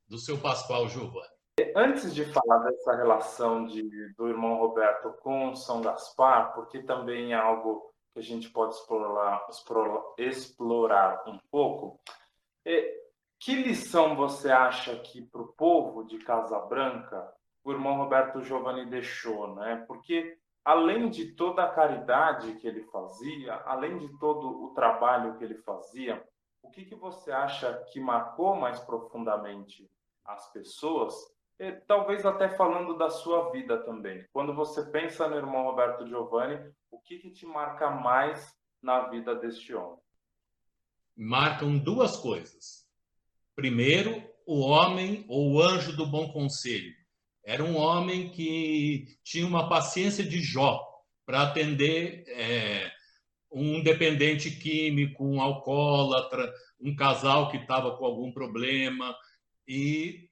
do 0.07 0.17
seu 0.17 0.37
Pascoal 0.37 0.87
Giovanni. 0.87 1.27
Antes 1.75 2.13
de 2.13 2.25
falar 2.25 2.59
dessa 2.59 2.95
relação 2.95 3.65
de, 3.65 4.13
do 4.13 4.27
irmão 4.27 4.55
Roberto 4.55 5.13
com 5.21 5.53
São 5.55 5.81
Gaspar, 5.81 6.53
porque 6.53 6.81
também 6.83 7.33
é 7.33 7.35
algo 7.35 7.90
que 8.13 8.19
a 8.19 8.23
gente 8.23 8.49
pode 8.49 8.75
explorar, 8.75 9.45
explorar 10.17 11.23
um 11.27 11.39
pouco. 11.49 11.99
É, 12.65 13.01
que 13.39 13.55
lição 13.55 14.15
você 14.15 14.51
acha 14.51 14.95
que 14.99 15.21
para 15.21 15.41
o 15.41 15.53
povo 15.53 16.03
de 16.03 16.19
Casa 16.19 16.59
Branca 16.59 17.33
o 17.63 17.71
irmão 17.71 17.97
Roberto 17.97 18.41
Giovanni 18.41 18.85
deixou, 18.85 19.55
né? 19.55 19.83
Porque 19.87 20.37
além 20.63 21.09
de 21.09 21.33
toda 21.33 21.63
a 21.63 21.71
caridade 21.71 22.55
que 22.55 22.67
ele 22.67 22.83
fazia, 22.83 23.55
além 23.65 23.97
de 23.97 24.17
todo 24.19 24.63
o 24.63 24.73
trabalho 24.73 25.37
que 25.37 25.43
ele 25.43 25.55
fazia, 25.55 26.23
o 26.61 26.69
que, 26.69 26.85
que 26.85 26.95
você 26.95 27.31
acha 27.31 27.73
que 27.91 27.99
marcou 27.99 28.55
mais 28.55 28.79
profundamente 28.79 29.89
as 30.25 30.51
pessoas? 30.51 31.13
E, 31.61 31.73
talvez 31.85 32.25
até 32.25 32.49
falando 32.49 32.97
da 32.97 33.11
sua 33.11 33.51
vida 33.51 33.77
também. 33.77 34.25
Quando 34.33 34.51
você 34.51 34.83
pensa 34.83 35.27
no 35.27 35.35
irmão 35.35 35.65
Roberto 35.65 36.07
Giovanni, 36.07 36.59
o 36.89 36.97
que, 36.99 37.19
que 37.19 37.29
te 37.29 37.45
marca 37.45 37.91
mais 37.91 38.51
na 38.81 39.09
vida 39.09 39.35
deste 39.35 39.71
homem? 39.75 39.99
Marcam 41.15 41.77
duas 41.77 42.17
coisas. 42.17 42.87
Primeiro, 43.55 44.27
o 44.43 44.61
homem 44.61 45.23
ou 45.29 45.51
o 45.51 45.61
anjo 45.61 45.95
do 45.95 46.07
bom 46.07 46.33
conselho. 46.33 46.95
Era 47.45 47.63
um 47.63 47.77
homem 47.77 48.31
que 48.31 49.19
tinha 49.23 49.45
uma 49.45 49.69
paciência 49.69 50.23
de 50.23 50.41
Jó 50.41 50.83
para 51.27 51.43
atender 51.43 52.23
é, 52.29 52.91
um 53.51 53.83
dependente 53.83 54.49
químico, 54.49 55.23
um 55.23 55.39
alcoólatra, 55.39 56.51
um 56.79 56.95
casal 56.95 57.51
que 57.51 57.57
estava 57.57 57.95
com 57.95 58.03
algum 58.03 58.31
problema 58.31 59.15
e 59.67 60.30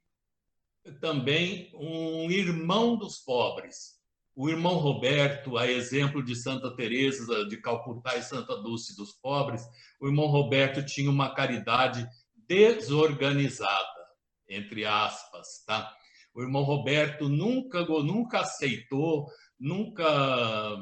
também 0.99 1.71
um 1.73 2.29
irmão 2.29 2.95
dos 2.97 3.17
pobres. 3.17 3.99
O 4.35 4.49
irmão 4.49 4.75
Roberto, 4.75 5.57
a 5.57 5.69
exemplo 5.69 6.23
de 6.23 6.35
Santa 6.35 6.73
Teresa 6.75 7.45
de 7.47 7.57
Calcutá 7.57 8.15
e 8.15 8.23
Santa 8.23 8.55
Dulce 8.61 8.95
dos 8.95 9.11
pobres, 9.11 9.61
o 9.99 10.07
irmão 10.07 10.27
Roberto 10.27 10.85
tinha 10.85 11.09
uma 11.09 11.33
caridade 11.33 12.07
desorganizada, 12.47 14.05
entre 14.47 14.85
aspas, 14.85 15.63
tá? 15.65 15.93
O 16.33 16.41
irmão 16.41 16.63
Roberto 16.63 17.27
nunca 17.27 17.83
nunca 17.85 18.39
aceitou, 18.39 19.27
nunca 19.59 20.77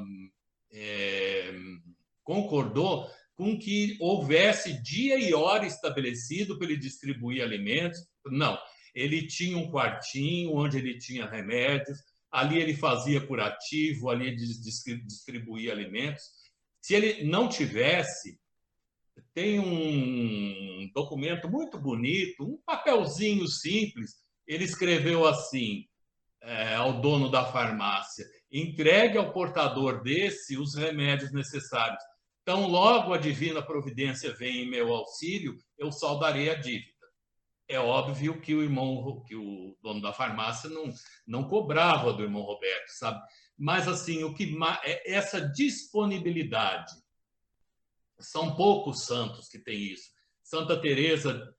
é, 0.72 1.56
concordou 2.24 3.10
com 3.34 3.58
que 3.58 3.98
houvesse 4.00 4.82
dia 4.82 5.18
e 5.18 5.34
hora 5.34 5.66
estabelecido 5.66 6.58
para 6.58 6.68
ele 6.68 6.78
distribuir 6.78 7.44
alimentos. 7.44 8.00
Não, 8.26 8.58
ele 8.98 9.28
tinha 9.28 9.56
um 9.56 9.70
quartinho 9.70 10.56
onde 10.56 10.80
ele 10.80 10.98
tinha 10.98 11.30
remédios, 11.30 12.00
ali 12.32 12.58
ele 12.58 12.76
fazia 12.76 13.22
curativo, 13.22 14.10
ali 14.10 14.26
ele 14.26 14.36
distribuía 14.36 15.72
alimentos. 15.72 16.24
Se 16.82 16.96
ele 16.96 17.24
não 17.24 17.48
tivesse, 17.48 18.40
tem 19.36 19.60
um 19.60 20.90
documento 20.96 21.48
muito 21.48 21.78
bonito, 21.78 22.44
um 22.44 22.58
papelzinho 22.66 23.48
simples. 23.48 24.16
Ele 24.48 24.64
escreveu 24.64 25.28
assim 25.28 25.86
é, 26.42 26.74
ao 26.74 27.00
dono 27.00 27.30
da 27.30 27.46
farmácia: 27.46 28.26
entregue 28.52 29.20
ao 29.20 29.32
portador 29.32 30.02
desse 30.02 30.58
os 30.58 30.74
remédios 30.74 31.32
necessários. 31.32 32.02
Então, 32.42 32.66
logo 32.68 33.14
a 33.14 33.20
divina 33.20 33.62
providência 33.62 34.34
vem 34.34 34.64
em 34.64 34.70
meu 34.70 34.92
auxílio, 34.92 35.56
eu 35.78 35.92
saldarei 35.92 36.50
a 36.50 36.56
dívida. 36.56 36.97
É 37.68 37.80
óbvio 37.80 38.40
que 38.40 38.56
o 38.56 38.64
irmão, 38.64 39.24
que 39.28 39.36
o 39.36 39.76
dono 39.82 40.02
da 40.02 40.14
farmácia 40.14 40.70
não, 40.70 40.90
não 41.26 41.48
cobrava 41.48 42.14
do 42.14 42.24
irmão 42.24 42.42
Roberto, 42.42 42.90
sabe? 42.90 43.22
Mas 43.58 43.88
assim, 43.88 44.24
o 44.24 44.34
que 44.34 44.56
é 44.84 45.14
essa 45.14 45.42
disponibilidade. 45.42 46.94
São 48.20 48.56
poucos 48.56 49.06
santos 49.06 49.48
que 49.48 49.60
têm 49.60 49.92
isso. 49.92 50.10
Santa 50.42 50.80
Teresa 50.80 51.54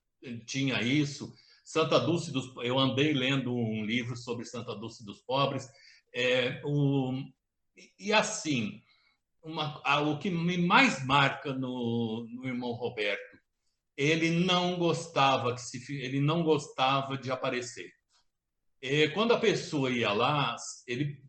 tinha 0.47 0.81
isso. 0.83 1.33
Santa 1.63 2.01
Dulce 2.01 2.33
dos 2.33 2.51
eu 2.63 2.79
andei 2.79 3.13
lendo 3.13 3.55
um 3.55 3.85
livro 3.85 4.17
sobre 4.17 4.47
Santa 4.47 4.75
Dulce 4.75 5.05
dos 5.05 5.21
pobres. 5.21 5.69
É, 6.15 6.63
o, 6.65 7.13
e 7.99 8.13
assim, 8.13 8.83
uma, 9.43 9.83
o 10.01 10.19
que 10.19 10.31
me 10.31 10.57
mais 10.57 11.05
marca 11.05 11.53
no, 11.53 12.27
no 12.31 12.47
irmão 12.47 12.73
Roberto, 12.73 13.28
ele 13.99 14.31
não 14.31 14.79
gostava 14.79 15.53
que 15.53 15.61
se, 15.61 16.01
ele 16.01 16.21
não 16.21 16.45
gostava 16.45 17.19
de 17.19 17.33
aparecer. 17.33 17.91
E 18.81 19.09
quando 19.09 19.35
a 19.35 19.41
pessoa 19.41 19.91
ia 19.91 20.13
lá, 20.13 20.55
ele 20.87 21.21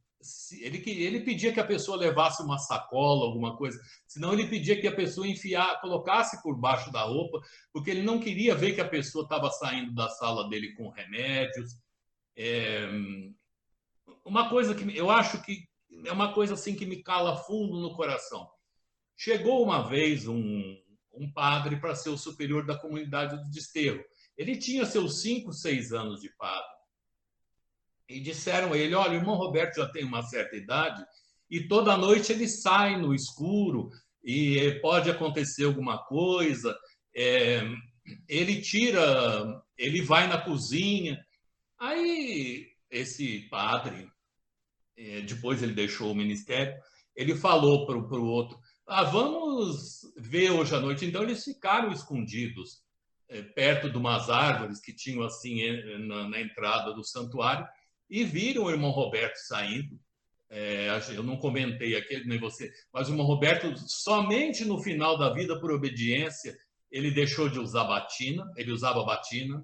ele, 0.61 0.83
ele 0.85 1.21
pedia 1.21 1.53
que 1.53 1.61
a 1.61 1.65
pessoa 1.65 1.97
levasse 1.97 2.43
uma 2.43 2.57
sacola, 2.57 3.25
alguma 3.25 3.55
coisa, 3.55 3.79
senão 4.05 4.33
ele 4.33 4.47
pedia 4.47 4.79
que 4.79 4.85
a 4.85 4.95
pessoa 4.95 5.25
enfiar, 5.25 5.79
colocasse 5.79 6.43
por 6.43 6.59
baixo 6.59 6.91
da 6.91 7.03
roupa, 7.03 7.39
porque 7.71 7.89
ele 7.89 8.01
não 8.01 8.19
queria 8.19 8.53
ver 8.53 8.73
que 8.73 8.81
a 8.81 8.87
pessoa 8.87 9.23
estava 9.23 9.49
saindo 9.49 9.93
da 9.93 10.09
sala 10.09 10.49
dele 10.49 10.73
com 10.73 10.89
remédios. 10.89 11.71
É, 12.35 12.89
uma 14.25 14.49
coisa 14.49 14.75
que 14.75 14.95
eu 14.95 15.09
acho 15.09 15.41
que 15.41 15.63
é 16.05 16.11
uma 16.11 16.33
coisa 16.33 16.53
assim 16.53 16.75
que 16.75 16.85
me 16.85 17.01
cala 17.01 17.37
fundo 17.37 17.79
no 17.79 17.95
coração. 17.95 18.47
Chegou 19.15 19.63
uma 19.63 19.87
vez 19.87 20.27
um, 20.27 20.77
um 21.13 21.31
padre 21.31 21.77
para 21.77 21.95
ser 21.95 22.09
o 22.09 22.17
superior 22.17 22.65
da 22.65 22.77
comunidade 22.77 23.37
do 23.37 23.49
desterro. 23.49 24.03
Ele 24.37 24.57
tinha 24.57 24.85
seus 24.85 25.21
cinco, 25.21 25.51
seis 25.51 25.91
anos 25.91 26.21
de 26.21 26.29
padre. 26.35 26.69
E 28.07 28.19
disseram 28.19 28.73
a 28.73 28.77
ele: 28.77 28.95
olha, 28.95 29.11
o 29.11 29.15
irmão 29.15 29.35
Roberto 29.35 29.75
já 29.75 29.87
tem 29.87 30.03
uma 30.03 30.23
certa 30.23 30.55
idade 30.55 31.05
e 31.49 31.67
toda 31.67 31.97
noite 31.97 32.31
ele 32.31 32.47
sai 32.47 32.97
no 32.97 33.13
escuro 33.13 33.89
e 34.23 34.79
pode 34.81 35.09
acontecer 35.09 35.65
alguma 35.65 35.97
coisa. 36.05 36.77
É, 37.15 37.61
ele 38.27 38.61
tira, 38.61 39.61
ele 39.77 40.01
vai 40.01 40.27
na 40.27 40.39
cozinha. 40.39 41.19
Aí 41.77 42.67
esse 42.91 43.47
padre 43.49 44.09
é, 44.97 45.21
depois 45.21 45.63
ele 45.63 45.73
deixou 45.73 46.11
o 46.11 46.15
ministério, 46.15 46.77
ele 47.15 47.35
falou 47.35 47.85
para 47.87 47.97
o 47.97 48.25
outro: 48.25 48.59
ah, 48.89 49.03
vamos 49.03 50.01
ver 50.17 50.51
hoje 50.51 50.75
à 50.75 50.79
noite. 50.79 51.05
Então 51.05 51.23
eles 51.23 51.43
ficaram 51.43 51.91
escondidos 51.91 52.81
é, 53.27 53.41
perto 53.41 53.89
de 53.89 53.97
umas 53.97 54.29
árvores 54.29 54.79
que 54.79 54.93
tinham 54.93 55.23
assim 55.23 55.61
na, 56.07 56.27
na, 56.27 56.41
entrada 56.41 56.93
do 56.93 57.03
santuário 57.03 57.67
e 58.09 58.23
viram 58.23 58.63
o 58.63 58.71
irmão 58.71 58.89
Roberto 58.89 59.37
saindo. 59.37 59.99
É, 60.49 60.89
eu 61.13 61.21
não 61.21 61.37
comentei 61.37 61.95
aqui, 61.95 62.25
nem 62.25 62.39
você, 62.39 62.71
mas 62.91 63.07
o 63.07 63.11
irmão 63.11 63.25
Roberto, 63.25 63.71
somente 63.87 64.65
no 64.65 64.81
final 64.81 65.15
da 65.15 65.31
vida, 65.31 65.59
por 65.59 65.71
obediência, 65.71 66.57
ele 66.91 67.11
deixou 67.11 67.47
de 67.47 67.59
usar 67.59 67.83
batina, 67.83 68.51
ele 68.57 68.71
usava 68.71 69.03
batina 69.03 69.63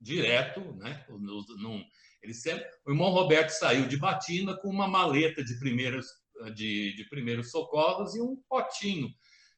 direto, 0.00 0.60
né? 0.74 1.06
Não, 1.08 1.80
ele 2.20 2.34
sempre, 2.34 2.66
o 2.84 2.90
irmão 2.90 3.10
Roberto 3.10 3.50
saiu 3.50 3.86
de 3.86 3.96
batina 3.96 4.56
com 4.56 4.68
uma 4.68 4.88
maleta 4.88 5.44
de 5.44 5.56
primeiros, 5.60 6.06
de, 6.54 6.94
de 6.94 7.08
primeiros 7.08 7.50
socorros 7.50 8.14
e 8.14 8.20
um 8.20 8.36
potinho 8.48 9.08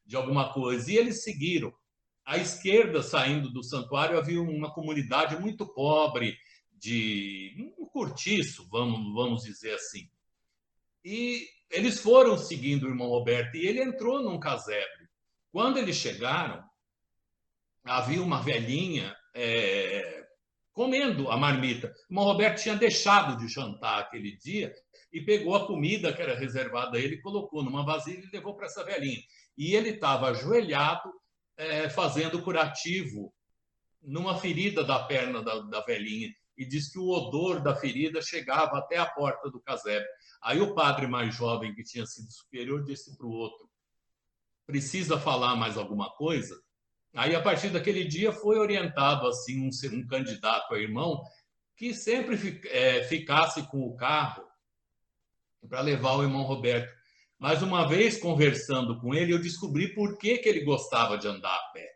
de 0.05 0.17
alguma 0.17 0.53
coisa. 0.53 0.91
E 0.91 0.97
eles 0.97 1.23
seguiram. 1.23 1.73
À 2.25 2.37
esquerda, 2.37 3.03
saindo 3.03 3.51
do 3.51 3.63
santuário, 3.63 4.19
havia 4.19 4.41
uma 4.41 4.73
comunidade 4.73 5.41
muito 5.41 5.67
pobre, 5.67 6.37
de 6.79 7.75
um 7.79 7.87
cortiço, 7.87 8.69
vamos, 8.69 9.13
vamos 9.13 9.43
dizer 9.43 9.75
assim. 9.75 10.09
E 11.05 11.47
eles 11.71 12.01
foram 12.01 12.39
seguindo 12.39 12.85
o 12.85 12.89
irmão 12.89 13.09
Roberto 13.09 13.57
e 13.57 13.67
ele 13.67 13.83
entrou 13.83 14.23
num 14.23 14.39
casebre. 14.39 15.09
Quando 15.51 15.79
eles 15.79 15.97
chegaram, 15.97 16.63
havia 17.85 18.23
uma 18.23 18.41
velhinha 18.41 19.17
é, 19.35 20.27
comendo 20.73 21.31
a 21.31 21.37
marmita. 21.37 21.89
O 21.89 22.13
irmão 22.13 22.25
Roberto 22.25 22.63
tinha 22.63 22.77
deixado 22.77 23.37
de 23.39 23.49
jantar 23.49 24.01
aquele 24.01 24.37
dia 24.37 24.73
e 25.13 25.21
pegou 25.21 25.55
a 25.55 25.67
comida 25.67 26.13
que 26.13 26.21
era 26.21 26.39
reservada 26.39 26.99
a 26.99 27.01
ele, 27.01 27.21
colocou 27.21 27.63
numa 27.63 27.85
vasilha 27.85 28.25
e 28.25 28.37
levou 28.37 28.55
para 28.55 28.67
essa 28.67 28.85
velhinha. 28.85 29.23
E 29.57 29.75
ele 29.75 29.91
estava 29.91 30.29
ajoelhado, 30.29 31.13
é, 31.57 31.89
fazendo 31.89 32.43
curativo 32.43 33.33
numa 34.03 34.37
ferida 34.37 34.85
da 34.85 35.05
perna 35.05 35.43
da, 35.43 35.61
da 35.61 35.81
velhinha. 35.81 36.33
E 36.57 36.65
diz 36.67 36.91
que 36.91 36.99
o 36.99 37.09
odor 37.09 37.63
da 37.63 37.75
ferida 37.75 38.21
chegava 38.21 38.79
até 38.79 38.97
a 38.97 39.07
porta 39.07 39.51
do 39.51 39.61
casebre. 39.61 40.09
Aí 40.43 40.61
o 40.61 40.75
padre 40.75 41.07
mais 41.07 41.35
jovem, 41.35 41.75
que 41.75 41.85
tinha 41.85 42.05
sido 42.05 42.31
superior, 42.33 42.83
disse 42.85 43.17
para 43.17 43.27
o 43.27 43.33
outro: 43.33 43.69
precisa 44.67 45.19
falar 45.19 45.55
mais 45.57 45.77
alguma 45.77 46.11
coisa? 46.11 46.61
Aí, 47.15 47.35
a 47.35 47.41
partir 47.41 47.71
daquele 47.71 48.05
dia, 48.05 48.33
foi 48.33 48.59
orientado 48.59 49.27
assim 49.27 49.61
um, 49.61 49.71
um 49.97 50.07
candidato 50.07 50.75
a 50.75 50.79
irmão 50.79 51.23
que 51.77 51.95
sempre 51.95 52.61
é, 52.67 53.05
ficasse 53.05 53.63
com 53.69 53.87
o 53.87 53.97
carro 53.97 54.48
para 55.67 55.81
levar 55.81 56.17
o 56.17 56.23
irmão 56.23 56.43
Roberto. 56.43 56.93
Mas 57.39 57.63
uma 57.63 57.87
vez 57.87 58.19
conversando 58.19 59.01
com 59.01 59.15
ele, 59.15 59.33
eu 59.33 59.41
descobri 59.41 59.95
por 59.95 60.19
que, 60.19 60.39
que 60.39 60.49
ele 60.49 60.65
gostava 60.65 61.17
de 61.17 61.29
andar 61.29 61.55
a 61.55 61.71
pé. 61.73 61.89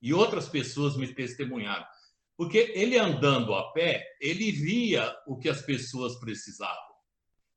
E 0.00 0.12
outras 0.12 0.48
pessoas 0.48 0.96
me 0.96 1.12
testemunharam. 1.12 1.86
Porque 2.36 2.72
ele 2.74 2.98
andando 2.98 3.54
a 3.54 3.72
pé, 3.72 4.04
ele 4.20 4.50
via 4.50 5.14
o 5.26 5.38
que 5.38 5.48
as 5.48 5.62
pessoas 5.62 6.18
precisavam. 6.18 6.92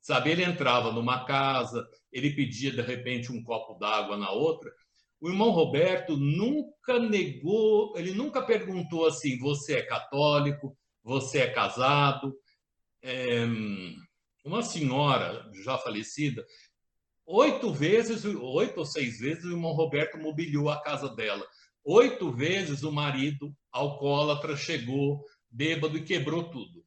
Sabe, 0.01 0.29
ele 0.31 0.43
entrava 0.43 0.91
numa 0.91 1.25
casa, 1.25 1.85
ele 2.11 2.35
pedia 2.35 2.71
de 2.71 2.81
repente 2.81 3.31
um 3.31 3.43
copo 3.43 3.73
d'água 3.73 4.15
na 4.15 4.29
outra, 4.31 4.71
o 5.19 5.29
irmão 5.29 5.49
Roberto 5.49 6.15
nunca 6.15 6.99
negou, 6.99 7.97
ele 7.97 8.11
nunca 8.13 8.43
perguntou 8.43 9.07
assim: 9.07 9.39
você 9.39 9.77
é 9.77 9.81
católico, 9.81 10.77
você 11.03 11.39
é 11.39 11.49
casado. 11.49 12.35
É, 13.01 13.45
uma 14.45 14.61
senhora 14.61 15.49
já 15.63 15.77
falecida, 15.77 16.45
oito 17.25 17.73
vezes, 17.73 18.23
oito 18.23 18.77
ou 18.77 18.85
seis 18.85 19.19
vezes, 19.19 19.43
o 19.43 19.51
irmão 19.51 19.73
Roberto 19.73 20.17
mobiliou 20.17 20.69
a 20.69 20.81
casa 20.81 21.09
dela. 21.09 21.45
Oito 21.83 22.31
vezes 22.31 22.83
o 22.83 22.91
marido 22.91 23.53
alcoólatra 23.71 24.55
chegou 24.55 25.23
bêbado 25.49 25.97
e 25.97 26.03
quebrou 26.03 26.49
tudo. 26.49 26.85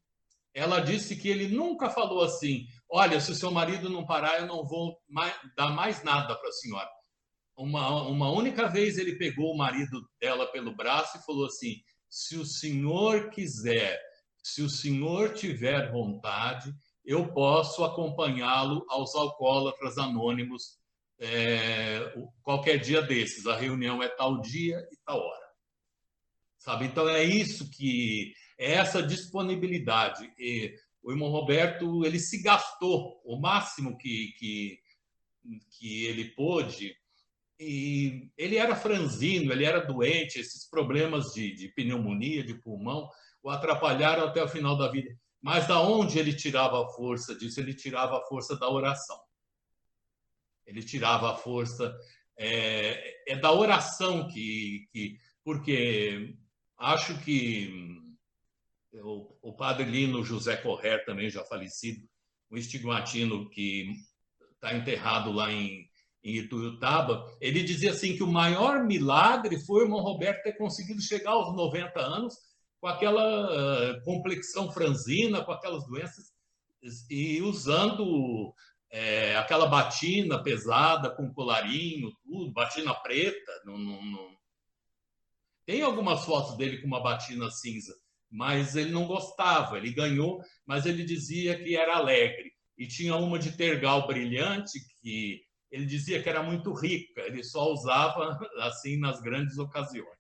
Ela 0.55 0.81
disse 0.81 1.17
que 1.17 1.29
ele 1.29 1.49
nunca 1.49 1.91
falou 1.91 2.23
assim: 2.23 2.67
olha, 2.89 3.21
se 3.21 3.31
o 3.31 3.35
seu 3.35 3.51
marido 3.51 3.91
não 3.91 4.07
parar, 4.07 4.41
eu 4.41 4.47
não 4.47 4.65
vou 4.65 4.99
mais, 5.09 5.35
dar 5.57 5.71
mais 5.71 6.03
nada 6.03 6.35
para 6.35 6.49
a 6.49 6.53
senhora 6.53 6.89
uma, 7.59 8.03
uma 8.07 8.31
única 8.31 8.69
vez 8.69 8.97
ele 8.99 9.17
pegou 9.17 9.53
o 9.53 9.57
marido 9.57 10.09
dela 10.21 10.47
pelo 10.47 10.75
braço 10.75 11.19
e 11.19 11.25
falou 11.25 11.47
assim: 11.47 11.83
se 12.09 12.37
o 12.37 12.45
senhor 12.45 13.31
quiser, 13.31 14.01
se 14.43 14.63
o 14.63 14.71
senhor 14.71 15.35
tiver 15.35 15.91
vontade, 15.91 16.73
eu 17.09 17.27
posso 17.33 17.83
acompanhá-lo 17.87 18.85
aos 18.87 19.15
alcoólatras 19.15 19.97
anônimos 19.97 20.77
é, 21.19 22.15
qualquer 22.43 22.77
dia 22.77 23.01
desses, 23.01 23.47
a 23.47 23.57
reunião 23.57 24.03
é 24.03 24.09
tal 24.09 24.43
dia 24.43 24.87
e 24.93 24.97
tal 25.07 25.19
hora. 25.19 25.49
Sabe? 26.59 26.85
Então 26.85 27.09
é 27.09 27.25
isso 27.25 27.71
que 27.71 28.35
é 28.59 28.75
essa 28.75 29.03
disponibilidade. 29.03 30.31
E 30.39 30.75
o 31.03 31.11
irmão 31.11 31.31
Roberto 31.31 32.05
ele 32.05 32.19
se 32.19 32.43
gastou 32.43 33.23
o 33.25 33.41
máximo 33.41 33.97
que, 33.97 34.35
que, 34.39 34.79
que 35.79 36.05
ele 36.05 36.27
pôde 36.33 36.95
e 37.59 38.31
ele 38.37 38.59
era 38.59 38.77
franzino, 38.77 39.51
ele 39.51 39.65
era 39.65 39.81
doente, 39.81 40.39
esses 40.39 40.69
problemas 40.69 41.33
de, 41.33 41.55
de 41.55 41.69
pneumonia, 41.69 42.45
de 42.45 42.53
pulmão, 42.53 43.09
o 43.43 43.49
atrapalharam 43.49 44.25
até 44.25 44.45
o 44.45 44.49
final 44.49 44.77
da 44.77 44.91
vida. 44.91 45.19
Mas 45.41 45.67
da 45.67 45.81
onde 45.81 46.19
ele 46.19 46.35
tirava 46.35 46.83
a 46.83 46.89
força 46.89 47.35
disso? 47.35 47.61
Ele 47.61 47.75
tirava 47.75 48.19
a 48.19 48.27
força 48.27 48.57
da 48.57 48.69
oração. 48.69 49.19
Ele 50.67 50.83
tirava 50.83 51.33
a 51.33 51.37
força 51.37 51.97
é, 52.39 53.33
é 53.33 53.37
da 53.37 53.53
oração 53.53 54.29
que, 54.29 54.87
que, 54.93 55.19
porque 55.45 56.37
acho 56.77 57.19
que 57.21 57.99
o, 58.93 59.37
o 59.43 59.53
padre 59.53 59.85
Lino 59.85 60.25
José 60.25 60.57
Correr 60.57 61.05
também 61.05 61.29
já 61.29 61.45
falecido, 61.45 62.09
um 62.51 62.57
estigmatino 62.57 63.51
que 63.51 63.93
está 64.55 64.75
enterrado 64.75 65.33
lá 65.33 65.53
em, 65.53 65.89
em 66.23 66.37
Ituiutaba, 66.37 67.27
ele 67.41 67.63
dizia 67.63 67.91
assim 67.91 68.17
que 68.17 68.23
o 68.23 68.33
maior 68.33 68.85
milagre 68.85 69.59
foi 69.61 69.83
o 69.83 69.85
irmão 69.85 70.01
Roberto 70.01 70.43
ter 70.43 70.53
conseguido 70.53 71.01
chegar 71.03 71.33
aos 71.33 71.55
90 71.55 72.01
anos 72.01 72.35
com 72.81 72.87
aquela 72.87 73.51
uh, 73.93 74.03
complexão 74.05 74.71
franzina, 74.71 75.45
com 75.45 75.53
aquelas 75.53 75.87
doenças, 75.87 76.33
e 77.11 77.43
usando 77.43 78.55
é, 78.91 79.37
aquela 79.37 79.67
batina 79.67 80.43
pesada 80.43 81.11
com 81.11 81.33
colarinho, 81.33 82.13
tudo, 82.25 82.53
batina 82.53 82.95
preta. 82.95 83.53
Tem 85.67 85.83
algumas 85.83 86.25
fotos 86.25 86.57
dele 86.57 86.81
com 86.81 86.87
uma 86.87 87.03
batina 87.03 87.51
cinza, 87.51 87.95
mas 88.31 88.77
ele 88.77 88.91
não 88.91 89.07
gostava. 89.07 89.77
Ele 89.77 89.93
ganhou, 89.93 90.41
mas 90.67 90.87
ele 90.87 91.05
dizia 91.05 91.63
que 91.63 91.77
era 91.77 91.97
alegre. 91.97 92.53
E 92.77 92.87
tinha 92.87 93.17
uma 93.17 93.39
de 93.39 93.57
tergal 93.57 94.07
brilhante 94.07 94.79
que 95.03 95.43
ele 95.71 95.85
dizia 95.85 96.23
que 96.23 96.29
era 96.29 96.43
muito 96.43 96.73
rica. 96.73 97.23
Ele 97.23 97.43
só 97.43 97.71
usava 97.73 98.39
assim 98.61 98.99
nas 98.99 99.21
grandes 99.21 99.59
ocasiões. 99.59 100.18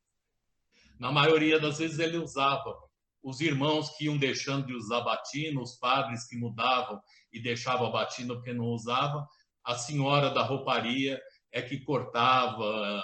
Na 0.99 1.13
maioria 1.13 1.61
das 1.61 1.79
vezes 1.79 1.99
ele 1.99 2.17
usava 2.17 2.77
os 3.23 3.41
irmãos 3.41 3.91
que 3.97 4.05
iam 4.05 4.17
deixando 4.17 4.67
de 4.67 4.75
usar 4.75 5.01
batina, 5.01 5.61
os 5.61 5.77
padres 5.77 6.27
que 6.27 6.37
mudavam 6.37 7.01
e 7.33 7.41
deixavam 7.41 7.89
a 7.89 7.91
batina 7.91 8.35
porque 8.35 8.53
não 8.53 8.67
usava, 8.67 9.27
a 9.65 9.75
senhora 9.77 10.31
da 10.31 10.43
rouparia 10.43 11.21
é 11.53 11.61
que 11.61 11.81
cortava, 11.81 13.03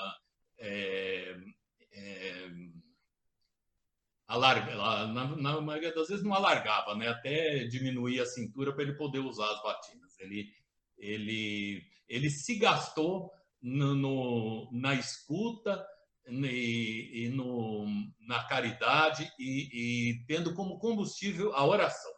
é, 0.58 1.36
é, 1.92 2.50
alarga, 4.26 4.74
na, 5.08 5.36
na 5.36 5.60
maioria 5.60 5.94
das 5.94 6.08
vezes 6.08 6.24
não 6.24 6.34
alargava, 6.34 6.94
né? 6.94 7.08
até 7.08 7.64
diminuir 7.64 8.20
a 8.20 8.26
cintura 8.26 8.72
para 8.72 8.82
ele 8.82 8.94
poder 8.94 9.18
usar 9.18 9.50
as 9.50 9.62
batinas. 9.62 10.18
Ele, 10.20 10.48
ele, 10.96 11.82
ele 12.08 12.30
se 12.30 12.58
gastou 12.58 13.30
no, 13.60 13.94
no 13.94 14.70
na 14.72 14.94
escuta, 14.94 15.84
e, 16.26 17.26
e 17.26 17.28
no, 17.30 17.86
na 18.26 18.42
caridade 18.44 19.30
e, 19.38 20.12
e, 20.12 20.26
tendo 20.26 20.54
como 20.54 20.78
combustível 20.78 21.54
a 21.54 21.64
oração. 21.66 22.12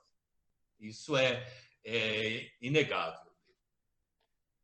Isso 0.78 1.16
é, 1.16 1.44
é 1.84 2.48
inegável. 2.60 3.26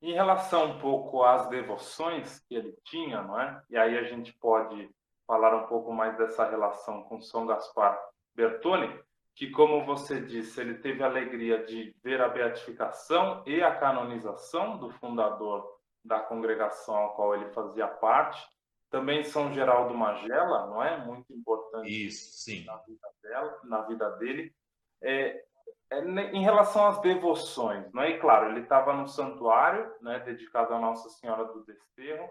Em 0.01 0.13
relação 0.13 0.73
um 0.73 0.79
pouco 0.81 1.23
às 1.23 1.49
devoções 1.49 2.41
que 2.41 2.55
ele 2.55 2.75
tinha, 2.85 3.23
não 3.23 3.41
é? 3.41 3.63
E 3.71 3.77
aí 3.77 3.97
a 3.97 4.05
gente 4.05 4.33
pode 4.35 4.91
falar 5.27 5.55
um 5.57 5.67
pouco 5.69 5.93
mais 5.93 6.17
dessa 6.19 6.49
relação 6.49 7.05
com 7.05 7.21
São 7.21 7.47
Gaspar 7.47 7.99
Bertone, 8.35 8.99
que, 9.35 9.51
como 9.51 9.85
você 9.85 10.21
disse, 10.21 10.61
ele 10.61 10.75
teve 10.75 11.03
a 11.03 11.07
alegria 11.07 11.65
de 11.65 11.95
ver 12.03 12.21
a 12.21 12.29
beatificação 12.29 13.43
e 13.47 13.63
a 13.63 13.75
canonização 13.77 14.77
do 14.77 14.91
fundador 14.91 15.67
da 16.05 16.21
congregação 16.21 16.97
ao 16.97 17.15
qual 17.15 17.35
ele 17.35 17.49
fazia 17.51 17.87
parte, 17.87 18.45
também 18.93 19.25
São 19.25 19.51
Geraldo 19.51 19.95
Magela, 19.95 20.67
não 20.67 20.83
é? 20.83 20.99
Muito 20.99 21.33
importante 21.33 21.89
Isso, 21.89 22.31
sim. 22.45 22.65
na 22.67 22.77
vida 22.77 23.09
dela, 23.23 23.61
na 23.65 23.81
vida 23.83 24.11
dele. 24.19 24.55
É, 25.01 25.43
é, 25.91 26.01
em 26.01 26.43
relação 26.43 26.87
às 26.87 27.01
devoções, 27.01 27.91
não 27.93 28.03
é? 28.03 28.11
E 28.11 28.21
claro, 28.21 28.51
ele 28.51 28.61
estava 28.61 28.93
no 28.93 29.09
santuário, 29.09 29.91
né, 30.03 30.21
dedicado 30.21 30.75
a 30.75 30.79
Nossa 30.79 31.09
Senhora 31.09 31.47
do 31.47 31.65
Desterro. 31.65 32.29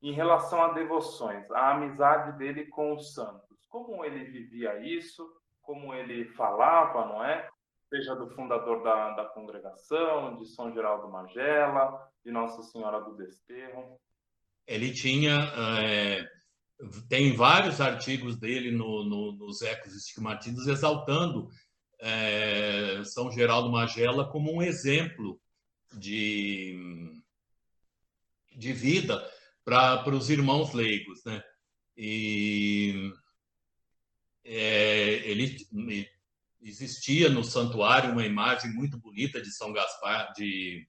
Em 0.00 0.12
relação 0.12 0.62
a 0.62 0.72
devoções, 0.72 1.50
a 1.50 1.72
amizade 1.72 2.38
dele 2.38 2.66
com 2.66 2.94
os 2.94 3.12
santos, 3.12 3.66
como 3.68 4.04
ele 4.04 4.24
vivia 4.24 4.78
isso, 4.78 5.28
como 5.62 5.94
ele 5.94 6.26
falava, 6.34 7.06
não 7.06 7.24
é? 7.24 7.48
Seja 7.88 8.14
do 8.14 8.30
fundador 8.30 8.82
da, 8.84 9.10
da 9.14 9.24
congregação, 9.24 10.36
de 10.36 10.46
São 10.46 10.72
Geraldo 10.72 11.08
Magela, 11.08 12.08
de 12.24 12.30
Nossa 12.30 12.62
Senhora 12.62 13.00
do 13.00 13.16
Desterro 13.16 13.98
ele 14.66 14.92
tinha 14.92 15.52
é, 15.56 16.28
tem 17.08 17.34
vários 17.34 17.80
artigos 17.80 18.36
dele 18.36 18.70
no, 18.70 19.04
no, 19.04 19.32
nos 19.32 19.62
Ecos 19.62 19.94
Estigmatidos 19.94 20.66
exaltando 20.66 21.48
é, 22.00 23.02
São 23.04 23.30
Geraldo 23.30 23.70
Magela 23.70 24.28
como 24.28 24.52
um 24.52 24.62
exemplo 24.62 25.40
de, 25.92 27.22
de 28.54 28.72
vida 28.72 29.22
para 29.64 30.14
os 30.14 30.28
irmãos 30.28 30.72
leigos, 30.72 31.24
né? 31.24 31.42
E 31.96 33.12
é, 34.44 35.30
ele, 35.30 35.56
existia 36.60 37.28
no 37.28 37.44
santuário 37.44 38.10
uma 38.10 38.26
imagem 38.26 38.72
muito 38.72 38.98
bonita 38.98 39.40
de 39.40 39.50
São 39.50 39.72
Gaspar, 39.72 40.32
de 40.32 40.86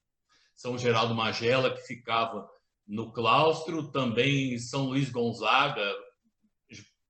São 0.56 0.78
Geraldo 0.78 1.14
Magela 1.14 1.74
que 1.74 1.82
ficava 1.84 2.50
no 2.88 3.12
claustro, 3.12 3.92
também 3.92 4.58
São 4.60 4.86
Luís 4.86 5.10
Gonzaga, 5.10 5.94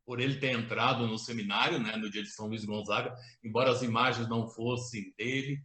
por 0.05 0.19
ele 0.19 0.39
ter 0.39 0.51
entrado 0.51 1.07
no 1.07 1.17
seminário, 1.17 1.79
né, 1.79 1.95
no 1.97 2.09
dia 2.09 2.21
de 2.21 2.29
São 2.29 2.47
Luís 2.47 2.63
Gonzaga, 2.63 3.13
embora 3.43 3.71
as 3.71 3.81
imagens 3.81 4.29
não 4.29 4.47
fossem 4.47 5.13
dele, 5.17 5.59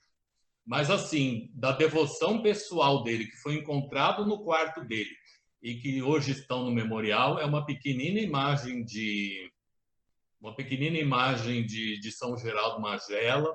mas 0.67 0.91
assim, 0.91 1.51
da 1.53 1.73
devoção 1.73 2.43
pessoal 2.43 3.03
dele, 3.03 3.27
que 3.27 3.37
foi 3.37 3.57
encontrado 3.57 4.25
no 4.25 4.43
quarto 4.43 4.85
dele 4.85 5.15
e 5.63 5.75
que 5.75 6.03
hoje 6.03 6.33
estão 6.33 6.65
no 6.65 6.71
memorial, 6.71 7.39
é 7.39 7.45
uma 7.45 7.67
pequenina 7.67 8.19
imagem 8.19 8.85
de 8.85 9.51
uma 10.41 10.57
pequenina 10.57 10.97
imagem 10.97 11.67
de, 11.67 12.01
de 12.01 12.11
São 12.11 12.35
Geraldo 12.35 12.81
Magela, 12.81 13.53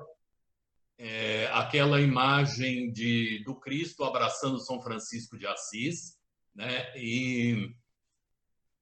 é, 0.98 1.48
aquela 1.52 2.00
imagem 2.00 2.92
de, 2.92 3.42
do 3.44 3.56
Cristo 3.56 4.04
abraçando 4.04 4.60
São 4.60 4.80
Francisco 4.80 5.36
de 5.36 5.46
Assis, 5.48 6.15
né? 6.56 6.90
e, 6.96 7.70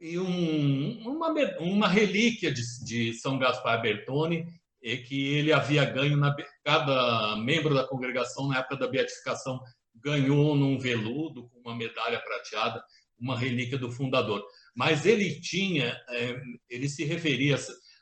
e 0.00 0.18
um, 0.18 1.08
uma, 1.08 1.28
uma 1.58 1.88
relíquia 1.88 2.52
de, 2.52 2.62
de 2.84 3.12
São 3.14 3.38
Gaspar 3.38 3.82
Bertone, 3.82 4.46
é 4.82 4.96
que 4.98 5.34
ele 5.34 5.52
havia 5.52 5.84
ganho, 5.84 6.16
na, 6.16 6.34
cada 6.62 7.36
membro 7.36 7.74
da 7.74 7.86
congregação, 7.86 8.48
na 8.48 8.58
época 8.58 8.76
da 8.76 8.86
beatificação, 8.86 9.60
ganhou 9.96 10.54
num 10.54 10.78
veludo, 10.78 11.48
com 11.48 11.58
uma 11.60 11.74
medalha 11.74 12.20
prateada, 12.20 12.84
uma 13.18 13.38
relíquia 13.38 13.78
do 13.78 13.90
fundador. 13.90 14.44
Mas 14.74 15.06
ele 15.06 15.40
tinha, 15.40 15.98
é, 16.10 16.40
ele 16.68 16.88
se 16.88 17.04
referia 17.04 17.56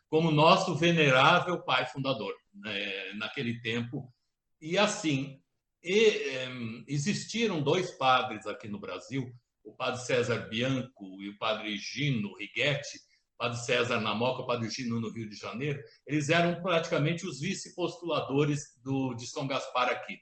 como 0.09 0.31
nosso 0.31 0.75
venerável 0.75 1.63
pai 1.63 1.87
fundador, 1.87 2.35
né, 2.53 3.13
naquele 3.15 3.61
tempo. 3.61 4.13
E 4.61 4.77
assim, 4.77 5.41
e, 5.83 6.07
é, 6.07 6.49
existiram 6.89 7.63
dois 7.63 7.93
padres 7.93 8.47
aqui 8.47 8.69
no 8.69 8.81
Brasil 8.81 9.33
o 9.65 9.75
padre 9.75 10.01
César 10.01 10.49
Bianco 10.49 11.23
e 11.23 11.29
o 11.29 11.39
padre 11.39 11.77
Gino 11.77 12.35
Righetti, 12.37 12.99
padre 13.39 13.59
César 13.59 14.01
na 14.01 14.15
Moca, 14.15 14.47
padre 14.47 14.71
Gino 14.71 15.01
no 15.01 15.11
Rio 15.11 15.29
de 15.29 15.37
Janeiro, 15.37 15.83
eles 16.07 16.29
eram 16.29 16.63
praticamente 16.63 17.27
os 17.27 17.41
vice-postuladores 17.41 18.79
do, 18.83 19.15
de 19.15 19.27
São 19.27 19.47
Gaspar 19.47 19.89
aqui. 19.89 20.19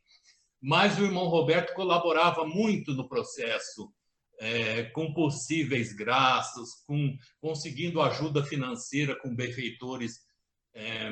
Mas 0.60 0.98
o 0.98 1.04
irmão 1.04 1.26
Roberto 1.26 1.74
colaborava 1.74 2.44
muito 2.44 2.92
no 2.92 3.08
processo, 3.08 3.92
é, 4.38 4.84
com 4.84 5.12
possíveis 5.12 5.92
graças, 5.92 6.82
com 6.86 7.16
conseguindo 7.40 8.00
ajuda 8.00 8.44
financeira 8.44 9.14
com 9.16 9.34
benfeitores 9.34 10.20
é, 10.74 11.10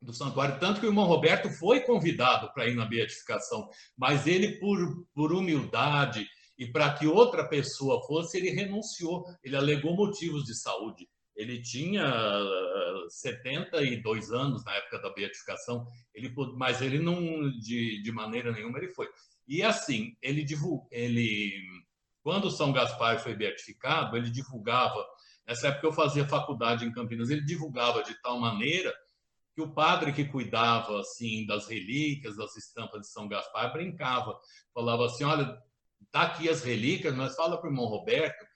do 0.00 0.12
santuário, 0.12 0.58
tanto 0.60 0.80
que 0.80 0.86
o 0.86 0.90
irmão 0.90 1.06
Roberto 1.06 1.50
foi 1.50 1.80
convidado 1.80 2.52
para 2.52 2.66
ir 2.66 2.74
na 2.74 2.86
beatificação, 2.86 3.68
mas 3.96 4.26
ele, 4.26 4.58
por, 4.58 5.06
por 5.14 5.32
humildade, 5.32 6.26
e 6.58 6.66
para 6.66 6.92
que 6.94 7.06
outra 7.06 7.46
pessoa 7.46 8.04
fosse, 8.06 8.38
ele 8.38 8.50
renunciou, 8.50 9.24
ele 9.42 9.56
alegou 9.56 9.94
motivos 9.94 10.44
de 10.44 10.54
saúde. 10.54 11.08
Ele 11.36 11.60
tinha 11.60 12.02
72 13.10 14.32
ah, 14.32 14.36
anos 14.36 14.64
na 14.64 14.74
época 14.74 14.98
da 15.00 15.12
beatificação, 15.12 15.86
ele, 16.14 16.32
mas 16.54 16.80
ele 16.80 16.98
não, 16.98 17.50
de, 17.58 18.02
de 18.02 18.10
maneira 18.10 18.50
nenhuma, 18.50 18.78
ele 18.78 18.88
foi. 18.88 19.06
E 19.46 19.62
assim, 19.62 20.16
ele, 20.22 20.46
ele 20.90 21.62
quando 22.22 22.50
São 22.50 22.72
Gaspar 22.72 23.20
foi 23.20 23.36
beatificado, 23.36 24.16
ele 24.16 24.30
divulgava, 24.30 25.06
nessa 25.46 25.68
época 25.68 25.86
eu 25.86 25.92
fazia 25.92 26.26
faculdade 26.26 26.86
em 26.86 26.92
Campinas, 26.92 27.28
ele 27.28 27.44
divulgava 27.44 28.02
de 28.02 28.20
tal 28.22 28.40
maneira 28.40 28.92
que 29.54 29.62
o 29.62 29.72
padre 29.72 30.12
que 30.12 30.24
cuidava 30.24 31.00
assim 31.00 31.46
das 31.46 31.68
relíquias, 31.68 32.36
das 32.36 32.56
estampas 32.56 33.02
de 33.02 33.08
São 33.08 33.28
Gaspar, 33.28 33.72
brincava, 33.72 34.38
falava 34.74 35.06
assim, 35.06 35.24
olha, 35.24 35.56
tá 36.10 36.22
aqui 36.22 36.48
as 36.48 36.62
relíquias, 36.62 37.14
mas 37.14 37.34
fala 37.34 37.58
para 37.58 37.68
o 37.68 37.72
irmão 37.72 37.86
Roberto 37.86 38.46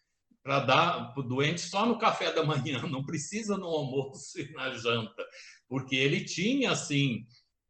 para 0.42 0.60
dar 0.60 1.12
para 1.12 1.20
o 1.20 1.28
doente 1.28 1.60
só 1.60 1.84
no 1.84 1.98
café 1.98 2.32
da 2.32 2.42
manhã, 2.42 2.80
não 2.88 3.04
precisa 3.04 3.56
no 3.56 3.66
almoço 3.66 4.40
e 4.40 4.50
na 4.52 4.70
janta, 4.74 5.24
porque 5.68 5.96
ele 5.96 6.24
tinha 6.24 6.72
assim, 6.72 7.26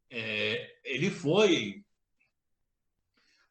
é, 0.09 0.71
ele 0.85 1.11
foi, 1.11 1.85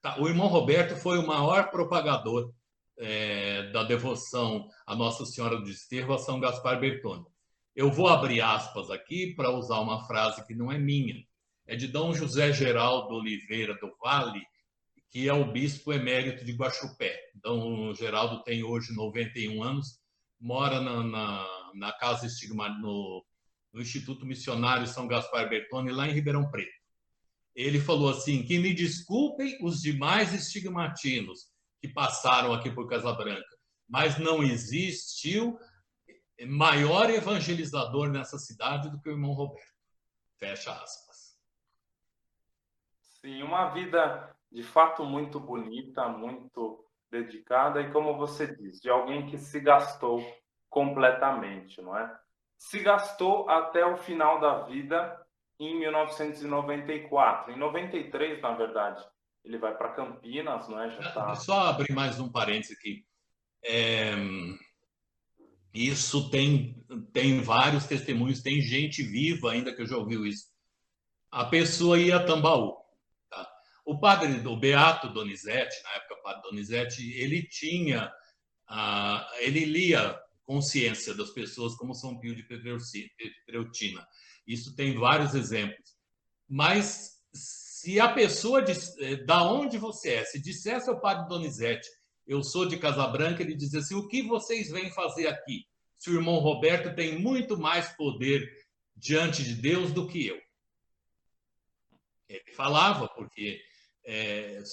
tá, 0.01 0.20
o 0.22 0.28
irmão 0.28 0.47
Roberto 0.47 0.95
foi 0.95 1.17
o 1.17 1.28
maior 1.28 1.70
propagador 1.70 2.53
é, 2.97 3.72
da 3.72 3.84
devoção 3.84 4.67
a 4.86 4.95
Nossa 4.95 5.26
Senhora 5.26 5.57
do 5.57 5.63
Desterro, 5.63 6.13
a 6.13 6.17
São 6.17 6.39
Gaspar 6.39 6.80
Bertone. 6.80 7.26
Eu 7.76 7.89
vou 7.91 8.09
abrir 8.09 8.41
aspas 8.41 8.89
aqui 8.89 9.34
para 9.36 9.51
usar 9.51 9.80
uma 9.80 10.05
frase 10.05 10.45
que 10.45 10.53
não 10.53 10.72
é 10.72 10.78
minha, 10.78 11.24
é 11.65 11.76
de 11.76 11.88
Dom 11.88 12.13
José 12.13 12.51
Geraldo 12.51 13.15
Oliveira 13.15 13.74
do 13.76 13.95
Vale, 14.01 14.41
que 15.10 15.28
é 15.28 15.34
o 15.34 15.51
bispo 15.51 15.91
emérito 15.91 16.45
de 16.45 16.53
Guaxupé. 16.53 17.20
Dom 17.36 17.93
Geraldo 17.93 18.43
tem 18.43 18.64
hoje 18.64 18.93
91 18.93 19.64
anos, 19.64 19.99
mora 20.39 20.80
na, 20.80 21.03
na, 21.03 21.72
na 21.74 21.91
Casa 21.93 22.28
Estigma, 22.28 22.70
no, 22.70 23.26
no 23.74 23.82
Instituto 23.82 24.26
Missionário 24.26 24.88
São 24.88 25.07
Gaspar 25.07 25.49
Bertone, 25.49 25.91
lá 25.91 26.07
em 26.07 26.14
Ribeirão 26.14 26.49
Preto. 26.49 26.80
Ele 27.55 27.80
falou 27.80 28.10
assim: 28.10 28.43
que 28.43 28.60
me 28.60 28.74
desculpem 28.74 29.57
os 29.62 29.82
demais 29.82 30.34
estigmatinos 30.34 31.47
que 31.82 31.88
passaram 31.88 32.53
aqui 32.53 32.72
por 32.72 32.88
Casa 32.88 33.12
Branca, 33.14 33.57
mas 33.88 34.20
não 34.20 34.43
existiu 34.43 35.57
maior 36.47 37.10
evangelizador 37.10 38.10
nessa 38.10 38.38
cidade 38.38 38.89
do 38.89 39.01
que 39.01 39.10
o 39.10 39.12
irmão 39.12 39.34
Roberto. 39.34 39.74
Fecha 40.38 40.72
aspas. 40.72 41.38
Sim, 43.22 43.41
uma 43.43 43.74
vida 43.74 44.34
de 44.52 44.64
fato 44.64 45.04
muito 45.06 45.39
bonita, 45.39 46.08
muito 46.08 46.84
dedicada 47.12 47.82
e, 47.82 47.91
como 47.91 48.18
você 48.18 48.47
diz, 48.56 48.80
de 48.80 48.89
alguém 48.89 49.26
que 49.26 49.38
se 49.38 49.60
gastou 49.60 50.24
completamente, 50.70 51.82
não 51.82 51.97
é? 51.97 52.16
Se 52.58 52.80
gastou 52.80 53.50
até 53.50 53.86
o 53.86 53.97
final 53.97 54.39
da 54.39 54.64
vida 54.64 55.20
em 55.60 55.78
1994. 55.80 57.52
Em 57.52 57.58
93, 57.58 58.41
na 58.41 58.54
verdade, 58.54 59.04
ele 59.43 59.58
vai 59.58 59.76
para 59.76 59.93
Campinas, 59.93 60.68
não 60.68 60.82
é? 60.82 60.89
Já 60.91 61.12
tá... 61.12 61.36
Só 61.36 61.68
abrir 61.68 61.93
mais 61.93 62.20
um 62.20 62.30
parênteses 62.30 62.78
aqui. 62.78 63.06
É 63.64 64.14
isso 65.74 66.30
tem, 66.30 66.84
tem 67.14 67.41
vários 67.41 67.86
testemunhos, 67.86 68.41
tem 68.41 68.62
gente 68.62 69.04
viva 69.04 69.52
ainda 69.52 69.74
que 69.74 69.86
já 69.86 69.97
ouviu 69.97 70.26
isso. 70.26 70.47
A 71.32 71.45
pessoa 71.45 72.00
ia 72.00 72.18
a 72.18 72.26
Tambaú. 72.26 72.78
O 73.89 73.99
padre, 73.99 74.47
o 74.47 74.55
Beato 74.55 75.09
Donizete, 75.09 75.81
na 75.83 75.89
época 75.95 76.21
padre 76.21 76.43
Donizete, 76.43 77.11
ele 77.13 77.41
tinha, 77.41 78.05
uh, 78.69 79.35
ele 79.39 79.65
lia 79.65 80.15
consciência 80.43 81.11
das 81.15 81.31
pessoas 81.31 81.73
como 81.73 81.95
São 81.95 82.19
Pio 82.19 82.35
de 82.35 82.43
Petreutina. 82.43 84.07
Isso 84.45 84.75
tem 84.75 84.95
vários 84.95 85.33
exemplos. 85.33 85.97
Mas 86.47 87.19
se 87.33 87.99
a 87.99 88.13
pessoa, 88.13 88.61
diz, 88.61 88.95
eh, 88.99 89.23
da 89.25 89.41
onde 89.41 89.79
você 89.79 90.13
é, 90.13 90.23
se 90.23 90.39
dissesse 90.39 90.87
ao 90.87 91.01
padre 91.01 91.27
Donizete, 91.27 91.89
eu 92.27 92.43
sou 92.43 92.67
de 92.67 92.77
Casabranca, 92.77 93.41
ele 93.41 93.55
dizia 93.55 93.79
assim: 93.79 93.95
o 93.95 94.07
que 94.07 94.21
vocês 94.21 94.69
vêm 94.69 94.91
fazer 94.91 95.25
aqui? 95.25 95.65
Se 95.97 96.11
o 96.11 96.13
irmão 96.13 96.35
Roberto 96.35 96.95
tem 96.95 97.17
muito 97.17 97.57
mais 97.57 97.89
poder 97.97 98.47
diante 98.95 99.43
de 99.43 99.55
Deus 99.55 99.91
do 99.91 100.05
que 100.07 100.27
eu. 100.27 100.39
Ele 102.29 102.53
falava, 102.53 103.07
porque 103.07 103.67
é, 104.10 104.64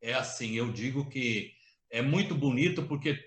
é 0.00 0.14
assim, 0.14 0.54
eu 0.54 0.72
digo 0.72 1.08
que 1.08 1.52
é 1.90 2.00
muito 2.00 2.34
bonito 2.34 2.82
porque 2.84 3.18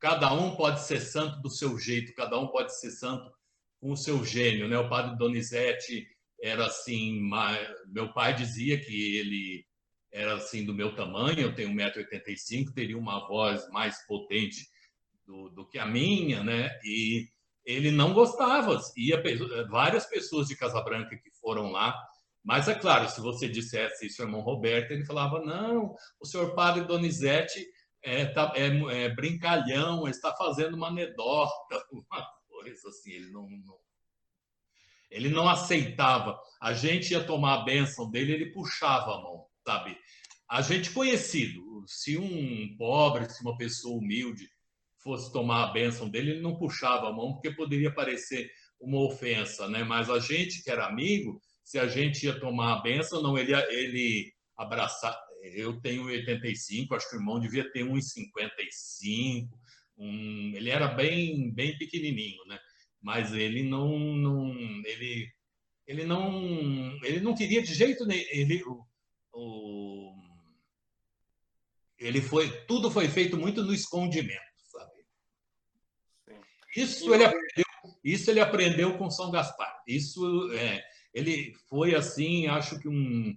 cada 0.00 0.32
um 0.32 0.56
pode 0.56 0.80
ser 0.86 1.00
santo 1.00 1.40
do 1.42 1.50
seu 1.50 1.78
jeito, 1.78 2.14
cada 2.14 2.38
um 2.38 2.48
pode 2.48 2.78
ser 2.78 2.90
santo 2.90 3.30
com 3.78 3.92
o 3.92 3.96
seu 3.96 4.24
gênio, 4.24 4.68
né? 4.68 4.78
O 4.78 4.88
padre 4.88 5.16
Donizete 5.18 6.08
era 6.42 6.66
assim, 6.66 7.20
meu 7.88 8.12
pai 8.12 8.34
dizia 8.34 8.78
que 8.78 9.16
ele 9.18 9.66
era 10.12 10.36
assim 10.36 10.64
do 10.64 10.74
meu 10.74 10.94
tamanho, 10.94 11.40
eu 11.40 11.54
tenho 11.54 11.70
1,85m, 11.70 12.72
teria 12.74 12.96
uma 12.96 13.26
voz 13.28 13.68
mais 13.70 14.06
potente 14.06 14.66
do, 15.26 15.50
do 15.50 15.68
que 15.68 15.78
a 15.78 15.84
minha, 15.84 16.42
né? 16.42 16.70
E 16.84 17.28
ele 17.64 17.90
não 17.90 18.14
gostava. 18.14 18.80
Ia 18.96 19.22
várias 19.68 20.06
pessoas 20.06 20.46
de 20.46 20.56
Casabranca 20.56 21.16
que 21.16 21.30
foram 21.40 21.70
lá, 21.70 21.94
mas 22.46 22.68
é 22.68 22.76
claro, 22.76 23.08
se 23.10 23.20
você 23.20 23.48
dissesse 23.48 24.06
isso, 24.06 24.22
irmão 24.22 24.40
Roberto, 24.40 24.92
ele 24.92 25.04
falava: 25.04 25.40
não, 25.40 25.96
o 26.20 26.24
senhor 26.24 26.54
padre 26.54 26.84
Donizete 26.84 27.66
é, 28.00 28.24
tá, 28.24 28.52
é, 28.54 28.68
é 29.02 29.08
brincalhão, 29.08 30.06
está 30.06 30.32
fazendo 30.36 30.76
uma 30.76 30.86
anedota, 30.86 31.50
uma 31.90 32.24
coisa 32.48 32.88
assim. 32.88 33.10
Ele 33.10 33.32
não, 33.32 33.50
não, 33.50 33.76
ele 35.10 35.28
não 35.28 35.48
aceitava. 35.48 36.38
A 36.62 36.72
gente 36.72 37.10
ia 37.10 37.24
tomar 37.24 37.54
a 37.54 37.64
bênção 37.64 38.08
dele, 38.08 38.34
ele 38.34 38.52
puxava 38.52 39.16
a 39.16 39.22
mão, 39.22 39.44
sabe? 39.66 39.98
A 40.48 40.62
gente 40.62 40.92
conhecido, 40.92 41.60
se 41.88 42.16
um 42.16 42.76
pobre, 42.78 43.28
se 43.28 43.42
uma 43.42 43.56
pessoa 43.56 43.98
humilde 43.98 44.48
fosse 45.02 45.32
tomar 45.32 45.64
a 45.64 45.72
bênção 45.72 46.08
dele, 46.08 46.30
ele 46.30 46.42
não 46.42 46.56
puxava 46.56 47.08
a 47.08 47.12
mão, 47.12 47.32
porque 47.32 47.50
poderia 47.50 47.92
parecer 47.92 48.48
uma 48.80 49.00
ofensa, 49.00 49.66
né? 49.68 49.82
Mas 49.82 50.08
a 50.08 50.20
gente 50.20 50.62
que 50.62 50.70
era 50.70 50.86
amigo, 50.86 51.40
se 51.66 51.80
a 51.80 51.88
gente 51.88 52.24
ia 52.24 52.38
tomar 52.38 52.74
a 52.74 52.80
bênção, 52.80 53.20
não, 53.20 53.36
ele, 53.36 53.52
ele 53.52 54.32
abraçar. 54.56 55.20
Eu 55.42 55.80
tenho 55.80 56.04
85, 56.04 56.94
acho 56.94 57.10
que 57.10 57.16
o 57.16 57.18
irmão 57.18 57.40
devia 57.40 57.68
ter 57.72 57.82
uns 57.82 58.12
55. 58.12 59.58
Um, 59.98 60.52
ele 60.54 60.70
era 60.70 60.86
bem, 60.86 61.52
bem 61.52 61.76
pequenininho, 61.76 62.44
né? 62.46 62.56
Mas 63.02 63.32
ele 63.32 63.64
não, 63.64 63.98
não 63.98 64.54
ele, 64.84 65.28
ele 65.88 66.04
não, 66.04 66.96
ele 67.02 67.18
não 67.18 67.34
queria 67.34 67.60
de 67.60 67.74
jeito 67.74 68.06
nenhum. 68.06 68.24
Ele, 68.30 68.62
o, 68.62 68.86
o 69.32 70.14
ele 71.98 72.20
foi, 72.20 72.48
tudo 72.66 72.92
foi 72.92 73.08
feito 73.08 73.36
muito 73.36 73.64
no 73.64 73.74
escondimento, 73.74 74.40
sabe? 74.70 75.02
Sim. 76.28 76.40
Isso 76.76 77.12
ele 77.12 77.24
aprendeu, 77.24 77.64
isso 78.04 78.30
ele 78.30 78.40
aprendeu 78.40 78.96
com 78.96 79.10
São 79.10 79.32
Gaspar. 79.32 79.82
Isso 79.84 80.52
é, 80.52 80.84
ele 81.16 81.54
foi 81.68 81.94
assim, 81.94 82.46
acho 82.46 82.78
que 82.78 82.88
um 82.88 83.34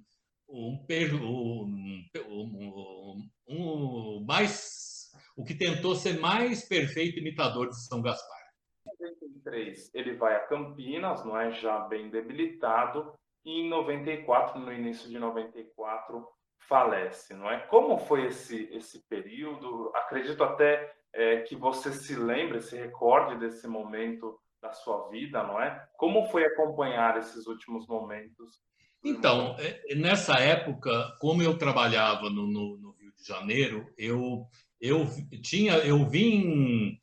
um, 0.51 0.85
um, 1.07 2.05
um, 2.27 3.29
um 3.47 4.25
mais 4.25 5.09
o 5.37 5.43
que 5.45 5.55
tentou 5.55 5.95
ser 5.95 6.19
mais 6.19 6.67
perfeito 6.67 7.19
imitador 7.19 7.69
de 7.69 7.79
São 7.85 8.01
Gaspar. 8.01 8.37
Em 8.85 9.05
93, 9.05 9.91
ele 9.93 10.15
vai 10.15 10.35
a 10.35 10.39
Campinas, 10.41 11.23
não 11.23 11.39
é 11.39 11.51
já 11.51 11.79
bem 11.81 12.09
debilitado, 12.09 13.13
e 13.45 13.61
em 13.61 13.69
94, 13.69 14.59
no 14.59 14.73
início 14.73 15.07
de 15.07 15.17
94, 15.17 16.27
falece, 16.57 17.33
não 17.33 17.49
é? 17.49 17.59
Como 17.67 17.97
foi 17.99 18.25
esse, 18.25 18.67
esse 18.73 19.07
período? 19.07 19.91
Acredito 19.95 20.43
até 20.43 20.93
é, 21.13 21.41
que 21.41 21.55
você 21.55 21.93
se 21.93 22.15
lembre, 22.15 22.61
se 22.61 22.75
recorde 22.75 23.37
desse 23.37 23.65
momento 23.65 24.37
da 24.61 24.73
sua 24.73 25.09
vida, 25.09 25.43
não 25.43 25.61
é? 25.61 25.87
Como 25.97 26.25
foi 26.27 26.45
acompanhar 26.45 27.17
esses 27.17 27.47
últimos 27.47 27.87
momentos? 27.87 28.59
Então, 29.03 29.55
é, 29.59 29.95
nessa 29.95 30.39
época, 30.39 31.15
como 31.19 31.41
eu 31.41 31.57
trabalhava 31.57 32.29
no, 32.29 32.45
no, 32.47 32.77
no 32.77 32.91
Rio 32.91 33.13
de 33.17 33.25
Janeiro, 33.25 33.87
eu 33.97 34.45
eu 34.81 35.05
tinha 35.41 35.73
eu 35.79 36.09
vim 36.09 36.97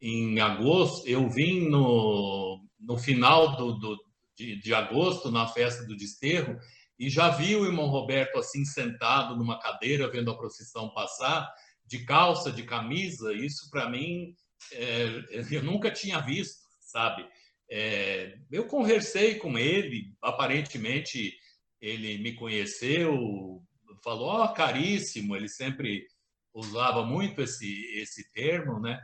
em 0.00 0.40
agosto, 0.40 1.06
eu 1.06 1.28
vim 1.28 1.68
no, 1.68 2.62
no 2.80 2.98
final 2.98 3.56
do, 3.56 3.78
do 3.78 3.98
de, 4.36 4.56
de 4.56 4.74
agosto 4.74 5.30
na 5.30 5.46
festa 5.46 5.84
do 5.86 5.96
desterro 5.96 6.58
e 6.98 7.08
já 7.08 7.30
vi 7.30 7.54
o 7.54 7.66
irmão 7.66 7.86
Roberto 7.86 8.38
assim 8.38 8.64
sentado 8.64 9.36
numa 9.36 9.58
cadeira 9.58 10.10
vendo 10.10 10.30
a 10.30 10.36
procissão 10.36 10.92
passar, 10.94 11.50
de 11.86 12.04
calça, 12.04 12.50
de 12.50 12.62
camisa. 12.62 13.32
Isso 13.34 13.70
para 13.70 13.88
mim 13.88 14.34
é, 14.72 15.24
eu 15.50 15.62
nunca 15.62 15.90
tinha 15.90 16.20
visto, 16.20 16.61
sabe? 16.92 17.26
É, 17.68 18.38
eu 18.50 18.66
conversei 18.66 19.36
com 19.36 19.58
ele, 19.58 20.14
aparentemente 20.20 21.34
ele 21.80 22.18
me 22.18 22.34
conheceu, 22.34 23.62
falou, 24.04 24.28
ó, 24.28 24.44
oh, 24.44 24.52
caríssimo, 24.52 25.34
ele 25.34 25.48
sempre 25.48 26.06
usava 26.54 27.04
muito 27.04 27.40
esse, 27.42 27.86
esse 27.96 28.30
termo, 28.32 28.78
né? 28.78 29.00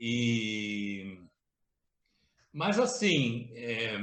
E... 0.00 1.20
Mas, 2.52 2.78
assim, 2.78 3.50
é 3.54 3.98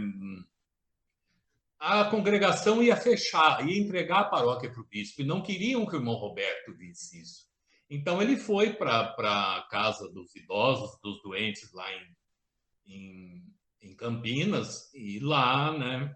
a 1.85 2.05
congregação 2.05 2.81
ia 2.81 2.95
fechar, 2.95 3.67
ia 3.67 3.77
entregar 3.77 4.21
a 4.21 4.29
paróquia 4.29 4.71
para 4.71 4.79
o 4.81 4.85
bispo, 4.85 5.21
e 5.21 5.25
não 5.25 5.43
queriam 5.43 5.85
que 5.85 5.93
o 5.93 5.99
irmão 5.99 6.15
Roberto 6.15 6.73
visse 6.77 7.21
isso. 7.21 7.45
Então 7.89 8.21
ele 8.21 8.37
foi 8.37 8.71
para 8.71 9.13
a 9.19 9.67
casa 9.69 10.09
dos 10.13 10.33
idosos, 10.33 10.97
dos 11.01 11.21
doentes 11.21 11.73
lá 11.73 11.91
em, 11.91 12.15
em, 12.85 13.43
em 13.81 13.95
Campinas, 13.95 14.93
e 14.93 15.19
lá, 15.19 15.77
né, 15.77 16.15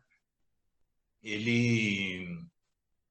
ele, 1.22 2.28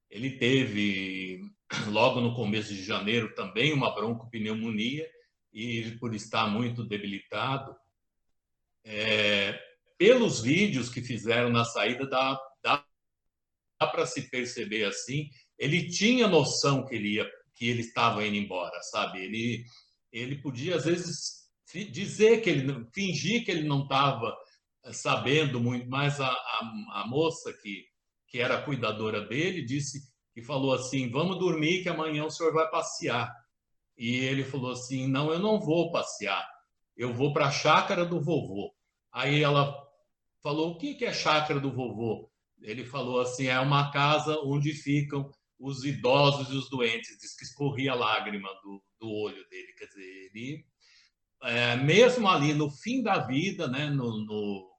ele 0.09 0.31
teve, 0.37 1.41
logo 1.89 2.19
no 2.21 2.35
começo 2.35 2.73
de 2.73 2.83
janeiro, 2.83 3.33
também 3.35 3.73
uma 3.73 3.93
broncopneumonia, 3.93 5.07
e 5.51 5.97
por 5.99 6.13
estar 6.13 6.47
muito 6.47 6.83
debilitado, 6.83 7.75
é, 8.83 9.59
pelos 9.97 10.41
vídeos 10.41 10.89
que 10.89 11.01
fizeram 11.01 11.49
na 11.49 11.65
saída, 11.65 12.07
dá, 12.07 12.39
dá, 12.63 12.85
dá 13.79 13.87
para 13.87 14.05
se 14.05 14.29
perceber 14.29 14.85
assim, 14.85 15.29
ele 15.57 15.89
tinha 15.89 16.27
noção 16.27 16.85
que 16.85 16.95
ele 16.95 17.15
ia, 17.15 17.29
que 17.55 17.67
ele 17.67 17.81
estava 17.81 18.25
indo 18.25 18.35
embora, 18.35 18.79
sabe? 18.83 19.23
Ele, 19.23 19.65
ele 20.11 20.41
podia 20.41 20.75
às 20.75 20.85
vezes 20.85 21.36
dizer 21.91 22.41
que 22.41 22.49
ele 22.49 22.85
fingir 22.93 23.43
que 23.43 23.51
ele 23.51 23.67
não 23.67 23.83
estava 23.83 24.35
eh, 24.85 24.93
sabendo 24.93 25.59
muito, 25.59 25.89
mas 25.89 26.19
a, 26.19 26.27
a, 26.27 27.01
a, 27.01 27.07
moça 27.07 27.53
que 27.61 27.85
que 28.29 28.39
era 28.39 28.61
cuidadora 28.61 29.21
dele 29.25 29.63
disse 29.63 30.01
que 30.33 30.41
falou 30.41 30.73
assim, 30.73 31.09
vamos 31.09 31.39
dormir 31.39 31.81
que 31.81 31.89
amanhã 31.89 32.25
o 32.25 32.29
senhor 32.29 32.53
vai 32.53 32.69
passear. 32.69 33.33
E 33.97 34.15
ele 34.15 34.43
falou 34.43 34.71
assim, 34.71 35.07
não, 35.07 35.31
eu 35.31 35.39
não 35.39 35.59
vou 35.59 35.91
passear, 35.91 36.45
eu 36.95 37.13
vou 37.13 37.31
para 37.31 37.47
a 37.47 37.51
chácara 37.51 38.05
do 38.05 38.21
vovô. 38.21 38.73
Aí 39.11 39.41
ela 39.41 39.75
falou: 40.41 40.71
O 40.71 40.77
que 40.77 41.03
é 41.03 41.13
chácara 41.13 41.59
do 41.59 41.71
vovô? 41.71 42.29
Ele 42.61 42.85
falou 42.85 43.19
assim: 43.19 43.47
É 43.47 43.59
uma 43.59 43.91
casa 43.91 44.39
onde 44.43 44.73
ficam 44.73 45.29
os 45.59 45.83
idosos 45.83 46.49
e 46.53 46.55
os 46.55 46.69
doentes. 46.69 47.17
Diz 47.19 47.35
que 47.35 47.43
escorria 47.43 47.93
lágrima 47.93 48.49
do, 48.63 48.83
do 48.99 49.09
olho 49.09 49.47
dele. 49.49 49.73
Quer 49.77 49.85
dizer, 49.87 50.03
ele, 50.03 50.65
é, 51.43 51.75
mesmo 51.77 52.27
ali 52.27 52.53
no 52.53 52.69
fim 52.69 53.01
da 53.01 53.19
vida, 53.19 53.67
né, 53.67 53.89
no, 53.89 54.25
no 54.25 54.71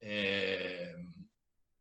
é, 0.00 0.94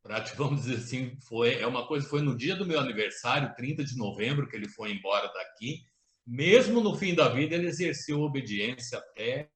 vamos 0.38 0.62
dizer 0.62 0.78
assim, 0.78 1.18
foi 1.28 1.56
é 1.56 1.68
uma 1.68 1.88
coisa 1.88 2.08
foi 2.08 2.22
no 2.22 2.36
dia 2.36 2.56
do 2.56 2.66
meu 2.66 2.80
aniversário, 2.80 3.54
30 3.56 3.84
de 3.84 3.98
novembro, 3.98 4.48
que 4.48 4.56
ele 4.56 4.70
foi 4.70 4.92
embora 4.92 5.28
daqui. 5.34 5.82
Mesmo 6.26 6.82
no 6.82 6.96
fim 6.96 7.16
da 7.16 7.30
vida, 7.30 7.56
ele 7.56 7.68
exerceu 7.68 8.22
obediência 8.22 8.98
até 8.98 9.50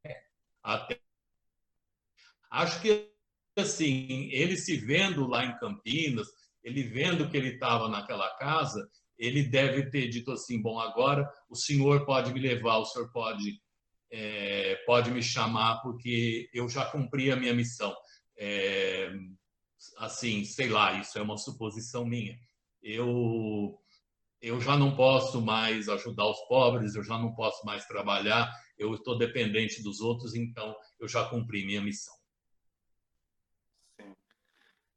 até 0.64 1.00
Acho 2.50 2.82
que 2.82 3.10
assim, 3.58 4.30
ele 4.32 4.58
se 4.58 4.78
vendo 4.78 5.28
lá 5.28 5.46
em 5.46 5.58
Campinas, 5.58 6.28
ele 6.64 6.84
vendo 6.84 7.30
que 7.30 7.38
ele 7.38 7.54
estava 7.54 7.88
naquela 7.88 8.30
casa, 8.38 8.90
ele 9.18 9.44
deve 9.44 9.90
ter 9.90 10.10
dito 10.10 10.32
assim: 10.32 10.62
bom, 10.62 10.80
agora 10.80 11.30
o 11.50 11.56
senhor 11.56 12.06
pode 12.06 12.34
me 12.34 12.40
levar, 12.40 12.78
o 12.78 12.86
senhor 12.86 13.12
pode 13.12 13.62
é, 14.12 14.76
pode 14.86 15.10
me 15.10 15.24
chamar 15.24 15.82
porque 15.82 16.50
eu 16.54 16.68
já 16.68 16.86
cumpri 16.86 17.32
a 17.32 17.36
minha 17.36 17.54
missão. 17.54 17.96
É, 18.38 19.12
assim, 19.98 20.44
sei 20.44 20.70
lá, 20.70 20.94
isso 20.94 21.18
é 21.18 21.22
uma 21.22 21.38
suposição 21.38 22.06
minha. 22.06 22.38
Eu 22.82 23.78
eu 24.42 24.60
já 24.60 24.76
não 24.76 24.96
posso 24.96 25.40
mais 25.40 25.88
ajudar 25.88 26.26
os 26.26 26.40
pobres, 26.48 26.96
eu 26.96 27.04
já 27.04 27.16
não 27.16 27.32
posso 27.36 27.64
mais 27.64 27.86
trabalhar, 27.86 28.52
eu 28.76 28.96
estou 28.96 29.16
dependente 29.16 29.84
dos 29.84 30.02
outros, 30.02 30.34
então 30.34 30.76
eu 31.00 31.08
já 31.08 31.24
cumpri 31.30 31.64
minha 31.64 31.80
missão. 31.80 32.16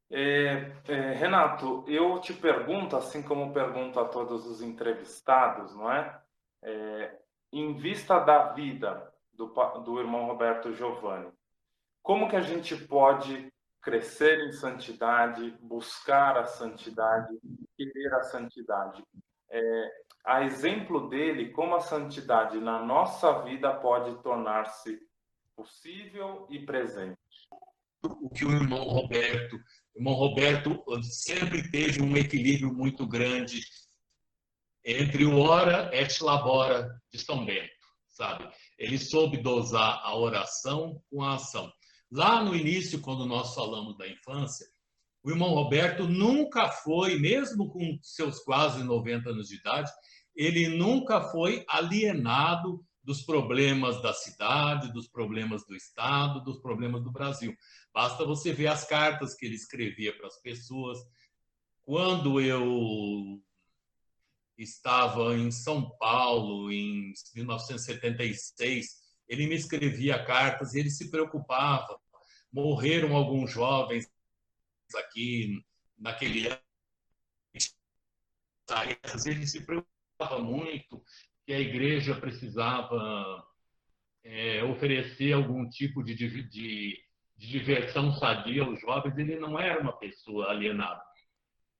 É, 0.09 0.71
é, 0.87 1.13
Renato, 1.13 1.83
eu 1.87 2.19
te 2.19 2.33
pergunto, 2.33 2.95
assim 2.95 3.21
como 3.21 3.53
pergunto 3.53 3.99
a 3.99 4.05
todos 4.05 4.47
os 4.47 4.61
entrevistados, 4.61 5.75
não 5.75 5.91
é? 5.91 6.21
é 6.63 7.24
em 7.51 7.75
vista 7.75 8.19
da 8.19 8.53
vida 8.53 9.11
do, 9.33 9.47
do 9.83 9.99
irmão 9.99 10.25
Roberto 10.25 10.73
Giovanni, 10.73 11.31
como 12.01 12.29
que 12.29 12.35
a 12.35 12.41
gente 12.41 12.75
pode 12.75 13.51
crescer 13.81 14.47
em 14.47 14.51
santidade, 14.51 15.57
buscar 15.61 16.37
a 16.37 16.45
santidade, 16.45 17.37
querer 17.77 18.13
a 18.15 18.23
santidade? 18.23 19.03
É, 19.49 19.91
a 20.25 20.43
exemplo 20.43 21.07
dele, 21.07 21.51
como 21.51 21.75
a 21.75 21.81
santidade 21.81 22.59
na 22.59 22.83
nossa 22.83 23.41
vida 23.43 23.73
pode 23.73 24.21
tornar-se 24.21 24.99
possível 25.55 26.47
e 26.49 26.59
presente? 26.65 27.17
O 28.03 28.29
que 28.29 28.45
o 28.45 28.51
irmão 28.51 28.83
Roberto 28.83 29.59
o 29.95 29.99
irmão 29.99 30.13
Roberto 30.13 30.83
sempre 31.01 31.71
teve 31.71 32.03
um 32.03 32.17
equilíbrio 32.17 32.73
muito 32.73 33.07
grande 33.07 33.61
entre 34.85 35.25
o 35.25 35.39
ora 35.39 35.89
et 35.91 36.21
labora 36.21 37.01
de 37.11 37.17
São 37.17 37.43
Bento, 37.43 37.71
sabe? 38.07 38.47
Ele 38.77 38.99
soube 38.99 39.37
dosar 39.37 39.99
a 40.03 40.15
oração 40.15 41.01
com 41.09 41.23
a 41.23 41.35
ação. 41.35 41.73
Lá 42.11 42.43
no 42.43 42.55
início, 42.55 43.01
quando 43.01 43.25
nós 43.25 43.55
falamos 43.55 43.97
da 43.97 44.07
infância, 44.07 44.67
o 45.23 45.31
irmão 45.31 45.55
Roberto 45.55 46.07
nunca 46.07 46.69
foi, 46.69 47.17
mesmo 47.17 47.67
com 47.69 47.97
seus 48.03 48.39
quase 48.41 48.83
90 48.83 49.31
anos 49.31 49.47
de 49.47 49.55
idade, 49.55 49.91
ele 50.35 50.67
nunca 50.67 51.19
foi 51.31 51.65
alienado 51.67 52.85
dos 53.03 53.23
problemas 53.23 54.01
da 54.03 54.13
cidade, 54.13 54.93
dos 54.93 55.07
problemas 55.07 55.65
do 55.65 55.75
Estado, 55.75 56.43
dos 56.43 56.59
problemas 56.59 57.03
do 57.03 57.11
Brasil. 57.11 57.55
Basta 57.93 58.25
você 58.25 58.51
ver 58.51 58.67
as 58.67 58.85
cartas 58.85 59.33
que 59.33 59.45
ele 59.45 59.55
escrevia 59.55 60.15
para 60.15 60.27
as 60.27 60.39
pessoas. 60.41 60.99
Quando 61.83 62.39
eu 62.39 63.41
estava 64.57 65.35
em 65.35 65.51
São 65.51 65.89
Paulo, 65.97 66.71
em 66.71 67.13
1976, 67.35 69.03
ele 69.27 69.47
me 69.47 69.55
escrevia 69.55 70.23
cartas 70.23 70.73
e 70.73 70.79
ele 70.79 70.89
se 70.89 71.09
preocupava. 71.09 71.99
Morreram 72.51 73.15
alguns 73.15 73.51
jovens 73.51 74.09
aqui 74.95 75.63
naquele 75.97 76.47
ano. 76.47 76.59
Ele 79.25 79.47
se 79.47 79.65
preocupava 79.65 80.39
muito 80.39 81.03
que 81.45 81.53
a 81.53 81.59
igreja 81.59 82.19
precisava 82.19 83.45
é, 84.23 84.63
oferecer 84.63 85.33
algum 85.33 85.69
tipo 85.69 86.03
de, 86.03 86.15
de, 86.15 86.43
de, 86.49 87.05
diversão 87.37 88.13
sadia 88.13 88.63
aos 88.63 88.79
jovens, 88.79 89.17
ele 89.17 89.37
não 89.37 89.59
era 89.59 89.79
uma 89.81 89.97
pessoa 89.97 90.49
alienada. 90.49 91.01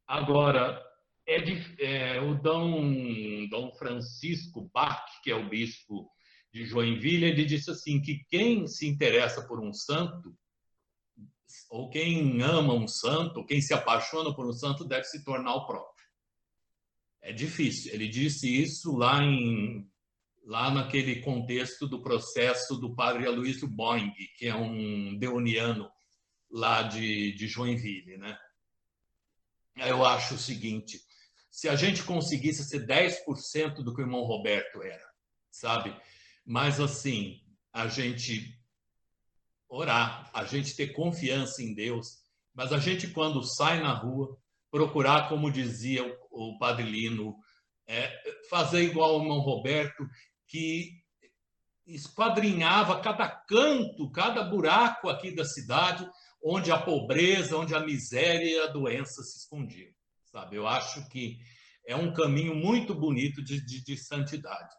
Agora, 0.05 0.83
é, 1.27 1.39
de, 1.39 1.83
é, 1.83 2.21
o 2.21 2.35
Dom, 2.35 3.47
Dom 3.49 3.73
Francisco 3.75 4.69
Bach, 4.73 5.05
que 5.23 5.31
é 5.31 5.35
o 5.35 5.49
bispo 5.49 6.09
de 6.53 6.65
Joinville, 6.65 7.25
ele 7.25 7.45
disse 7.45 7.71
assim 7.71 8.01
que 8.01 8.23
quem 8.29 8.67
se 8.67 8.87
interessa 8.87 9.45
por 9.45 9.59
um 9.59 9.73
santo, 9.73 10.35
ou 11.69 11.89
quem 11.89 12.41
ama 12.41 12.73
um 12.73 12.87
santo, 12.87 13.39
ou 13.39 13.45
quem 13.45 13.61
se 13.61 13.73
apaixona 13.73 14.33
por 14.33 14.47
um 14.47 14.53
santo, 14.53 14.85
deve 14.85 15.03
se 15.05 15.23
tornar 15.23 15.55
o 15.55 15.65
próprio 15.65 15.95
é 17.25 17.33
difícil. 17.33 17.91
Ele 17.91 18.07
disse 18.07 18.47
isso 18.47 18.95
lá 18.95 19.21
em 19.21 19.89
lá 20.45 20.69
naquele 20.69 21.21
contexto 21.21 21.87
do 21.87 22.03
processo 22.03 22.75
do 22.75 22.95
padre 22.95 23.25
Aloysio 23.25 23.67
Boing, 23.67 24.11
que 24.37 24.45
é 24.45 24.55
um 24.55 25.17
deoniano 25.17 25.89
lá 26.51 26.83
de, 26.83 27.31
de 27.33 27.47
Joinville, 27.47 28.15
né? 28.17 28.37
Eu 29.75 30.05
acho 30.05 30.35
o 30.35 30.37
seguinte, 30.37 31.01
se 31.55 31.69
a 31.69 31.75
gente 31.77 32.03
conseguisse 32.03 32.65
ser 32.65 32.85
10% 32.85 33.75
do 33.75 33.95
que 33.95 34.01
o 34.01 34.03
irmão 34.03 34.25
Roberto 34.25 34.83
era, 34.83 35.09
sabe? 35.49 35.95
Mas 36.45 36.81
assim, 36.81 37.39
a 37.71 37.87
gente 37.87 38.59
orar, 39.69 40.29
a 40.33 40.43
gente 40.43 40.75
ter 40.75 40.87
confiança 40.87 41.63
em 41.63 41.73
Deus, 41.73 42.17
mas 42.53 42.73
a 42.73 42.77
gente 42.77 43.07
quando 43.07 43.41
sai 43.41 43.81
na 43.81 43.93
rua, 43.93 44.37
procurar, 44.69 45.29
como 45.29 45.49
dizia 45.49 46.03
o, 46.29 46.57
Padre 46.59 46.83
Lino, 46.83 47.37
é, 47.87 48.11
fazer 48.49 48.83
igual 48.83 49.17
o 49.17 49.21
irmão 49.21 49.39
Roberto, 49.39 50.05
que 50.49 50.91
esquadrinhava 51.87 52.99
cada 52.99 53.29
canto, 53.29 54.11
cada 54.11 54.43
buraco 54.43 55.07
aqui 55.07 55.33
da 55.33 55.45
cidade, 55.45 56.05
onde 56.43 56.69
a 56.69 56.77
pobreza, 56.77 57.55
onde 57.55 57.73
a 57.73 57.79
miséria 57.79 58.45
e 58.45 58.59
a 58.59 58.67
doença 58.67 59.23
se 59.23 59.37
escondiam. 59.37 59.94
Sabe? 60.35 60.57
Eu 60.57 60.67
acho 60.67 61.07
que 61.07 61.39
é 61.87 61.95
um 61.95 62.13
caminho 62.13 62.53
muito 62.53 62.93
bonito 62.93 63.41
de, 63.41 63.65
de, 63.65 63.81
de 63.81 63.95
santidade. 63.95 64.75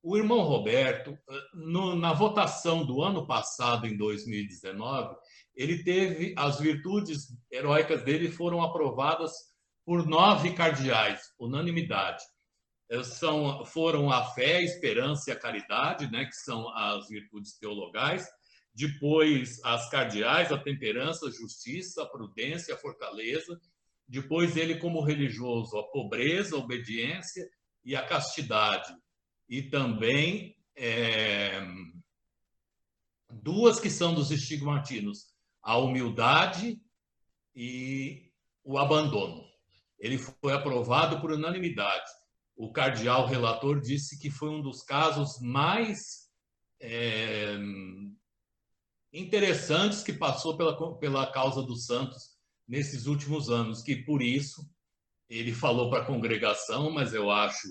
O 0.00 0.16
irmão 0.16 0.42
Roberto, 0.42 1.18
no, 1.52 1.96
na 1.96 2.12
votação 2.12 2.86
do 2.86 3.02
ano 3.02 3.26
passado, 3.26 3.84
em 3.84 3.96
2019, 3.96 5.16
ele 5.56 5.82
teve 5.82 6.34
as 6.38 6.60
virtudes 6.60 7.36
heróicas 7.50 8.04
dele 8.04 8.30
foram 8.30 8.62
aprovadas 8.62 9.32
por 9.84 10.06
nove 10.06 10.54
cardeais, 10.54 11.20
unanimidade. 11.36 12.22
Eh, 12.90 13.02
são, 13.02 13.64
foram 13.64 14.08
a 14.08 14.24
fé, 14.24 14.58
a 14.58 14.62
esperança 14.62 15.30
e 15.30 15.32
a 15.32 15.38
caridade, 15.38 16.08
né, 16.12 16.26
que 16.26 16.36
são 16.36 16.68
as 16.76 17.08
virtudes 17.08 17.58
teologais, 17.58 18.24
depois 18.72 19.58
as 19.64 19.90
cardeais, 19.90 20.52
a 20.52 20.58
temperança, 20.58 21.26
a 21.26 21.32
justiça, 21.32 22.04
a 22.04 22.06
prudência, 22.06 22.72
a 22.72 22.78
fortaleza, 22.78 23.60
depois 24.10 24.56
ele 24.56 24.74
como 24.74 25.04
religioso, 25.04 25.78
a 25.78 25.84
pobreza, 25.84 26.56
a 26.56 26.58
obediência 26.58 27.48
e 27.84 27.94
a 27.94 28.04
castidade, 28.04 28.92
e 29.48 29.62
também 29.62 30.56
é, 30.74 31.62
duas 33.30 33.78
que 33.78 33.88
são 33.88 34.12
dos 34.12 34.32
estigmatinos, 34.32 35.26
a 35.62 35.78
humildade 35.78 36.82
e 37.54 38.32
o 38.64 38.78
abandono. 38.78 39.44
Ele 39.96 40.18
foi 40.18 40.54
aprovado 40.54 41.20
por 41.20 41.30
unanimidade. 41.30 42.10
O 42.56 42.72
cardeal 42.72 43.26
relator 43.26 43.80
disse 43.80 44.18
que 44.18 44.28
foi 44.28 44.50
um 44.50 44.60
dos 44.60 44.82
casos 44.82 45.38
mais 45.40 46.28
é, 46.80 47.56
interessantes 49.12 50.02
que 50.02 50.12
passou 50.12 50.56
pela, 50.56 50.98
pela 50.98 51.30
causa 51.30 51.62
dos 51.62 51.86
santos 51.86 52.29
nesses 52.70 53.06
últimos 53.06 53.50
anos, 53.50 53.82
que 53.82 53.96
por 53.96 54.22
isso 54.22 54.64
ele 55.28 55.52
falou 55.52 55.90
para 55.90 56.02
a 56.02 56.06
congregação, 56.06 56.88
mas 56.88 57.12
eu 57.12 57.28
acho 57.28 57.66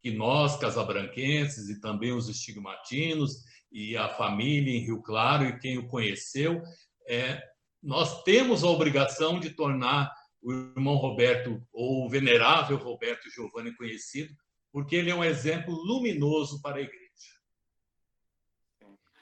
que 0.00 0.12
nós, 0.12 0.56
casabranquenses, 0.56 1.68
e 1.68 1.80
também 1.80 2.12
os 2.12 2.28
estigmatinos, 2.28 3.42
e 3.72 3.96
a 3.96 4.08
família 4.10 4.72
em 4.72 4.84
Rio 4.84 5.02
Claro, 5.02 5.44
e 5.44 5.58
quem 5.58 5.76
o 5.76 5.88
conheceu, 5.88 6.62
é, 7.08 7.42
nós 7.82 8.22
temos 8.22 8.62
a 8.62 8.68
obrigação 8.68 9.40
de 9.40 9.50
tornar 9.50 10.12
o 10.40 10.52
irmão 10.52 10.94
Roberto, 10.96 11.60
ou 11.72 12.06
o 12.06 12.08
venerável 12.08 12.76
Roberto 12.76 13.28
Giovanni 13.30 13.74
conhecido, 13.74 14.32
porque 14.72 14.94
ele 14.94 15.10
é 15.10 15.14
um 15.14 15.24
exemplo 15.24 15.74
luminoso 15.74 16.62
para 16.62 16.76
a 16.76 16.82
igreja. 16.82 17.02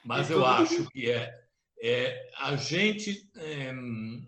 Mas 0.05 0.31
eu 0.31 0.45
acho 0.45 0.91
que 0.91 1.11
é 1.11 1.42
é, 1.85 2.31
a 2.39 2.55
gente, 2.55 3.29
é, 3.35 3.73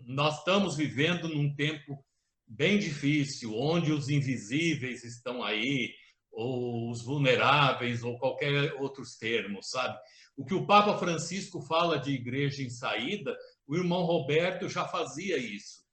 nós 0.05 0.39
estamos 0.39 0.75
vivendo 0.75 1.29
num 1.29 1.55
tempo 1.55 2.03
bem 2.45 2.77
difícil, 2.77 3.55
onde 3.55 3.93
os 3.93 4.09
invisíveis 4.09 5.05
estão 5.05 5.41
aí, 5.41 5.93
ou 6.33 6.91
os 6.91 7.01
vulneráveis, 7.01 8.03
ou 8.03 8.19
qualquer 8.19 8.73
outros 8.73 9.15
termos, 9.15 9.69
sabe? 9.69 9.97
O 10.35 10.45
que 10.45 10.53
o 10.53 10.67
Papa 10.67 10.97
Francisco 10.97 11.61
fala 11.61 11.97
de 11.97 12.11
igreja 12.11 12.61
em 12.61 12.69
saída, 12.69 13.33
o 13.65 13.77
irmão 13.77 14.03
Roberto 14.03 14.67
já 14.67 14.85
fazia 14.85 15.37
isso. 15.37 15.85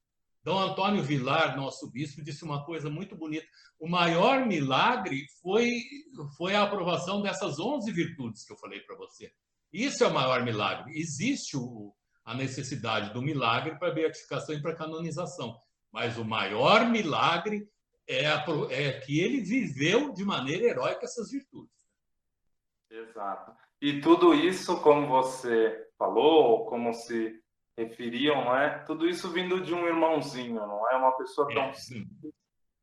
Dom 0.42 0.58
Antônio 0.58 1.04
Vilar, 1.04 1.56
nosso 1.56 1.88
bispo, 1.92 2.24
disse 2.24 2.42
uma 2.42 2.64
coisa 2.64 2.90
muito 2.90 3.14
bonita. 3.14 3.46
O 3.78 3.88
maior 3.88 4.44
milagre 4.44 5.26
foi, 5.40 5.80
foi 6.36 6.56
a 6.56 6.64
aprovação 6.64 7.22
dessas 7.22 7.60
11 7.60 7.92
virtudes 7.92 8.44
que 8.44 8.52
eu 8.52 8.56
falei 8.56 8.80
para 8.80 8.96
você. 8.96 9.32
Isso 9.72 10.04
é 10.04 10.06
o 10.06 10.14
maior 10.14 10.42
milagre. 10.42 10.92
Existe 10.98 11.56
o, 11.56 11.94
a 12.24 12.34
necessidade 12.34 13.12
do 13.12 13.22
milagre 13.22 13.78
para 13.78 13.92
beatificação 13.92 14.54
e 14.54 14.60
para 14.60 14.76
canonização, 14.76 15.56
mas 15.90 16.18
o 16.18 16.24
maior 16.24 16.88
milagre 16.88 17.66
é, 18.06 18.26
a, 18.26 18.44
é 18.70 19.00
que 19.00 19.20
ele 19.20 19.40
viveu 19.40 20.12
de 20.12 20.24
maneira 20.24 20.66
heróica 20.66 21.04
essas 21.04 21.30
virtudes. 21.30 21.72
Exato. 22.90 23.52
E 23.80 24.00
tudo 24.00 24.34
isso, 24.34 24.80
como 24.82 25.08
você 25.08 25.88
falou, 25.98 26.66
como 26.66 26.92
se 26.92 27.40
referiam, 27.76 28.44
não 28.44 28.56
é? 28.56 28.78
Tudo 28.84 29.08
isso 29.08 29.30
vindo 29.30 29.60
de 29.60 29.74
um 29.74 29.86
irmãozinho, 29.86 30.54
não 30.54 30.88
é 30.90 30.96
uma 30.96 31.16
pessoa 31.16 31.48
tão 31.48 31.64
é, 31.64 31.72
simples. 31.72 32.32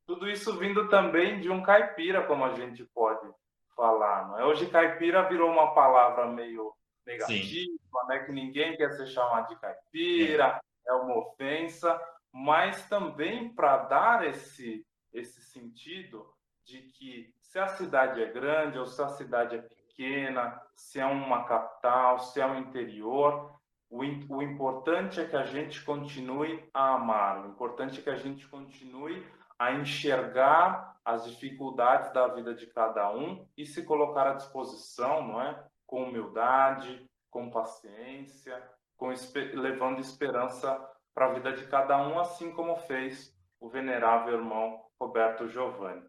Tudo 0.06 0.28
isso 0.28 0.58
vindo 0.58 0.90
também 0.90 1.40
de 1.40 1.50
um 1.50 1.62
caipira, 1.62 2.26
como 2.26 2.44
a 2.44 2.54
gente 2.56 2.84
pode 2.94 3.32
falar, 3.76 4.28
não 4.28 4.40
é? 4.40 4.46
Hoje 4.46 4.66
caipira 4.70 5.30
virou 5.30 5.52
uma 5.52 5.74
palavra 5.74 6.28
meio 6.28 6.74
negativa, 7.10 8.05
né? 8.07 8.20
Que 8.20 8.32
ninguém 8.32 8.78
quer 8.78 8.91
ser 8.91 9.07
chamado 9.07 9.49
de 9.49 9.60
caipira, 9.60 10.62
é, 10.86 10.91
é 10.91 10.93
uma 10.93 11.18
ofensa, 11.18 11.99
mas 12.32 12.88
também 12.88 13.53
para 13.53 13.78
dar 13.78 14.28
esse 14.28 14.86
esse 15.12 15.41
sentido 15.41 16.26
de 16.64 16.82
que 16.84 17.34
se 17.41 17.57
a 17.57 17.68
cidade 17.68 18.22
é 18.22 18.32
grande 18.32 18.78
ou 18.78 18.86
se 18.86 19.01
a 19.01 19.07
cidade 19.07 19.55
é 19.55 19.62
pequena, 19.62 20.62
se 20.76 20.99
é 20.99 21.05
uma 21.05 21.45
capital, 21.45 22.20
se 22.20 22.39
é 22.39 22.45
um 22.45 22.60
interior, 22.60 23.60
o, 23.89 24.01
o 24.01 24.43
importante 24.43 25.20
é 25.20 25.26
que 25.26 25.36
a 25.36 25.45
gente 25.45 25.84
continue 25.84 26.64
a 26.72 26.93
amar, 26.93 27.43
o 27.43 27.49
importante 27.49 27.99
é 27.99 28.03
que 28.03 28.10
a 28.10 28.16
gente 28.16 28.47
continue 28.47 29.26
a 29.57 29.74
enxergar 29.74 30.95
as 31.03 31.26
dificuldades 31.26 32.14
da 32.14 32.28
vida 32.28 32.53
de 32.53 32.68
cada 32.68 33.12
um 33.12 33.47
e 33.57 33.66
se 33.66 33.84
colocar 33.84 34.28
à 34.28 34.34
disposição, 34.34 35.28
não 35.28 35.41
é? 35.41 35.66
Com 35.90 36.04
humildade, 36.04 37.04
com 37.32 37.50
paciência, 37.50 38.62
com, 38.96 39.12
levando 39.54 40.00
esperança 40.00 40.80
para 41.16 41.26
a 41.26 41.34
vida 41.34 41.52
de 41.52 41.66
cada 41.66 41.98
um, 42.08 42.20
assim 42.20 42.52
como 42.52 42.76
fez 42.76 43.36
o 43.60 43.68
venerável 43.68 44.36
irmão 44.36 44.86
Roberto 45.00 45.50
Giovanni. 45.50 46.04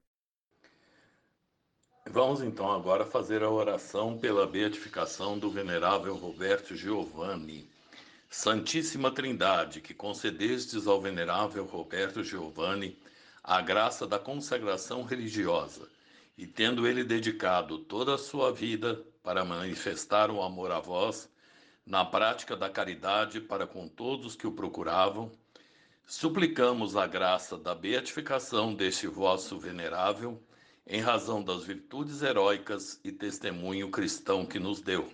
Vamos 2.11 2.43
então 2.43 2.71
agora 2.71 3.07
fazer 3.07 3.43
a 3.43 3.49
oração 3.49 4.19
pela 4.19 4.47
beatificação 4.47 5.39
do 5.39 5.51
venerável 5.51 6.15
Roberto 6.15 6.77
Giovanni. 6.77 7.67
Santíssima 8.29 9.11
Trindade, 9.11 9.81
que 9.81 9.95
concedestes 9.95 10.87
ao 10.87 11.01
venerável 11.01 11.65
Roberto 11.65 12.23
Giovanni 12.23 12.99
a 13.43 13.63
graça 13.63 14.07
da 14.07 14.19
consagração 14.19 15.05
religiosa, 15.05 15.89
e 16.37 16.47
tendo 16.47 16.87
ele 16.87 17.03
dedicado 17.03 17.79
toda 17.79 18.15
a 18.15 18.19
sua 18.19 18.53
vida 18.53 19.03
para 19.23 19.45
manifestar 19.45 20.31
o 20.31 20.43
amor 20.43 20.73
a 20.73 20.81
vós, 20.81 21.29
na 21.87 22.05
prática 22.05 22.57
da 22.57 22.71
caridade 22.71 23.41
para 23.41 23.67
com 23.67 23.89
todos 23.89 24.37
que 24.37 24.47
o 24.47 24.53
procuravam, 24.53 25.31
suplicamos 26.07 26.97
a 26.97 27.07
graça 27.07 27.57
da 27.57 27.75
beatificação 27.75 28.75
deste 28.75 29.07
vosso 29.07 29.59
venerável, 29.59 30.41
em 30.87 31.01
razão 31.01 31.43
das 31.43 31.63
virtudes 31.63 32.23
heróicas 32.23 33.01
e 33.05 33.13
testemunho 33.13 33.91
cristão 33.91 34.45
que 34.45 34.59
nos 34.59 34.81
deu. 34.81 35.09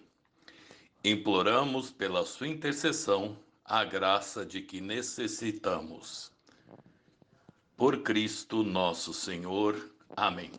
Imploramos 1.05 1.91
pela 1.91 2.25
sua 2.25 2.49
intercessão 2.49 3.37
a 3.65 3.85
graça 3.85 4.45
de 4.45 4.63
que 4.63 4.81
necessitamos. 4.81 6.33
Por 7.77 8.03
Cristo 8.03 8.63
nosso 8.63 9.13
Senhor. 9.13 9.91
Amém. 10.17 10.51